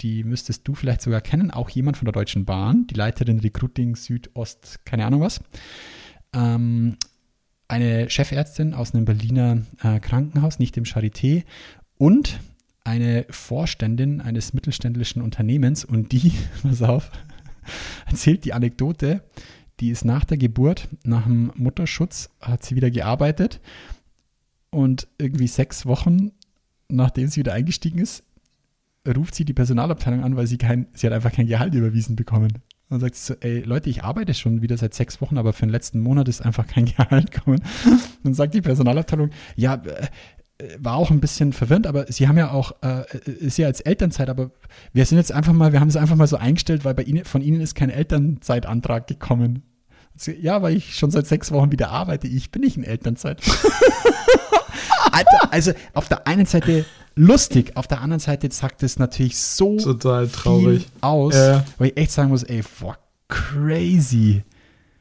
Die 0.00 0.24
müsstest 0.24 0.68
du 0.68 0.74
vielleicht 0.74 1.00
sogar 1.00 1.20
kennen. 1.20 1.50
Auch 1.50 1.70
jemand 1.70 1.96
von 1.96 2.04
der 2.04 2.12
Deutschen 2.12 2.44
Bahn, 2.44 2.86
die 2.86 2.94
Leiterin 2.94 3.40
Recruiting 3.40 3.96
Südost, 3.96 4.84
keine 4.84 5.06
Ahnung 5.06 5.22
was. 5.22 5.40
Ähm, 6.34 6.96
eine 7.68 8.08
Chefärztin 8.10 8.74
aus 8.74 8.94
einem 8.94 9.06
Berliner 9.06 9.62
äh, 9.82 9.98
Krankenhaus, 9.98 10.58
nicht 10.58 10.76
dem 10.76 10.84
Charité. 10.84 11.44
Und 11.98 12.38
eine 12.84 13.26
Vorständin 13.30 14.20
eines 14.20 14.52
mittelständischen 14.52 15.22
Unternehmens. 15.22 15.84
Und 15.84 16.12
die, 16.12 16.32
pass 16.62 16.82
auf, 16.82 17.10
erzählt 18.06 18.44
die 18.44 18.52
Anekdote, 18.52 19.22
die 19.80 19.90
ist 19.90 20.04
nach 20.04 20.24
der 20.24 20.38
Geburt, 20.38 20.88
nach 21.04 21.24
dem 21.24 21.52
Mutterschutz, 21.54 22.30
hat 22.40 22.64
sie 22.64 22.76
wieder 22.76 22.90
gearbeitet 22.90 23.60
und 24.70 25.08
irgendwie 25.18 25.46
sechs 25.46 25.86
Wochen, 25.86 26.32
nachdem 26.88 27.28
sie 27.28 27.40
wieder 27.40 27.52
eingestiegen 27.52 27.98
ist, 27.98 28.24
ruft 29.06 29.34
sie 29.34 29.44
die 29.44 29.52
Personalabteilung 29.52 30.24
an, 30.24 30.36
weil 30.36 30.46
sie 30.46 30.58
kein, 30.58 30.86
sie 30.94 31.06
hat 31.06 31.14
einfach 31.14 31.32
kein 31.32 31.46
Gehalt 31.46 31.74
überwiesen 31.74 32.16
bekommen. 32.16 32.54
Und 32.88 33.00
sagt 33.00 33.16
so, 33.16 33.34
ey 33.40 33.60
Leute, 33.60 33.90
ich 33.90 34.04
arbeite 34.04 34.32
schon 34.32 34.62
wieder 34.62 34.76
seit 34.76 34.94
sechs 34.94 35.20
Wochen, 35.20 35.38
aber 35.38 35.52
für 35.52 35.66
den 35.66 35.70
letzten 35.70 36.00
Monat 36.00 36.28
ist 36.28 36.40
einfach 36.40 36.66
kein 36.66 36.84
Gehalt 36.96 37.32
gekommen. 37.32 37.60
Dann 38.22 38.34
sagt 38.34 38.54
die 38.54 38.60
Personalabteilung, 38.62 39.30
ja, 39.56 39.74
äh, 39.74 40.06
war 40.78 40.94
auch 40.94 41.10
ein 41.10 41.20
bisschen 41.20 41.52
verwirrend, 41.52 41.86
aber 41.86 42.10
sie 42.10 42.28
haben 42.28 42.38
ja 42.38 42.50
auch, 42.50 42.74
äh, 42.82 43.04
ist 43.26 43.58
ja 43.58 43.66
als 43.66 43.80
Elternzeit, 43.80 44.30
aber 44.30 44.50
wir 44.92 45.04
sind 45.04 45.18
jetzt 45.18 45.32
einfach 45.32 45.52
mal, 45.52 45.72
wir 45.72 45.80
haben 45.80 45.88
es 45.88 45.96
einfach 45.96 46.16
mal 46.16 46.26
so 46.26 46.36
eingestellt, 46.36 46.84
weil 46.84 46.94
bei 46.94 47.02
Ihnen, 47.02 47.24
von 47.24 47.42
Ihnen 47.42 47.60
ist 47.60 47.74
kein 47.74 47.90
Elternzeitantrag 47.90 49.06
gekommen. 49.06 49.62
Ja, 50.40 50.62
weil 50.62 50.76
ich 50.76 50.96
schon 50.96 51.10
seit 51.10 51.26
sechs 51.26 51.52
Wochen 51.52 51.72
wieder 51.72 51.90
arbeite. 51.90 52.26
Ich 52.26 52.50
bin 52.50 52.62
nicht 52.62 52.78
in 52.78 52.84
Elternzeit. 52.84 53.42
Alter, 55.12 55.52
also 55.52 55.72
auf 55.92 56.08
der 56.08 56.26
einen 56.26 56.46
Seite 56.46 56.86
lustig, 57.14 57.76
auf 57.76 57.86
der 57.86 58.00
anderen 58.00 58.20
Seite 58.20 58.50
sagt 58.50 58.82
es 58.82 58.98
natürlich 58.98 59.38
so 59.38 59.76
Total 59.76 60.26
traurig. 60.28 60.86
aus, 61.02 61.34
äh. 61.34 61.60
weil 61.76 61.88
ich 61.88 61.96
echt 61.98 62.12
sagen 62.12 62.30
muss, 62.30 62.44
ey, 62.44 62.62
boah, 62.80 62.96
crazy. 63.28 64.42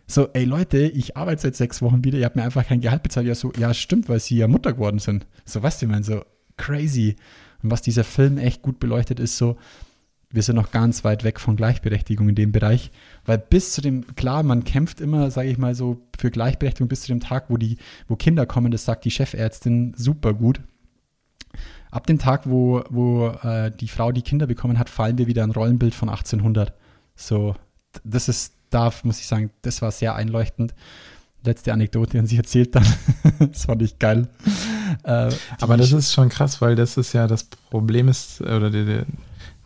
So, 0.08 0.30
ey 0.34 0.46
Leute, 0.46 0.80
ich 0.80 1.18
arbeite 1.18 1.42
seit 1.42 1.56
sechs 1.56 1.82
Wochen 1.82 2.04
wieder, 2.04 2.20
ihr 2.20 2.26
habt 2.26 2.36
mir 2.36 2.44
einfach 2.44 2.68
kein 2.68 2.82
Gehalt 2.82 3.04
bezahlt. 3.04 3.26
Ja, 3.26 3.36
so, 3.36 3.52
ja, 3.58 3.74
stimmt, 3.74 4.08
weil 4.08 4.20
sie 4.20 4.38
ja 4.38 4.48
Mutter 4.48 4.74
geworden 4.74 5.00
sind. 5.00 5.26
So, 5.46 5.64
weißt 5.64 5.82
du, 5.82 5.86
ich 5.86 5.92
meine, 5.92 6.04
so 6.04 6.24
crazy. 6.58 7.16
Und 7.64 7.72
was 7.72 7.82
dieser 7.82 8.04
Film 8.04 8.38
echt 8.38 8.62
gut 8.62 8.80
beleuchtet, 8.80 9.20
ist 9.20 9.38
so, 9.38 9.58
wir 10.30 10.44
sind 10.44 10.56
noch 10.56 10.72
ganz 10.72 11.04
weit 11.04 11.24
weg 11.24 11.40
von 11.40 11.56
Gleichberechtigung 11.56 12.30
in 12.30 12.36
dem 12.36 12.52
Bereich, 12.52 12.92
weil 13.26 13.38
bis 13.38 13.72
zu 13.74 13.82
dem, 13.82 14.16
klar, 14.16 14.44
man 14.44 14.64
kämpft 14.64 15.00
immer, 15.02 15.32
sage 15.32 15.50
ich 15.50 15.58
mal 15.58 15.76
so, 15.76 16.02
für 16.18 16.30
Gleichberechtigung 16.30 16.90
bis 16.90 17.02
zu 17.02 17.08
dem 17.08 17.22
Tag, 17.22 17.46
wo 17.50 17.58
die, 17.58 17.78
wo 18.08 18.16
Kinder 18.16 18.46
kommen, 18.46 18.72
das 18.72 18.86
sagt 18.86 19.06
die 19.06 19.12
Chefärztin 19.12 19.94
super 19.96 20.34
gut. 20.34 20.60
Ab 21.90 22.06
dem 22.08 22.20
Tag, 22.20 22.50
wo, 22.50 22.84
wo 22.90 23.30
äh, 23.30 23.72
die 23.72 23.88
Frau 23.88 24.12
die 24.12 24.22
Kinder 24.22 24.48
bekommen 24.48 24.78
hat, 24.78 24.90
fallen 24.90 25.18
wir 25.18 25.28
wieder 25.28 25.44
ein 25.44 25.52
Rollenbild 25.52 25.96
von 25.96 26.10
1800. 26.10 26.74
So, 27.16 27.56
das 28.04 28.28
ist, 28.28 28.55
da 28.76 28.92
muss 29.04 29.20
ich 29.20 29.26
sagen, 29.26 29.52
das 29.62 29.82
war 29.82 29.92
sehr 29.92 30.16
einleuchtend. 30.16 30.74
Letzte 31.44 31.72
Anekdote, 31.72 32.20
und 32.20 32.26
sie 32.26 32.38
erzählt 32.38 32.76
dann, 32.76 32.86
das 33.40 33.66
fand 33.66 33.82
ich 33.82 34.00
geil. 34.00 34.28
Äh, 35.04 35.30
Aber 35.62 35.78
das 35.78 35.92
ist 35.92 36.12
schon 36.12 36.30
krass, 36.30 36.60
weil 36.60 36.76
das 36.76 36.98
ist 36.98 37.14
ja 37.14 37.28
das 37.28 37.46
Problem 37.70 38.08
ist, 38.08 38.42
oder 38.42 38.72
die, 38.72 38.84
die, 38.84 39.02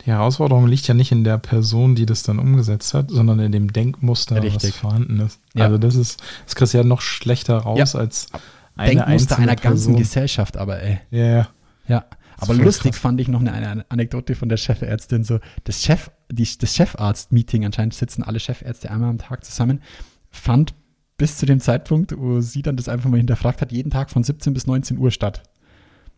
die 0.05 0.11
Herausforderung 0.11 0.67
liegt 0.67 0.87
ja 0.87 0.93
nicht 0.93 1.11
in 1.11 1.23
der 1.23 1.37
Person, 1.37 1.95
die 1.95 2.05
das 2.05 2.21
dann 2.23 2.37
umgesetzt 2.37 2.93
hat, 2.93 3.09
sondern 3.09 3.39
in 3.39 3.51
dem 3.51 3.71
Denkmuster, 3.71 4.43
Richtig. 4.43 4.73
was 4.73 4.79
vorhanden 4.79 5.21
ist. 5.21 5.39
Ja. 5.55 5.65
Also 5.65 5.77
das 5.77 5.95
ist, 5.95 6.21
das 6.45 6.55
kriegst 6.55 6.73
du 6.73 6.79
ja 6.79 6.83
noch 6.83 7.01
schlechter 7.01 7.57
raus 7.57 7.93
ja. 7.93 7.99
als 7.99 8.27
eine 8.75 8.95
Denkmuster 8.95 9.39
einer 9.39 9.55
ganzen 9.55 9.95
Gesellschaft, 9.95 10.57
aber 10.57 10.81
ey. 10.81 10.99
Ja, 11.11 11.19
yeah. 11.19 11.49
ja. 11.87 12.05
Aber 12.41 12.53
lustig 12.53 12.91
krass. 12.91 13.01
fand 13.01 13.21
ich 13.21 13.27
noch 13.27 13.41
eine, 13.41 13.53
eine, 13.53 13.85
Anekdote 13.89 14.35
von 14.35 14.49
der 14.49 14.57
Chefärztin. 14.57 15.23
So, 15.23 15.39
das 15.63 15.83
Chef, 15.83 16.11
die, 16.31 16.47
das 16.57 16.75
Chefarzt-Meeting, 16.75 17.65
anscheinend 17.65 17.93
sitzen 17.93 18.23
alle 18.23 18.39
Chefärzte 18.39 18.91
einmal 18.91 19.09
am 19.09 19.17
Tag 19.17 19.43
zusammen, 19.43 19.81
fand 20.29 20.73
bis 21.17 21.37
zu 21.37 21.45
dem 21.45 21.59
Zeitpunkt, 21.59 22.17
wo 22.17 22.39
sie 22.41 22.61
dann 22.61 22.77
das 22.77 22.89
einfach 22.89 23.09
mal 23.09 23.17
hinterfragt 23.17 23.61
hat, 23.61 23.71
jeden 23.71 23.91
Tag 23.91 24.09
von 24.09 24.23
17 24.23 24.53
bis 24.53 24.67
19 24.67 24.97
Uhr 24.97 25.11
statt. 25.11 25.43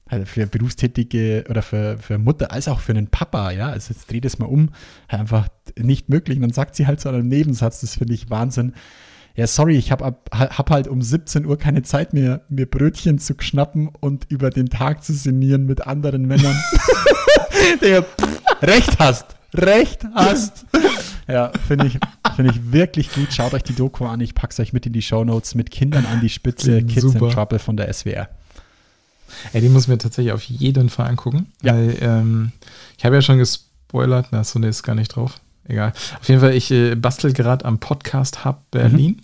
Also 0.05 0.25
für 0.25 0.45
Berufstätige 0.45 1.45
oder 1.49 1.61
für, 1.61 1.97
für 1.97 2.17
Mutter 2.17 2.51
als 2.51 2.67
auch 2.67 2.81
für 2.81 2.91
einen 2.91 3.07
Papa, 3.07 3.51
ja, 3.51 3.69
also 3.69 3.93
jetzt 3.93 4.11
dreh 4.11 4.19
das 4.19 4.39
mal 4.39 4.45
um, 4.45 4.69
einfach 5.07 5.47
nicht 5.79 6.09
möglich. 6.09 6.37
Und 6.37 6.41
dann 6.41 6.51
sagt 6.51 6.75
sie 6.75 6.85
halt 6.85 6.99
so 6.99 7.09
einen 7.09 7.29
Nebensatz, 7.29 7.81
das 7.81 7.95
finde 7.95 8.13
ich 8.13 8.29
Wahnsinn. 8.29 8.73
Ja, 9.35 9.47
sorry, 9.47 9.77
ich 9.77 9.91
habe 9.91 10.15
hab 10.31 10.69
halt 10.69 10.87
um 10.87 11.01
17 11.01 11.45
Uhr 11.45 11.57
keine 11.57 11.83
Zeit 11.83 12.13
mehr, 12.13 12.41
mir 12.49 12.69
Brötchen 12.69 13.17
zu 13.17 13.33
schnappen 13.39 13.89
und 13.99 14.25
über 14.29 14.49
den 14.49 14.69
Tag 14.69 15.03
zu 15.03 15.13
sinnieren 15.13 15.65
mit 15.65 15.87
anderen 15.87 16.25
Männern. 16.25 16.55
Der, 17.81 18.03
pff, 18.03 18.41
recht 18.61 18.99
hast, 18.99 19.35
recht 19.53 20.05
hast. 20.13 20.65
Ja, 21.27 21.51
finde 21.67 21.87
ich, 21.87 21.99
find 22.35 22.49
ich 22.51 22.71
wirklich 22.71 23.13
gut. 23.13 23.31
Schaut 23.31 23.53
euch 23.53 23.63
die 23.63 23.75
Doku 23.75 24.05
an. 24.05 24.19
Ich 24.19 24.35
packe 24.35 24.51
es 24.51 24.59
euch 24.59 24.73
mit 24.73 24.85
in 24.85 24.93
die 24.93 25.01
Show 25.01 25.23
Notes 25.23 25.55
mit 25.55 25.71
Kindern 25.71 26.05
an 26.05 26.19
die 26.19 26.29
Spitze. 26.29 26.77
Klingt 26.77 26.89
Kids 26.89 27.01
super. 27.13 27.27
in 27.27 27.31
Trouble 27.31 27.59
von 27.59 27.77
der 27.77 27.93
SWR. 27.93 28.27
Ey, 29.53 29.61
die 29.61 29.69
muss 29.69 29.87
mir 29.87 29.97
tatsächlich 29.97 30.33
auf 30.33 30.43
jeden 30.43 30.89
Fall 30.89 31.07
angucken. 31.07 31.47
Ja. 31.61 31.73
Weil, 31.73 31.97
ähm, 32.01 32.51
ich 32.97 33.05
habe 33.05 33.15
ja 33.15 33.21
schon 33.21 33.37
gespoilert. 33.37 34.27
Na, 34.31 34.43
so, 34.43 34.59
nee, 34.59 34.67
ist 34.67 34.83
gar 34.83 34.95
nicht 34.95 35.15
drauf. 35.15 35.39
Egal. 35.65 35.93
Auf 36.19 36.27
jeden 36.27 36.41
Fall, 36.41 36.53
ich 36.53 36.71
äh, 36.71 36.95
bastel 36.95 37.33
gerade 37.33 37.65
am 37.65 37.79
Podcast 37.79 38.45
Hub 38.45 38.59
Berlin. 38.71 39.21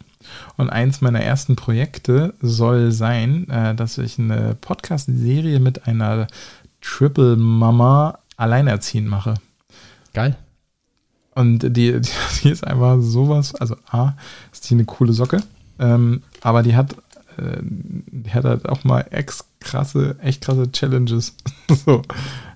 Und 0.58 0.70
eins 0.70 1.02
meiner 1.02 1.22
ersten 1.22 1.56
Projekte 1.56 2.34
soll 2.42 2.92
sein, 2.92 3.50
äh, 3.50 3.76
dass 3.76 3.98
ich 3.98 4.20
eine 4.20 4.56
Podcast-Serie 4.60 5.60
mit 5.60 5.88
einer 5.88 6.28
Triple 6.82 7.38
Mama 7.38 8.20
alleinerziehend 8.36 9.08
mache. 9.08 9.36
Geil. 10.14 10.36
Und 11.36 11.60
die, 11.60 12.02
die, 12.02 12.02
die 12.44 12.50
ist 12.50 12.66
einfach 12.66 12.98
sowas, 13.00 13.56
also 13.56 13.76
A, 13.90 14.14
ist 14.52 14.70
die 14.70 14.74
eine 14.74 14.86
coole 14.86 15.14
Socke, 15.14 15.44
ähm, 15.80 16.24
aber 16.42 16.64
die 16.64 16.76
hat, 16.76 16.96
äh, 17.38 18.30
hat 18.30 18.44
halt 18.44 18.68
auch 18.68 18.84
mal 18.84 19.02
ex 19.12 19.46
krasse, 19.60 20.18
echt 20.22 20.42
krasse 20.42 20.72
Challenges. 20.72 21.36
so, 21.86 22.02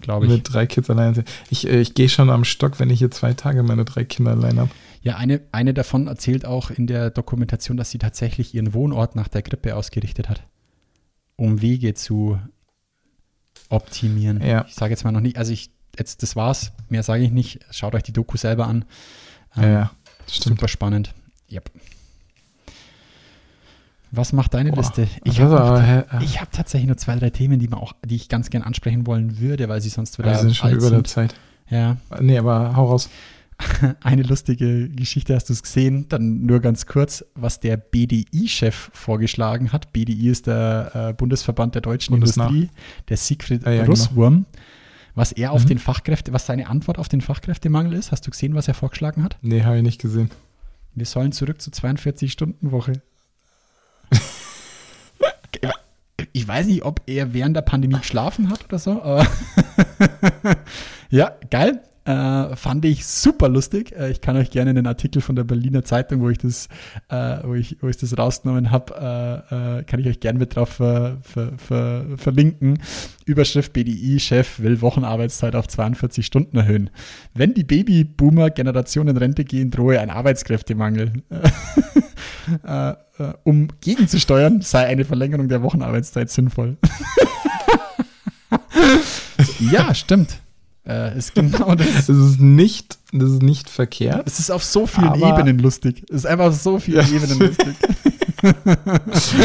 Glaube 0.01 0.25
ich. 0.25 0.31
mit 0.31 0.53
drei 0.53 0.65
Kids 0.65 0.89
allein. 0.89 1.23
Ich, 1.49 1.67
äh, 1.67 1.81
ich 1.81 1.93
gehe 1.93 2.09
schon 2.09 2.29
am 2.29 2.43
Stock, 2.43 2.79
wenn 2.79 2.89
ich 2.89 2.99
hier 2.99 3.11
zwei 3.11 3.33
Tage 3.33 3.63
meine 3.63 3.85
drei 3.85 4.03
Kinder 4.03 4.31
allein 4.31 4.59
habe. 4.59 4.71
Ja, 5.01 5.17
eine, 5.17 5.41
eine 5.51 5.73
davon 5.73 6.07
erzählt 6.07 6.45
auch 6.45 6.69
in 6.69 6.85
der 6.85 7.09
Dokumentation, 7.09 7.75
dass 7.77 7.89
sie 7.89 7.97
tatsächlich 7.97 8.53
ihren 8.53 8.73
Wohnort 8.73 9.15
nach 9.15 9.27
der 9.27 9.41
Grippe 9.41 9.75
ausgerichtet 9.75 10.29
hat, 10.29 10.43
um 11.37 11.61
Wege 11.61 11.95
zu 11.95 12.39
optimieren. 13.69 14.41
Ja. 14.45 14.65
Ich 14.67 14.75
sage 14.75 14.91
jetzt 14.91 15.03
mal 15.03 15.11
noch 15.11 15.21
nicht, 15.21 15.37
also 15.37 15.51
ich, 15.51 15.71
jetzt, 15.97 16.21
das 16.21 16.35
war's, 16.35 16.71
mehr 16.89 17.03
sage 17.03 17.23
ich 17.23 17.31
nicht. 17.31 17.61
Schaut 17.71 17.95
euch 17.95 18.03
die 18.03 18.13
Doku 18.13 18.37
selber 18.37 18.67
an. 18.67 18.85
Ja, 19.55 19.63
Ähm, 19.63 19.73
ja, 19.73 19.91
stimmt. 20.27 20.57
Super 20.57 20.67
spannend. 20.67 21.13
Yep. 21.51 21.71
Was 24.11 24.33
macht 24.33 24.53
deine 24.53 24.71
Boah, 24.71 24.77
Liste? 24.81 25.07
Ich 25.23 25.39
habe 25.39 26.05
ich 26.21 26.41
hab 26.41 26.51
tatsächlich 26.51 26.87
nur 26.87 26.97
zwei, 26.97 27.15
drei 27.17 27.29
Themen, 27.29 27.59
die, 27.59 27.67
man 27.69 27.79
auch, 27.79 27.93
die 28.05 28.15
ich 28.17 28.27
ganz 28.29 28.49
gern 28.49 28.61
ansprechen 28.61 29.07
wollen 29.07 29.39
würde, 29.39 29.69
weil 29.69 29.79
sie 29.81 29.89
sonst 29.89 30.17
wieder 30.19 30.31
Wir 30.31 30.37
sind 30.37 30.55
schon 30.55 30.71
über 30.71 30.81
der 30.89 30.89
sind. 30.89 31.07
Zeit. 31.07 31.33
Ja, 31.69 31.97
Nee, 32.19 32.37
aber 32.37 32.75
hau 32.75 32.87
raus. 32.89 33.09
eine 34.01 34.23
lustige 34.23 34.89
Geschichte 34.89 35.35
hast 35.35 35.47
du 35.49 35.53
es 35.53 35.61
gesehen, 35.63 36.07
dann 36.09 36.45
nur 36.45 36.59
ganz 36.61 36.87
kurz, 36.87 37.23
was 37.35 37.59
der 37.59 37.77
BDI-Chef 37.77 38.89
vorgeschlagen 38.91 39.71
hat. 39.71 39.93
BDI 39.93 40.29
ist 40.29 40.47
der 40.47 40.91
äh, 41.09 41.13
Bundesverband 41.13 41.75
der 41.75 41.81
deutschen 41.83 42.13
Bundesnah. 42.13 42.47
Industrie, 42.47 42.69
der 43.07 43.17
Siegfried 43.17 43.63
Ja, 43.63 43.71
ja, 43.71 43.77
genau. 43.81 43.91
Russwurm. 43.91 44.45
Was 45.13 45.31
er 45.31 45.51
auf 45.51 45.63
Mhm. 45.65 45.69
den 45.69 45.77
Fachkräfte, 45.79 46.33
was 46.33 46.45
seine 46.47 46.67
Antwort 46.67 46.97
auf 46.97 47.07
den 47.07 47.21
Fachkräftemangel 47.21 47.93
ist, 47.93 48.11
hast 48.11 48.25
du 48.25 48.31
gesehen, 48.31 48.55
was 48.55 48.67
er 48.67 48.73
vorgeschlagen 48.73 49.23
hat? 49.23 49.37
Nee, 49.41 49.63
habe 49.63 49.77
ich 49.77 49.83
nicht 49.83 50.01
gesehen. 50.01 50.31
Wir 50.95 51.05
sollen 51.05 51.31
zurück 51.31 51.61
zur 51.61 51.71
42-Stunden-Woche. 51.73 53.01
Ich 56.33 56.47
weiß 56.47 56.67
nicht, 56.67 56.83
ob 56.83 57.01
er 57.07 57.33
während 57.33 57.55
der 57.55 57.61
Pandemie 57.61 57.99
geschlafen 57.99 58.49
hat 58.49 58.65
oder 58.65 58.79
so, 58.79 59.01
aber 59.01 59.27
ja, 61.09 61.31
geil. 61.49 61.81
Äh, 62.03 62.55
fand 62.55 62.83
ich 62.83 63.05
super 63.05 63.47
lustig. 63.47 63.95
Äh, 63.95 64.09
ich 64.09 64.21
kann 64.21 64.35
euch 64.35 64.49
gerne 64.49 64.71
einen 64.71 64.87
Artikel 64.87 65.21
von 65.21 65.35
der 65.35 65.43
Berliner 65.43 65.83
Zeitung, 65.83 66.21
wo 66.21 66.29
ich 66.29 66.39
das, 66.39 66.67
äh, 67.09 67.37
wo 67.43 67.53
ich, 67.53 67.77
wo 67.79 67.89
ich 67.89 67.97
das 67.97 68.17
rausgenommen 68.17 68.71
habe, 68.71 69.45
äh, 69.51 69.79
äh, 69.79 69.83
kann 69.83 69.99
ich 69.99 70.07
euch 70.07 70.19
gerne 70.19 70.39
mit 70.39 70.55
drauf 70.55 70.69
ver, 70.69 71.19
ver, 71.21 71.51
ver, 71.57 72.05
verlinken. 72.17 72.79
Überschrift 73.25 73.73
BDI-Chef 73.73 74.59
will 74.59 74.81
Wochenarbeitszeit 74.81 75.55
auf 75.55 75.67
42 75.67 76.25
Stunden 76.25 76.57
erhöhen. 76.57 76.89
Wenn 77.35 77.53
die 77.53 77.63
Babyboomer-Generation 77.63 79.07
in 79.07 79.17
Rente 79.17 79.43
gehen, 79.43 79.69
drohe 79.69 79.99
ein 79.99 80.09
Arbeitskräftemangel. 80.09 81.11
äh, 82.65 82.91
äh, 82.91 82.95
um 83.43 83.67
gegenzusteuern, 83.81 84.61
sei 84.61 84.87
eine 84.87 85.05
Verlängerung 85.05 85.47
der 85.47 85.61
Wochenarbeitszeit 85.61 86.29
sinnvoll. 86.29 86.77
ja, 89.59 89.93
stimmt. 89.93 90.39
Äh, 90.85 91.17
ist 91.17 91.35
genau 91.35 91.75
das. 91.75 91.87
Das 92.07 92.09
ist 92.09 92.39
nicht, 92.39 92.97
das 93.13 93.31
ist 93.31 93.43
nicht 93.43 93.69
verkehrt. 93.69 94.23
Es 94.25 94.39
ist 94.39 94.51
auf 94.51 94.63
so 94.63 94.87
vielen 94.87 95.15
Ebenen 95.15 95.59
lustig. 95.59 96.03
Es 96.09 96.17
ist 96.17 96.25
einfach 96.25 96.45
auf 96.45 96.55
so 96.55 96.79
vielen 96.79 97.07
Ja. 97.07 97.15
Ebenen 97.15 97.39
lustig. 97.39 97.75
Das, 98.41 99.35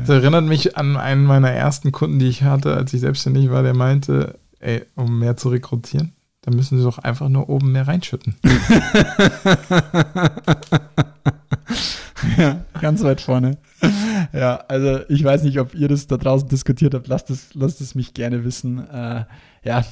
das 0.00 0.08
erinnert 0.08 0.42
mich 0.42 0.76
an 0.76 0.96
einen 0.96 1.22
meiner 1.22 1.52
ersten 1.52 1.92
Kunden, 1.92 2.18
die 2.18 2.26
ich 2.26 2.42
hatte, 2.42 2.74
als 2.74 2.92
ich 2.92 3.00
selbstständig 3.00 3.48
war, 3.48 3.62
der 3.62 3.74
meinte, 3.74 4.40
ey, 4.58 4.82
um 4.96 5.20
mehr 5.20 5.36
zu 5.36 5.50
rekrutieren, 5.50 6.14
dann 6.42 6.56
müssen 6.56 6.78
sie 6.78 6.82
doch 6.82 6.98
einfach 6.98 7.28
nur 7.28 7.48
oben 7.48 7.70
mehr 7.70 7.86
reinschütten. 7.86 8.34
ja, 12.36 12.64
ganz 12.80 13.02
weit 13.02 13.20
vorne. 13.20 13.58
Ja, 14.32 14.56
also 14.68 15.00
ich 15.08 15.24
weiß 15.24 15.44
nicht, 15.44 15.58
ob 15.58 15.74
ihr 15.74 15.88
das 15.88 16.06
da 16.06 16.16
draußen 16.16 16.48
diskutiert 16.48 16.92
habt. 16.92 17.08
Lasst 17.08 17.30
es, 17.30 17.54
lasst 17.54 17.80
es 17.80 17.94
mich 17.94 18.12
gerne 18.12 18.44
wissen. 18.44 18.86
Äh, 18.88 19.24
ja, 19.64 19.84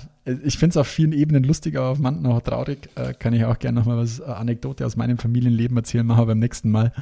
ich 0.44 0.58
finde 0.58 0.72
es 0.72 0.76
auf 0.76 0.88
vielen 0.88 1.12
Ebenen 1.12 1.44
lustig, 1.44 1.76
aber 1.76 1.86
auf 1.86 1.98
manchen 1.98 2.26
auch 2.26 2.40
traurig. 2.40 2.90
Äh, 2.96 3.14
kann 3.14 3.32
ich 3.32 3.44
auch 3.44 3.58
gerne 3.58 3.78
nochmal 3.78 3.96
was 3.96 4.18
äh, 4.18 4.24
Anekdote 4.24 4.84
aus 4.84 4.96
meinem 4.96 5.16
Familienleben 5.16 5.76
erzählen, 5.76 6.04
machen 6.04 6.22
wir 6.22 6.26
beim 6.26 6.38
nächsten 6.38 6.70
Mal. 6.70 6.92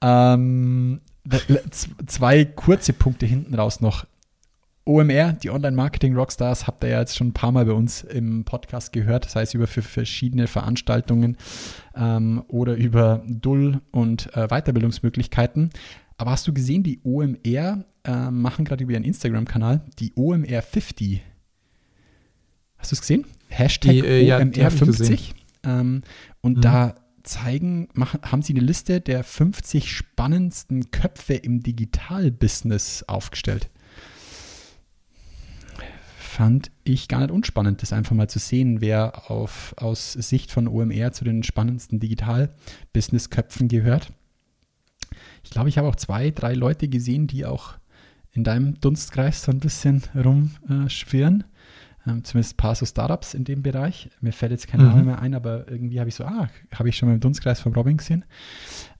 Ähm, 0.00 1.00
zwei 2.06 2.44
kurze 2.44 2.92
Punkte 2.92 3.26
hinten 3.26 3.54
raus 3.54 3.80
noch. 3.80 4.06
OMR, 4.88 5.34
die 5.34 5.50
Online-Marketing-Rockstars, 5.50 6.66
habt 6.66 6.82
ihr 6.82 6.88
ja 6.90 7.00
jetzt 7.00 7.14
schon 7.14 7.28
ein 7.28 7.32
paar 7.34 7.52
Mal 7.52 7.66
bei 7.66 7.72
uns 7.72 8.02
im 8.02 8.44
Podcast 8.44 8.92
gehört, 8.94 9.28
sei 9.28 9.42
es 9.42 9.52
über 9.52 9.66
für 9.66 9.82
verschiedene 9.82 10.46
Veranstaltungen 10.46 11.36
ähm, 11.94 12.42
oder 12.48 12.74
über 12.74 13.22
Dull 13.28 13.82
und 13.90 14.34
äh, 14.34 14.48
Weiterbildungsmöglichkeiten. 14.48 15.68
Aber 16.16 16.30
hast 16.30 16.46
du 16.48 16.54
gesehen, 16.54 16.82
die 16.82 17.00
OMR 17.04 17.84
äh, 18.04 18.30
machen 18.30 18.64
gerade 18.64 18.82
über 18.82 18.94
ihren 18.94 19.04
Instagram-Kanal 19.04 19.82
die 19.98 20.12
OMR 20.16 20.62
50. 20.62 21.22
Hast 22.78 22.90
du 22.90 22.94
es 22.94 23.00
gesehen? 23.02 23.26
Hashtag 23.48 23.92
Die, 23.92 23.98
äh, 24.00 24.24
ja, 24.24 24.40
ich 24.40 24.52
gesehen. 24.52 25.16
OMR50. 25.16 25.34
Ähm, 25.64 26.02
und 26.40 26.56
Mhm. 26.56 26.60
da 26.62 26.94
zeigen, 27.24 27.88
machen, 27.92 28.20
haben 28.22 28.40
sie 28.40 28.54
eine 28.54 28.64
Liste 28.64 29.02
der 29.02 29.22
50 29.22 29.92
spannendsten 29.92 30.90
Köpfe 30.90 31.34
im 31.34 31.60
Digitalbusiness 31.62 33.04
aufgestellt. 33.06 33.68
Fand 36.38 36.70
ich 36.84 37.08
gar 37.08 37.18
nicht 37.18 37.32
unspannend, 37.32 37.82
das 37.82 37.92
einfach 37.92 38.14
mal 38.14 38.28
zu 38.28 38.38
sehen, 38.38 38.80
wer 38.80 39.28
auf, 39.28 39.74
aus 39.76 40.12
Sicht 40.12 40.52
von 40.52 40.68
OMR 40.68 41.10
zu 41.10 41.24
den 41.24 41.42
spannendsten 41.42 41.98
Digital-Business-Köpfen 41.98 43.66
gehört. 43.66 44.12
Ich 45.42 45.50
glaube, 45.50 45.68
ich 45.68 45.78
habe 45.78 45.88
auch 45.88 45.96
zwei, 45.96 46.30
drei 46.30 46.54
Leute 46.54 46.86
gesehen, 46.86 47.26
die 47.26 47.44
auch 47.44 47.74
in 48.30 48.44
deinem 48.44 48.80
Dunstkreis 48.80 49.42
so 49.42 49.50
ein 49.50 49.58
bisschen 49.58 50.04
rumschwirren. 50.14 51.42
Ähm, 52.08 52.24
zumindest 52.24 52.54
ein 52.54 52.56
paar 52.56 52.74
so 52.74 52.86
Startups 52.86 53.34
in 53.34 53.44
dem 53.44 53.62
Bereich. 53.62 54.08
Mir 54.20 54.32
fällt 54.32 54.52
jetzt 54.52 54.66
kein 54.66 54.80
Mhm. 54.80 54.86
Name 54.88 55.02
mehr 55.04 55.18
ein, 55.20 55.34
aber 55.34 55.68
irgendwie 55.68 56.00
habe 56.00 56.08
ich 56.08 56.14
so, 56.14 56.24
ah, 56.24 56.48
habe 56.74 56.88
ich 56.88 56.96
schon 56.96 57.08
mal 57.08 57.14
im 57.14 57.20
Dunstkreis 57.20 57.60
von 57.60 57.74
Robin 57.74 57.96
gesehen. 57.98 58.24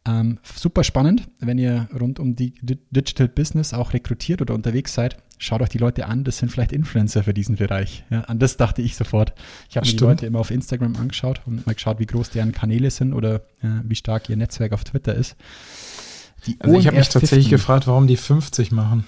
Ähm, 0.06 0.38
super 0.54 0.84
spannend, 0.84 1.28
wenn 1.40 1.58
ihr 1.58 1.88
rund 1.98 2.18
um 2.20 2.34
die 2.36 2.52
Di- 2.62 2.78
Digital 2.90 3.28
Business 3.28 3.74
auch 3.74 3.92
rekrutiert 3.92 4.40
oder 4.42 4.54
unterwegs 4.54 4.94
seid. 4.94 5.16
Schaut 5.40 5.62
euch 5.62 5.68
die 5.68 5.78
Leute 5.78 6.06
an, 6.06 6.24
das 6.24 6.38
sind 6.38 6.50
vielleicht 6.50 6.72
Influencer 6.72 7.22
für 7.22 7.32
diesen 7.34 7.56
Bereich. 7.56 8.04
Ja, 8.10 8.22
an 8.22 8.38
das 8.38 8.56
dachte 8.56 8.82
ich 8.82 8.96
sofort. 8.96 9.32
Ich 9.70 9.76
habe 9.76 9.86
mir 9.86 9.92
die. 9.92 9.98
Leute 9.98 10.26
immer 10.26 10.40
auf 10.40 10.50
Instagram 10.50 10.96
angeschaut 10.96 11.40
und 11.46 11.64
mal 11.66 11.74
geschaut, 11.74 12.00
wie 12.00 12.06
groß 12.06 12.30
deren 12.30 12.52
Kanäle 12.52 12.90
sind 12.90 13.12
oder 13.12 13.36
äh, 13.62 13.68
wie 13.84 13.94
stark 13.94 14.28
ihr 14.28 14.36
Netzwerk 14.36 14.72
auf 14.72 14.82
Twitter 14.84 15.14
ist. 15.14 15.36
Die 16.46 16.56
Also 16.60 16.78
ich 16.78 16.86
habe 16.86 16.96
mich 16.96 17.08
tatsächlich 17.08 17.48
50. 17.48 17.50
gefragt, 17.50 17.86
warum 17.86 18.06
die 18.06 18.16
50 18.16 18.72
machen. 18.72 19.04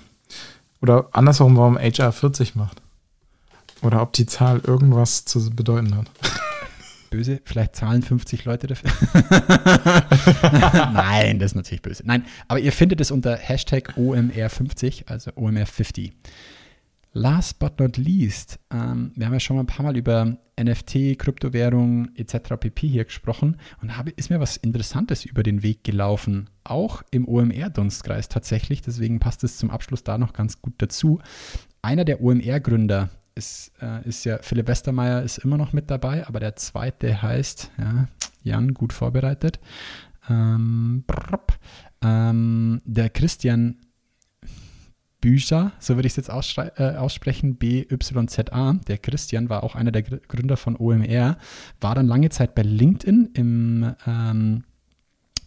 Oder 0.83 1.09
andersherum, 1.13 1.57
warum 1.57 1.79
HR 1.79 2.13
40 2.13 2.55
macht. 2.57 2.80
Oder 3.83 4.03
ob 4.03 4.13
die 4.13 4.27
Zahl 4.27 4.61
irgendwas 4.67 5.25
zu 5.25 5.51
bedeuten 5.51 5.97
hat. 5.97 6.11
Böse, 7.11 7.41
vielleicht 7.45 7.75
zahlen 7.75 8.03
50 8.03 8.45
Leute 8.45 8.69
dafür. 8.69 8.91
Nein, 10.93 11.41
das 11.41 11.53
ist 11.53 11.57
natürlich 11.57 11.83
böse. 11.83 12.05
Nein, 12.07 12.25
aber 12.47 12.61
ihr 12.61 12.73
findet 12.73 13.01
es 13.01 13.11
unter 13.11 13.37
Hashtag 13.37 13.95
OMR50, 13.97 15.09
also 15.09 15.33
OMR50. 15.33 16.13
Last 17.13 17.59
but 17.59 17.81
not 17.81 17.97
least, 17.97 18.61
ähm, 18.73 19.11
wir 19.17 19.27
haben 19.27 19.33
ja 19.33 19.41
schon 19.41 19.57
mal 19.57 19.65
ein 19.65 19.67
paar 19.67 19.85
Mal 19.85 19.97
über 19.97 20.37
NFT, 20.61 21.19
Kryptowährung 21.19 22.15
etc. 22.15 22.55
pp. 22.61 22.87
hier 22.87 23.05
gesprochen 23.05 23.57
und 23.83 23.97
habe, 23.97 24.11
ist 24.11 24.31
mir 24.31 24.39
was 24.39 24.57
Interessantes 24.57 25.25
über 25.25 25.43
den 25.43 25.65
Weg 25.65 25.83
gelaufen, 25.83 26.49
auch 26.63 27.03
im 27.11 27.27
OMR-Dunstkreis 27.27 28.29
tatsächlich, 28.29 28.83
deswegen 28.83 29.19
passt 29.19 29.43
es 29.43 29.59
zum 29.59 29.73
Abschluss 29.73 30.05
da 30.05 30.19
noch 30.19 30.33
ganz 30.33 30.63
gut 30.63 30.75
dazu. 30.79 31.19
Einer 31.83 32.05
der 32.05 32.23
OMR-Gründer 32.23 33.11
ist, 33.35 33.73
äh, 33.81 34.07
ist 34.09 34.25
ja, 34.25 34.39
Philipp 34.43 34.69
Westermeier 34.69 35.23
ist 35.23 35.39
immer 35.39 35.57
noch 35.57 35.73
mit 35.73 35.91
dabei, 35.91 36.27
aber 36.27 36.41
der 36.41 36.57
zweite 36.57 37.23
heißt, 37.23 37.71
ja, 37.79 38.09
Jan, 38.43 38.75
gut 38.75 38.93
vorbereitet, 38.93 39.61
ähm, 40.29 41.05
ähm, 42.03 42.81
der 42.85 43.11
Christian 43.11 43.77
Bücher, 45.21 45.73
so 45.79 45.97
würde 45.97 46.07
ich 46.07 46.17
es 46.17 46.19
jetzt 46.29 46.31
äh, 46.31 46.97
aussprechen, 46.97 47.57
BYZA. 47.57 48.81
Der 48.89 48.97
Christian 48.99 49.51
war 49.51 49.63
auch 49.63 49.75
einer 49.75 49.93
der 49.93 50.03
Gründer 50.03 50.57
von 50.57 50.77
OMR, 50.77 51.37
war 51.81 51.95
dann 51.95 52.07
lange 52.07 52.31
Zeit 52.31 52.55
bei 52.55 52.63
LinkedIn 52.63 53.31
im, 53.35 53.95
ähm, 54.07 54.65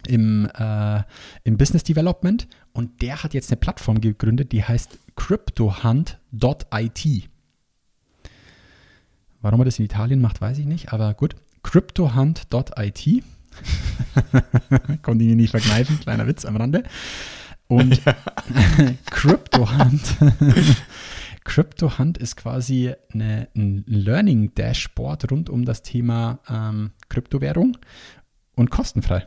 im, 0.06 0.48
äh, 0.56 1.02
im 1.42 1.56
Business 1.56 1.82
Development 1.82 2.46
und 2.72 3.02
der 3.02 3.24
hat 3.24 3.34
jetzt 3.34 3.50
eine 3.50 3.58
Plattform 3.58 4.00
gegründet, 4.00 4.52
die 4.52 4.62
heißt 4.62 4.96
cryptohunt.it. 5.16 7.28
Warum 9.44 9.60
er 9.60 9.66
das 9.66 9.78
in 9.78 9.84
Italien 9.84 10.22
macht, 10.22 10.40
weiß 10.40 10.56
ich 10.56 10.64
nicht, 10.64 10.94
aber 10.94 11.12
gut. 11.12 11.36
cryptohunt.it. 11.62 13.24
Konnte 15.02 15.24
ich 15.24 15.30
ihn 15.30 15.36
nicht 15.36 15.50
verkneifen, 15.50 16.00
kleiner 16.00 16.26
Witz 16.26 16.46
am 16.46 16.56
Rande. 16.56 16.82
Und 17.66 18.02
ja. 18.06 18.16
CryptoHunt. 19.10 20.16
CryptoHunt 21.44 22.16
ist 22.16 22.36
quasi 22.36 22.94
eine, 23.12 23.48
ein 23.54 23.84
Learning 23.86 24.54
Dashboard 24.54 25.30
rund 25.30 25.50
um 25.50 25.66
das 25.66 25.82
Thema 25.82 26.38
ähm, 26.48 26.92
Kryptowährung 27.10 27.76
und 28.54 28.70
kostenfrei. 28.70 29.26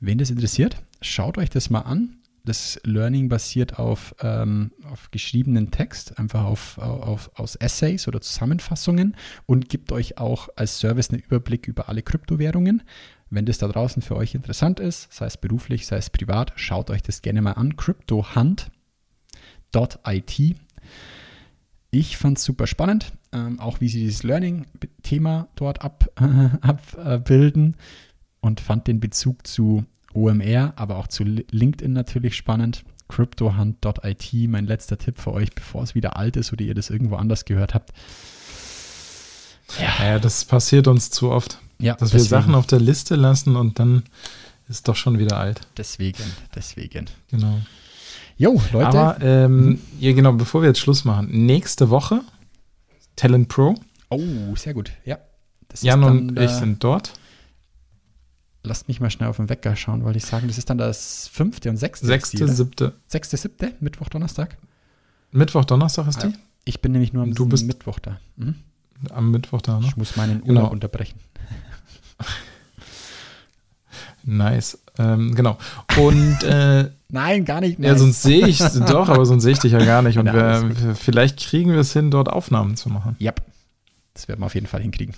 Wen 0.00 0.16
das 0.16 0.30
interessiert, 0.30 0.82
schaut 1.02 1.36
euch 1.36 1.50
das 1.50 1.68
mal 1.68 1.82
an. 1.82 2.17
Das 2.48 2.80
Learning 2.82 3.28
basiert 3.28 3.78
auf, 3.78 4.14
ähm, 4.22 4.72
auf 4.90 5.10
geschriebenen 5.10 5.70
Text, 5.70 6.18
einfach 6.18 6.44
auf, 6.44 6.78
auf, 6.78 7.30
aus 7.34 7.56
Essays 7.56 8.08
oder 8.08 8.22
Zusammenfassungen 8.22 9.18
und 9.44 9.68
gibt 9.68 9.92
euch 9.92 10.16
auch 10.16 10.48
als 10.56 10.78
Service 10.78 11.10
einen 11.10 11.20
Überblick 11.20 11.68
über 11.68 11.90
alle 11.90 12.00
Kryptowährungen. 12.00 12.84
Wenn 13.28 13.44
das 13.44 13.58
da 13.58 13.68
draußen 13.68 14.00
für 14.00 14.16
euch 14.16 14.34
interessant 14.34 14.80
ist, 14.80 15.12
sei 15.12 15.26
es 15.26 15.36
beruflich, 15.36 15.86
sei 15.86 15.98
es 15.98 16.08
privat, 16.08 16.54
schaut 16.56 16.88
euch 16.88 17.02
das 17.02 17.20
gerne 17.20 17.42
mal 17.42 17.52
an. 17.52 17.76
CryptoHunt.it. 17.76 18.70
Ich 21.90 22.16
fand 22.16 22.38
es 22.38 22.44
super 22.44 22.66
spannend, 22.66 23.12
ähm, 23.32 23.60
auch 23.60 23.82
wie 23.82 23.90
sie 23.90 24.00
dieses 24.00 24.22
Learning-Thema 24.22 25.48
dort 25.54 25.82
ab, 25.82 26.08
abbilden 26.62 27.76
und 28.40 28.60
fand 28.60 28.86
den 28.86 29.00
Bezug 29.00 29.46
zu 29.46 29.84
OMR, 30.14 30.72
aber 30.76 30.96
auch 30.96 31.06
zu 31.08 31.24
LinkedIn 31.24 31.92
natürlich 31.92 32.36
spannend. 32.36 32.84
CryptoHunt.it, 33.08 34.48
mein 34.48 34.66
letzter 34.66 34.98
Tipp 34.98 35.18
für 35.18 35.32
euch, 35.32 35.54
bevor 35.54 35.82
es 35.82 35.94
wieder 35.94 36.16
alt 36.16 36.36
ist 36.36 36.52
oder 36.52 36.62
ihr 36.62 36.74
das 36.74 36.90
irgendwo 36.90 37.16
anders 37.16 37.46
gehört 37.46 37.74
habt. 37.74 37.92
Ja, 39.78 40.04
ja 40.04 40.18
das 40.18 40.44
passiert 40.44 40.88
uns 40.88 41.10
zu 41.10 41.30
oft. 41.30 41.58
Ja, 41.78 41.94
dass 41.94 42.10
deswegen. 42.10 42.24
wir 42.24 42.28
Sachen 42.28 42.54
auf 42.54 42.66
der 42.66 42.80
Liste 42.80 43.14
lassen 43.16 43.56
und 43.56 43.78
dann 43.78 44.02
ist 44.68 44.88
doch 44.88 44.96
schon 44.96 45.18
wieder 45.18 45.38
alt. 45.38 45.62
Deswegen, 45.76 46.24
deswegen. 46.54 47.06
Genau. 47.30 47.60
Jo, 48.36 48.60
Leute. 48.72 48.86
Aber, 48.86 49.22
ähm, 49.22 49.66
mhm. 49.66 49.80
ja, 49.98 50.12
genau, 50.12 50.32
bevor 50.32 50.62
wir 50.62 50.68
jetzt 50.68 50.80
Schluss 50.80 51.04
machen, 51.04 51.28
nächste 51.30 51.90
Woche 51.90 52.20
Talent 53.16 53.48
Pro. 53.48 53.74
Oh, 54.10 54.54
sehr 54.56 54.74
gut, 54.74 54.92
ja. 55.04 55.18
Jan 55.80 56.00
dann, 56.00 56.18
und 56.30 56.38
ich 56.38 56.50
äh, 56.50 56.58
sind 56.58 56.82
dort. 56.82 57.12
Lasst 58.64 58.88
mich 58.88 59.00
mal 59.00 59.10
schnell 59.10 59.28
auf 59.28 59.36
den 59.36 59.48
Wecker 59.48 59.76
schauen, 59.76 60.04
weil 60.04 60.16
ich 60.16 60.24
sagen, 60.24 60.48
das 60.48 60.58
ist 60.58 60.68
dann 60.68 60.78
das 60.78 61.28
fünfte 61.28 61.70
und 61.70 61.76
sechste. 61.76 62.06
Sechste, 62.06 62.48
siebte. 62.48 62.92
Sechste, 63.06 63.36
siebte, 63.36 63.72
Mittwoch, 63.80 64.08
Donnerstag. 64.08 64.56
Mittwoch, 65.30 65.64
Donnerstag 65.64 66.08
ist 66.08 66.22
die? 66.22 66.32
Ich 66.64 66.80
bin 66.80 66.92
nämlich 66.92 67.12
nur 67.12 67.22
am 67.22 67.34
du 67.34 67.46
bist 67.46 67.66
Mittwoch 67.66 67.98
da. 67.98 68.18
Mhm. 68.36 68.56
Am 69.10 69.30
Mittwoch 69.30 69.62
da, 69.62 69.78
ne? 69.78 69.86
Ich 69.86 69.96
muss 69.96 70.16
meinen 70.16 70.42
Urlaub 70.42 70.64
genau. 70.64 70.70
unterbrechen. 70.70 71.18
Nice. 74.24 74.78
Ähm, 74.98 75.34
genau. 75.34 75.56
Und 75.96 76.42
äh, 76.42 76.90
nein, 77.08 77.46
gar 77.46 77.62
nicht. 77.62 77.78
Nice. 77.78 77.92
Ja, 77.92 77.98
sonst 77.98 78.22
sehe 78.22 78.46
ich 78.46 78.58
doch, 78.86 79.08
aber 79.08 79.24
sonst 79.24 79.44
sehe 79.44 79.52
ich 79.52 79.58
dich 79.58 79.72
ja 79.72 79.82
gar 79.82 80.02
nicht. 80.02 80.18
Und 80.18 80.26
wir, 80.26 80.94
vielleicht 80.94 81.38
kriegen 81.38 81.72
wir 81.72 81.78
es 81.78 81.94
hin, 81.94 82.10
dort 82.10 82.28
Aufnahmen 82.28 82.76
zu 82.76 82.90
machen. 82.90 83.16
Ja, 83.18 83.32
das 84.12 84.28
werden 84.28 84.40
wir 84.40 84.46
auf 84.46 84.54
jeden 84.54 84.66
Fall 84.66 84.82
hinkriegen. 84.82 85.14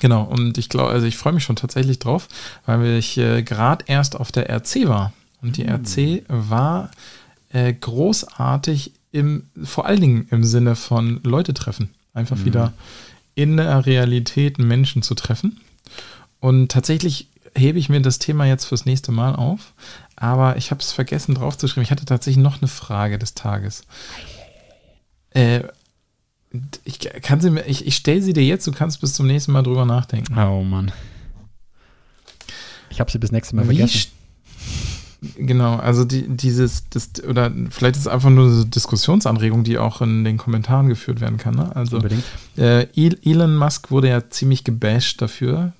Genau. 0.00 0.24
Und 0.24 0.58
ich 0.58 0.68
glaube, 0.68 0.90
also 0.90 1.06
ich 1.06 1.16
freue 1.16 1.32
mich 1.32 1.44
schon 1.44 1.56
tatsächlich 1.56 1.98
drauf, 1.98 2.28
weil 2.66 2.98
ich 2.98 3.16
äh, 3.18 3.42
gerade 3.42 3.84
erst 3.88 4.16
auf 4.16 4.32
der 4.32 4.50
RC 4.50 4.88
war. 4.88 5.12
Und 5.40 5.56
die 5.56 5.64
RC 5.64 5.96
hm. 5.96 6.24
war 6.28 6.90
äh, 7.50 7.72
großartig 7.72 8.92
im, 9.12 9.44
vor 9.62 9.86
allen 9.86 10.00
Dingen 10.00 10.26
im 10.30 10.42
Sinne 10.42 10.74
von 10.74 11.20
Leute 11.22 11.54
treffen. 11.54 11.90
Einfach 12.14 12.36
mhm. 12.36 12.44
wieder 12.44 12.72
in 13.34 13.56
der 13.56 13.86
Realität 13.86 14.58
Menschen 14.58 15.02
zu 15.02 15.14
treffen. 15.14 15.60
Und 16.40 16.70
tatsächlich 16.70 17.28
hebe 17.54 17.78
ich 17.78 17.88
mir 17.88 18.00
das 18.00 18.18
Thema 18.18 18.44
jetzt 18.44 18.64
fürs 18.64 18.86
nächste 18.86 19.12
Mal 19.12 19.34
auf, 19.36 19.72
aber 20.16 20.56
ich 20.56 20.70
habe 20.70 20.80
es 20.80 20.92
vergessen 20.92 21.34
draufzuschreiben. 21.34 21.84
Ich 21.84 21.90
hatte 21.90 22.04
tatsächlich 22.04 22.42
noch 22.42 22.60
eine 22.60 22.68
Frage 22.68 23.18
des 23.18 23.34
Tages. 23.34 23.84
Äh, 25.30 25.60
kann 27.22 27.40
sie 27.40 27.50
mir, 27.50 27.66
ich, 27.66 27.86
ich 27.86 27.96
stelle 27.96 28.22
sie 28.22 28.32
dir 28.32 28.44
jetzt, 28.44 28.66
du 28.66 28.72
kannst 28.72 29.00
bis 29.00 29.14
zum 29.14 29.26
nächsten 29.26 29.52
Mal 29.52 29.62
drüber 29.62 29.84
nachdenken. 29.84 30.36
Oh 30.38 30.62
Mann. 30.62 30.92
Ich 32.90 33.00
habe 33.00 33.10
sie 33.10 33.18
bis 33.18 33.32
nächstes 33.32 33.54
Mal 33.54 33.64
vergessen. 33.64 34.10
Genau, 35.36 35.76
also 35.76 36.04
die, 36.04 36.28
dieses, 36.28 36.88
das, 36.90 37.10
oder 37.26 37.50
vielleicht 37.70 37.96
ist 37.96 38.02
es 38.02 38.08
einfach 38.08 38.30
nur 38.30 38.46
eine 38.46 38.66
Diskussionsanregung, 38.66 39.64
die 39.64 39.78
auch 39.78 40.02
in 40.02 40.24
den 40.24 40.36
Kommentaren 40.36 40.88
geführt 40.88 41.20
werden 41.20 41.38
kann. 41.38 41.54
Ne? 41.54 41.74
Also 41.74 42.00
äh, 42.56 42.86
Elon 42.94 43.56
Musk 43.56 43.90
wurde 43.90 44.08
ja 44.08 44.28
ziemlich 44.28 44.64
gebasht 44.64 45.22
dafür, 45.22 45.72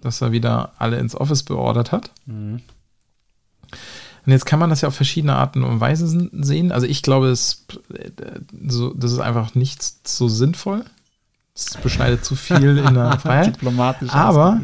dass 0.00 0.20
er 0.20 0.32
wieder 0.32 0.72
alle 0.78 0.98
ins 0.98 1.14
Office 1.14 1.42
beordert 1.42 1.92
hat. 1.92 2.10
Mhm. 2.26 2.60
Und 4.28 4.32
jetzt 4.32 4.44
kann 4.44 4.58
man 4.58 4.68
das 4.68 4.82
ja 4.82 4.88
auf 4.88 4.94
verschiedene 4.94 5.34
Arten 5.34 5.64
und 5.64 5.80
Weisen 5.80 6.28
sehen. 6.44 6.70
Also 6.70 6.86
ich 6.86 7.02
glaube, 7.02 7.28
es, 7.28 7.64
so, 8.68 8.92
das 8.92 9.12
ist 9.12 9.20
einfach 9.20 9.54
nicht 9.54 10.06
so 10.06 10.28
sinnvoll. 10.28 10.84
Es 11.56 11.78
beschneidet 11.82 12.26
zu 12.26 12.36
viel 12.36 12.76
in 12.76 12.92
der 12.92 13.18
Freiheit. 13.20 13.56
Diplomatisch 13.56 14.10
aber. 14.12 14.60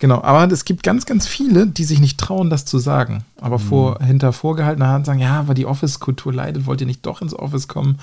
Genau, 0.00 0.20
aber 0.24 0.52
es 0.52 0.64
gibt 0.64 0.82
ganz, 0.82 1.06
ganz 1.06 1.28
viele, 1.28 1.68
die 1.68 1.84
sich 1.84 2.00
nicht 2.00 2.18
trauen, 2.18 2.50
das 2.50 2.64
zu 2.64 2.80
sagen. 2.80 3.24
Aber 3.40 3.60
mhm. 3.60 3.62
vor, 3.62 3.98
hinter 4.02 4.32
vorgehaltener 4.32 4.88
Hand 4.88 5.06
sagen, 5.06 5.20
ja, 5.20 5.38
aber 5.38 5.54
die 5.54 5.66
Office-Kultur 5.66 6.32
leidet, 6.32 6.66
wollt 6.66 6.80
ihr 6.80 6.88
nicht 6.88 7.06
doch 7.06 7.22
ins 7.22 7.32
Office 7.32 7.68
kommen? 7.68 8.00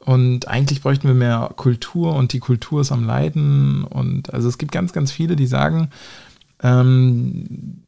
Und 0.00 0.48
eigentlich 0.48 0.82
bräuchten 0.82 1.08
wir 1.08 1.14
mehr 1.14 1.50
Kultur 1.56 2.14
und 2.14 2.34
die 2.34 2.40
Kultur 2.40 2.82
ist 2.82 2.92
am 2.92 3.06
Leiden. 3.06 3.84
Und 3.84 4.34
also 4.34 4.50
es 4.50 4.58
gibt 4.58 4.72
ganz, 4.72 4.92
ganz 4.92 5.12
viele, 5.12 5.34
die 5.34 5.46
sagen, 5.46 5.88
ähm, 6.62 7.83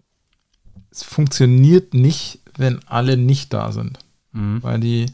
es 0.97 1.03
funktioniert 1.03 1.93
nicht, 1.93 2.41
wenn 2.57 2.81
alle 2.87 3.19
nicht 3.19 3.53
da 3.53 3.71
sind. 3.71 3.99
Mhm. 4.33 4.63
Weil 4.63 4.81
die, 4.81 5.07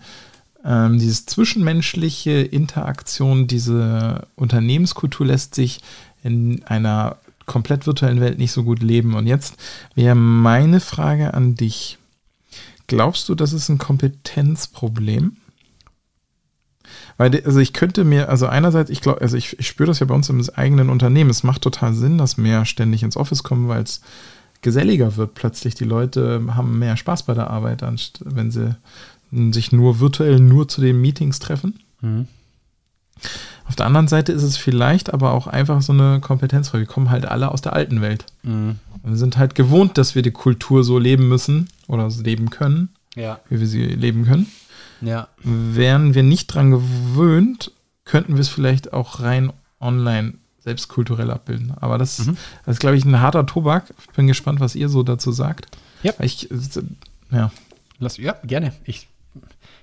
ähm, 0.64 0.98
dieses 0.98 1.26
zwischenmenschliche 1.26 2.30
Interaktion, 2.30 3.48
diese 3.48 4.28
Unternehmenskultur 4.36 5.26
lässt 5.26 5.56
sich 5.56 5.80
in 6.22 6.62
einer 6.64 7.16
komplett 7.46 7.86
virtuellen 7.86 8.20
Welt 8.20 8.38
nicht 8.38 8.52
so 8.52 8.62
gut 8.62 8.80
leben. 8.80 9.14
Und 9.14 9.26
jetzt 9.26 9.56
wäre 9.96 10.14
meine 10.14 10.78
Frage 10.78 11.34
an 11.34 11.56
dich. 11.56 11.98
Glaubst 12.86 13.28
du, 13.28 13.34
das 13.34 13.52
ist 13.52 13.68
ein 13.68 13.78
Kompetenzproblem? 13.78 15.36
Weil, 17.16 17.42
also 17.44 17.58
ich 17.58 17.72
könnte 17.72 18.04
mir, 18.04 18.28
also 18.28 18.46
einerseits, 18.46 18.88
ich 18.88 19.00
glaube, 19.00 19.20
also 19.20 19.36
ich, 19.36 19.58
ich 19.58 19.66
spüre 19.66 19.88
das 19.88 19.98
ja 19.98 20.06
bei 20.06 20.14
uns 20.14 20.28
im 20.28 20.48
eigenen 20.54 20.90
Unternehmen. 20.90 21.30
Es 21.30 21.42
macht 21.42 21.62
total 21.62 21.92
Sinn, 21.92 22.18
dass 22.18 22.36
mehr 22.36 22.64
ständig 22.66 23.02
ins 23.02 23.16
Office 23.16 23.42
kommen, 23.42 23.66
weil 23.66 23.82
es 23.82 24.00
geselliger 24.62 25.16
wird 25.16 25.34
plötzlich. 25.34 25.74
Die 25.74 25.84
Leute 25.84 26.42
haben 26.54 26.78
mehr 26.78 26.96
Spaß 26.96 27.24
bei 27.24 27.34
der 27.34 27.50
Arbeit, 27.50 27.82
wenn 28.20 28.50
sie 28.50 28.74
sich 29.52 29.72
nur 29.72 30.00
virtuell 30.00 30.40
nur 30.40 30.68
zu 30.68 30.80
den 30.80 31.00
Meetings 31.00 31.38
treffen. 31.38 31.80
Mhm. 32.00 32.26
Auf 33.66 33.76
der 33.76 33.86
anderen 33.86 34.08
Seite 34.08 34.32
ist 34.32 34.42
es 34.42 34.56
vielleicht 34.56 35.12
aber 35.12 35.32
auch 35.32 35.46
einfach 35.46 35.82
so 35.82 35.92
eine 35.92 36.20
Kompetenzfrage. 36.20 36.82
Wir 36.82 36.88
kommen 36.88 37.10
halt 37.10 37.26
alle 37.26 37.50
aus 37.50 37.62
der 37.62 37.72
alten 37.72 38.00
Welt. 38.00 38.26
Mhm. 38.42 38.78
Wir 39.04 39.16
sind 39.16 39.38
halt 39.38 39.54
gewohnt, 39.54 39.98
dass 39.98 40.14
wir 40.14 40.22
die 40.22 40.30
Kultur 40.30 40.84
so 40.84 40.98
leben 40.98 41.28
müssen 41.28 41.68
oder 41.88 42.10
so 42.10 42.22
leben 42.22 42.50
können, 42.50 42.90
ja. 43.14 43.40
wie 43.48 43.60
wir 43.60 43.66
sie 43.66 43.84
leben 43.84 44.24
können. 44.24 44.46
Ja. 45.00 45.28
Wären 45.42 46.14
wir 46.14 46.22
nicht 46.22 46.48
dran 46.48 46.70
gewöhnt, 46.70 47.72
könnten 48.04 48.34
wir 48.34 48.40
es 48.40 48.48
vielleicht 48.48 48.92
auch 48.92 49.20
rein 49.20 49.52
online 49.80 50.34
selbst 50.62 50.88
kulturell 50.88 51.30
abbilden. 51.30 51.72
Aber 51.76 51.98
das, 51.98 52.20
mhm. 52.20 52.36
das 52.64 52.76
ist, 52.76 52.80
glaube 52.80 52.96
ich, 52.96 53.04
ein 53.04 53.20
harter 53.20 53.46
Tobak. 53.46 53.92
Ich 54.00 54.14
bin 54.14 54.26
gespannt, 54.26 54.60
was 54.60 54.74
ihr 54.74 54.88
so 54.88 55.02
dazu 55.02 55.32
sagt. 55.32 55.66
Ja. 56.02 56.12
Ich, 56.20 56.48
ja. 57.30 57.50
Lass, 57.98 58.16
ja, 58.16 58.36
gerne. 58.44 58.72
Ich, 58.84 59.08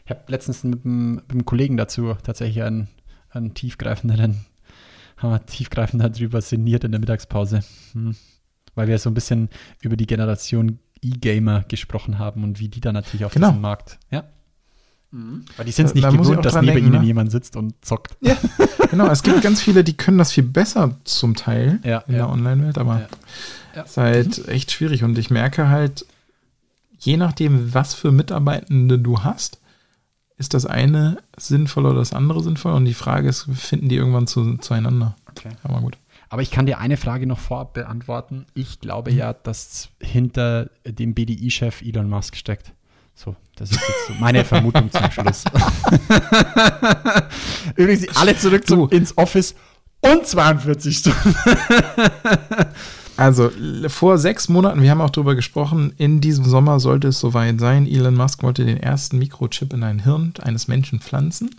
ich 0.05 0.09
habe 0.09 0.21
letztens 0.27 0.63
mit 0.63 0.86
einem, 0.86 1.45
Kollegen 1.45 1.77
dazu 1.77 2.15
tatsächlich 2.23 2.63
einen, 2.63 2.88
einen 3.30 3.53
tiefgreifenden, 3.53 4.19
haben 5.17 5.32
wir 5.32 5.45
tiefgreifender 5.45 6.09
drüber 6.09 6.41
sinniert 6.41 6.84
in 6.84 6.91
der 6.91 6.99
Mittagspause. 6.99 7.61
Hm. 7.93 8.15
Weil 8.75 8.88
wir 8.88 8.97
so 8.99 9.09
ein 9.09 9.13
bisschen 9.13 9.49
über 9.82 9.97
die 9.97 10.07
Generation 10.07 10.80
E-Gamer 11.01 11.63
gesprochen 11.67 12.19
haben 12.19 12.43
und 12.43 12.59
wie 12.59 12.69
die 12.69 12.82
da 12.82 12.91
natürlich 12.91 13.25
auf 13.25 13.34
genau. 13.34 13.49
diesem 13.49 13.61
Markt. 13.61 13.99
Ja. 14.11 14.25
Mhm. 15.12 15.45
Weil 15.57 15.66
die 15.66 15.72
sind 15.72 15.88
es 15.88 15.95
nicht 15.95 16.03
da 16.03 16.12
gewohnt, 16.12 16.45
dass 16.45 16.53
neben 16.55 16.68
denken, 16.68 16.88
ihnen 16.88 17.01
ne? 17.01 17.05
jemand 17.07 17.32
sitzt 17.32 17.55
und 17.55 17.74
zockt. 17.84 18.16
Ja, 18.22 18.38
genau. 18.91 19.07
Es 19.07 19.24
gibt 19.24 19.41
ganz 19.41 19.62
viele, 19.62 19.84
die 19.84 19.97
können 19.97 20.18
das 20.18 20.32
viel 20.32 20.43
besser 20.43 20.95
zum 21.03 21.36
Teil 21.36 21.80
ja, 21.84 21.99
in 22.07 22.14
ja. 22.14 22.20
der 22.20 22.30
Online-Welt, 22.30 22.78
aber 22.78 22.99
ja. 22.99 23.07
ja. 23.76 23.82
ist 23.84 23.97
halt 23.97 24.47
echt 24.47 24.72
schwierig. 24.72 25.03
Und 25.03 25.18
ich 25.18 25.30
merke 25.32 25.70
halt, 25.70 26.05
je 26.99 27.18
nachdem, 27.18 27.74
was 27.74 27.93
für 27.93 28.12
Mitarbeitende 28.12 28.99
du 28.99 29.24
hast, 29.24 29.60
ist 30.38 30.53
das 30.53 30.66
eine 30.66 31.18
sinnvoll 31.38 31.86
oder 31.86 31.99
das 31.99 32.14
andere 32.14 32.41
sinnvoll? 32.41 32.74
Und 32.74 32.86
die 32.86 32.93
Frage 32.93 33.28
ist, 33.28 33.47
finden 33.53 33.89
die 33.89 33.95
irgendwann 33.95 34.28
zu, 34.28 34.57
zueinander? 34.57 35.16
Okay. 35.30 35.49
Aber 35.64 35.82
gut. 35.82 35.97
Aber 36.30 36.43
ich 36.43 36.51
kann 36.51 36.68
dir 36.68 36.78
eine 36.78 36.95
Frage 36.95 37.26
noch 37.26 37.39
vorab 37.39 37.74
beantworten. 37.74 38.45
Ich 38.53 38.80
glaube 38.80 39.12
mhm. 39.12 39.18
ja, 39.18 39.34
dass 39.34 39.89
hinter 39.99 40.70
dem 40.86 41.16
BDI-Chef 41.16 41.82
Elon 41.82 42.10
Musk 42.10 42.36
steckt. 42.36 42.74
So, 43.22 43.36
das 43.57 43.72
ist 43.72 43.82
jetzt 43.82 44.07
so 44.07 44.13
meine 44.17 44.45
Vermutung 44.45 44.89
zum 44.89 45.11
Schluss. 45.11 45.43
Übrigens, 47.76 48.07
alle 48.15 48.38
zurück 48.38 48.65
zum, 48.65 48.89
ins 48.91 49.17
Office 49.17 49.55
und 49.99 50.26
42 50.26 50.97
Stunden. 50.97 51.36
Also 53.17 53.51
vor 53.89 54.17
sechs 54.17 54.47
Monaten, 54.47 54.82
wir 54.82 54.91
haben 54.91 55.01
auch 55.01 55.09
darüber 55.09 55.36
gesprochen, 55.36 55.91
in 55.97 56.22
diesem 56.22 56.45
Sommer 56.45 56.80
sollte 56.80 57.09
es 57.09 57.20
soweit 57.20 57.59
sein. 57.59 57.86
Elon 57.86 58.15
Musk 58.15 58.43
wollte 58.43 58.63
den 58.63 58.78
ersten 58.78 59.17
Mikrochip 59.17 59.74
in 59.74 59.84
ein 59.84 59.99
Hirn 59.99 60.32
eines 60.41 60.70
Menschen 60.70 61.01
pflanzen. 61.01 61.49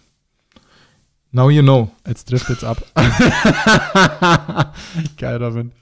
Now 1.32 1.50
you 1.50 1.60
know. 1.60 1.90
Jetzt 2.08 2.30
trifft 2.30 2.48
jetzt 2.48 2.64
ab. 2.64 2.82
Geil, 5.18 5.44
Robin. 5.44 5.72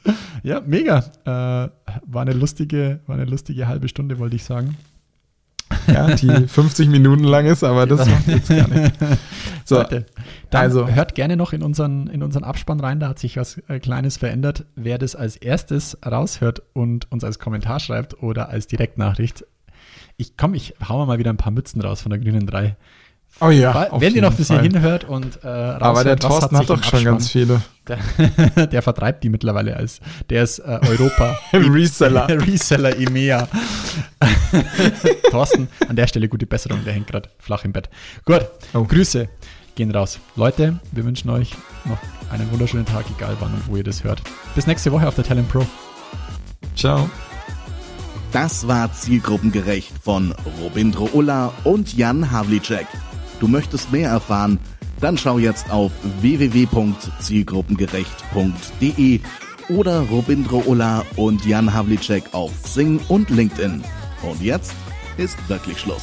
Ja, 0.42 0.60
mega. 0.66 1.04
Äh, 1.24 1.70
war, 2.06 2.22
eine 2.22 2.32
lustige, 2.32 2.98
war 3.06 3.14
eine 3.14 3.26
lustige 3.26 3.68
halbe 3.68 3.86
Stunde, 3.86 4.18
wollte 4.18 4.34
ich 4.34 4.42
sagen. 4.42 4.76
Ja, 5.88 6.14
die 6.14 6.28
50 6.48 6.88
Minuten 6.88 7.24
lang 7.24 7.46
ist, 7.46 7.64
aber 7.64 7.86
das 7.86 8.06
macht 8.06 8.28
jetzt 8.28 8.48
gar 8.48 8.68
nichts. 8.68 8.98
So, 9.64 9.76
Leute, 9.76 10.06
also 10.50 10.88
hört 10.88 11.14
gerne 11.14 11.36
noch 11.36 11.52
in 11.52 11.62
unseren, 11.62 12.06
in 12.06 12.22
unseren 12.22 12.44
Abspann 12.44 12.80
rein, 12.80 13.00
da 13.00 13.08
hat 13.08 13.18
sich 13.18 13.36
was 13.36 13.58
äh, 13.68 13.80
Kleines 13.80 14.16
verändert. 14.16 14.64
Wer 14.76 14.98
das 14.98 15.16
als 15.16 15.36
erstes 15.36 15.98
raushört 16.04 16.62
und 16.72 17.10
uns 17.10 17.24
als 17.24 17.38
Kommentar 17.38 17.80
schreibt 17.80 18.22
oder 18.22 18.48
als 18.48 18.66
Direktnachricht, 18.66 19.44
ich 20.16 20.36
komm, 20.36 20.54
ich 20.54 20.74
hau 20.86 21.04
mal 21.06 21.18
wieder 21.18 21.30
ein 21.30 21.36
paar 21.36 21.52
Mützen 21.52 21.80
raus 21.80 22.00
von 22.00 22.10
der 22.10 22.18
Grünen 22.18 22.46
3. 22.46 22.76
Oh 23.40 23.50
ja. 23.50 23.88
Wenn 23.98 24.14
ihr 24.14 24.22
noch 24.22 24.34
bis 24.34 24.48
hierhin 24.48 24.80
hört 24.80 25.04
und 25.04 25.44
äh, 25.44 25.46
Aber 25.46 26.02
der 26.02 26.16
Thorsten 26.16 26.56
hat, 26.56 26.68
hat 26.68 26.70
doch 26.70 26.82
schon 26.82 27.04
ganz 27.04 27.30
viele. 27.30 27.62
Der, 27.86 28.66
der, 28.66 28.82
vertreibt 28.82 29.24
die 29.24 29.28
mittlerweile 29.28 29.76
als 29.76 30.00
der 30.28 30.42
ist 30.42 30.58
äh, 30.58 30.78
Europa 30.88 31.38
Reseller. 31.52 32.28
Reseller 32.46 32.96
EMEA. 32.96 33.48
Thorsten, 35.30 35.68
an 35.88 35.96
der 35.96 36.06
Stelle 36.06 36.28
gute 36.28 36.46
Besserung, 36.46 36.84
der 36.84 36.92
hängt 36.92 37.06
gerade 37.06 37.28
flach 37.38 37.64
im 37.64 37.72
Bett. 37.72 37.88
Gut, 38.24 38.44
oh. 38.74 38.84
Grüße 38.84 39.28
gehen 39.74 39.90
raus. 39.92 40.18
Leute, 40.34 40.80
wir 40.90 41.04
wünschen 41.04 41.30
euch 41.30 41.52
noch 41.84 41.98
einen 42.30 42.50
wunderschönen 42.50 42.86
Tag, 42.86 43.04
egal 43.16 43.36
wann 43.40 43.54
und 43.54 43.68
wo 43.68 43.76
ihr 43.76 43.84
das 43.84 44.04
hört. 44.04 44.20
Bis 44.54 44.66
nächste 44.66 44.90
Woche 44.90 45.06
auf 45.06 45.14
der 45.14 45.24
Talent 45.24 45.48
Pro. 45.48 45.64
Ciao. 46.74 47.08
Das 48.32 48.68
war 48.68 48.92
Zielgruppengerecht 48.92 49.92
von 50.02 50.34
Robindro 50.60 51.08
Ulla 51.12 51.52
und 51.64 51.96
Jan 51.96 52.30
Havlicek. 52.30 52.86
Du 53.40 53.48
möchtest 53.48 53.90
mehr 53.92 54.10
erfahren? 54.10 54.58
Dann 55.00 55.16
schau 55.16 55.38
jetzt 55.38 55.70
auf 55.70 55.92
www.zielgruppengerecht.de 56.20 59.20
oder 59.68 60.00
Robindro 60.00 60.64
Ulla 60.66 61.04
und 61.16 61.46
Jan 61.46 61.72
Havlicek 61.72 62.24
auf 62.32 62.50
Sing 62.66 63.00
und 63.08 63.30
LinkedIn. 63.30 63.84
Und 64.22 64.42
jetzt 64.42 64.74
ist 65.16 65.38
wirklich 65.48 65.78
Schluss. 65.78 66.02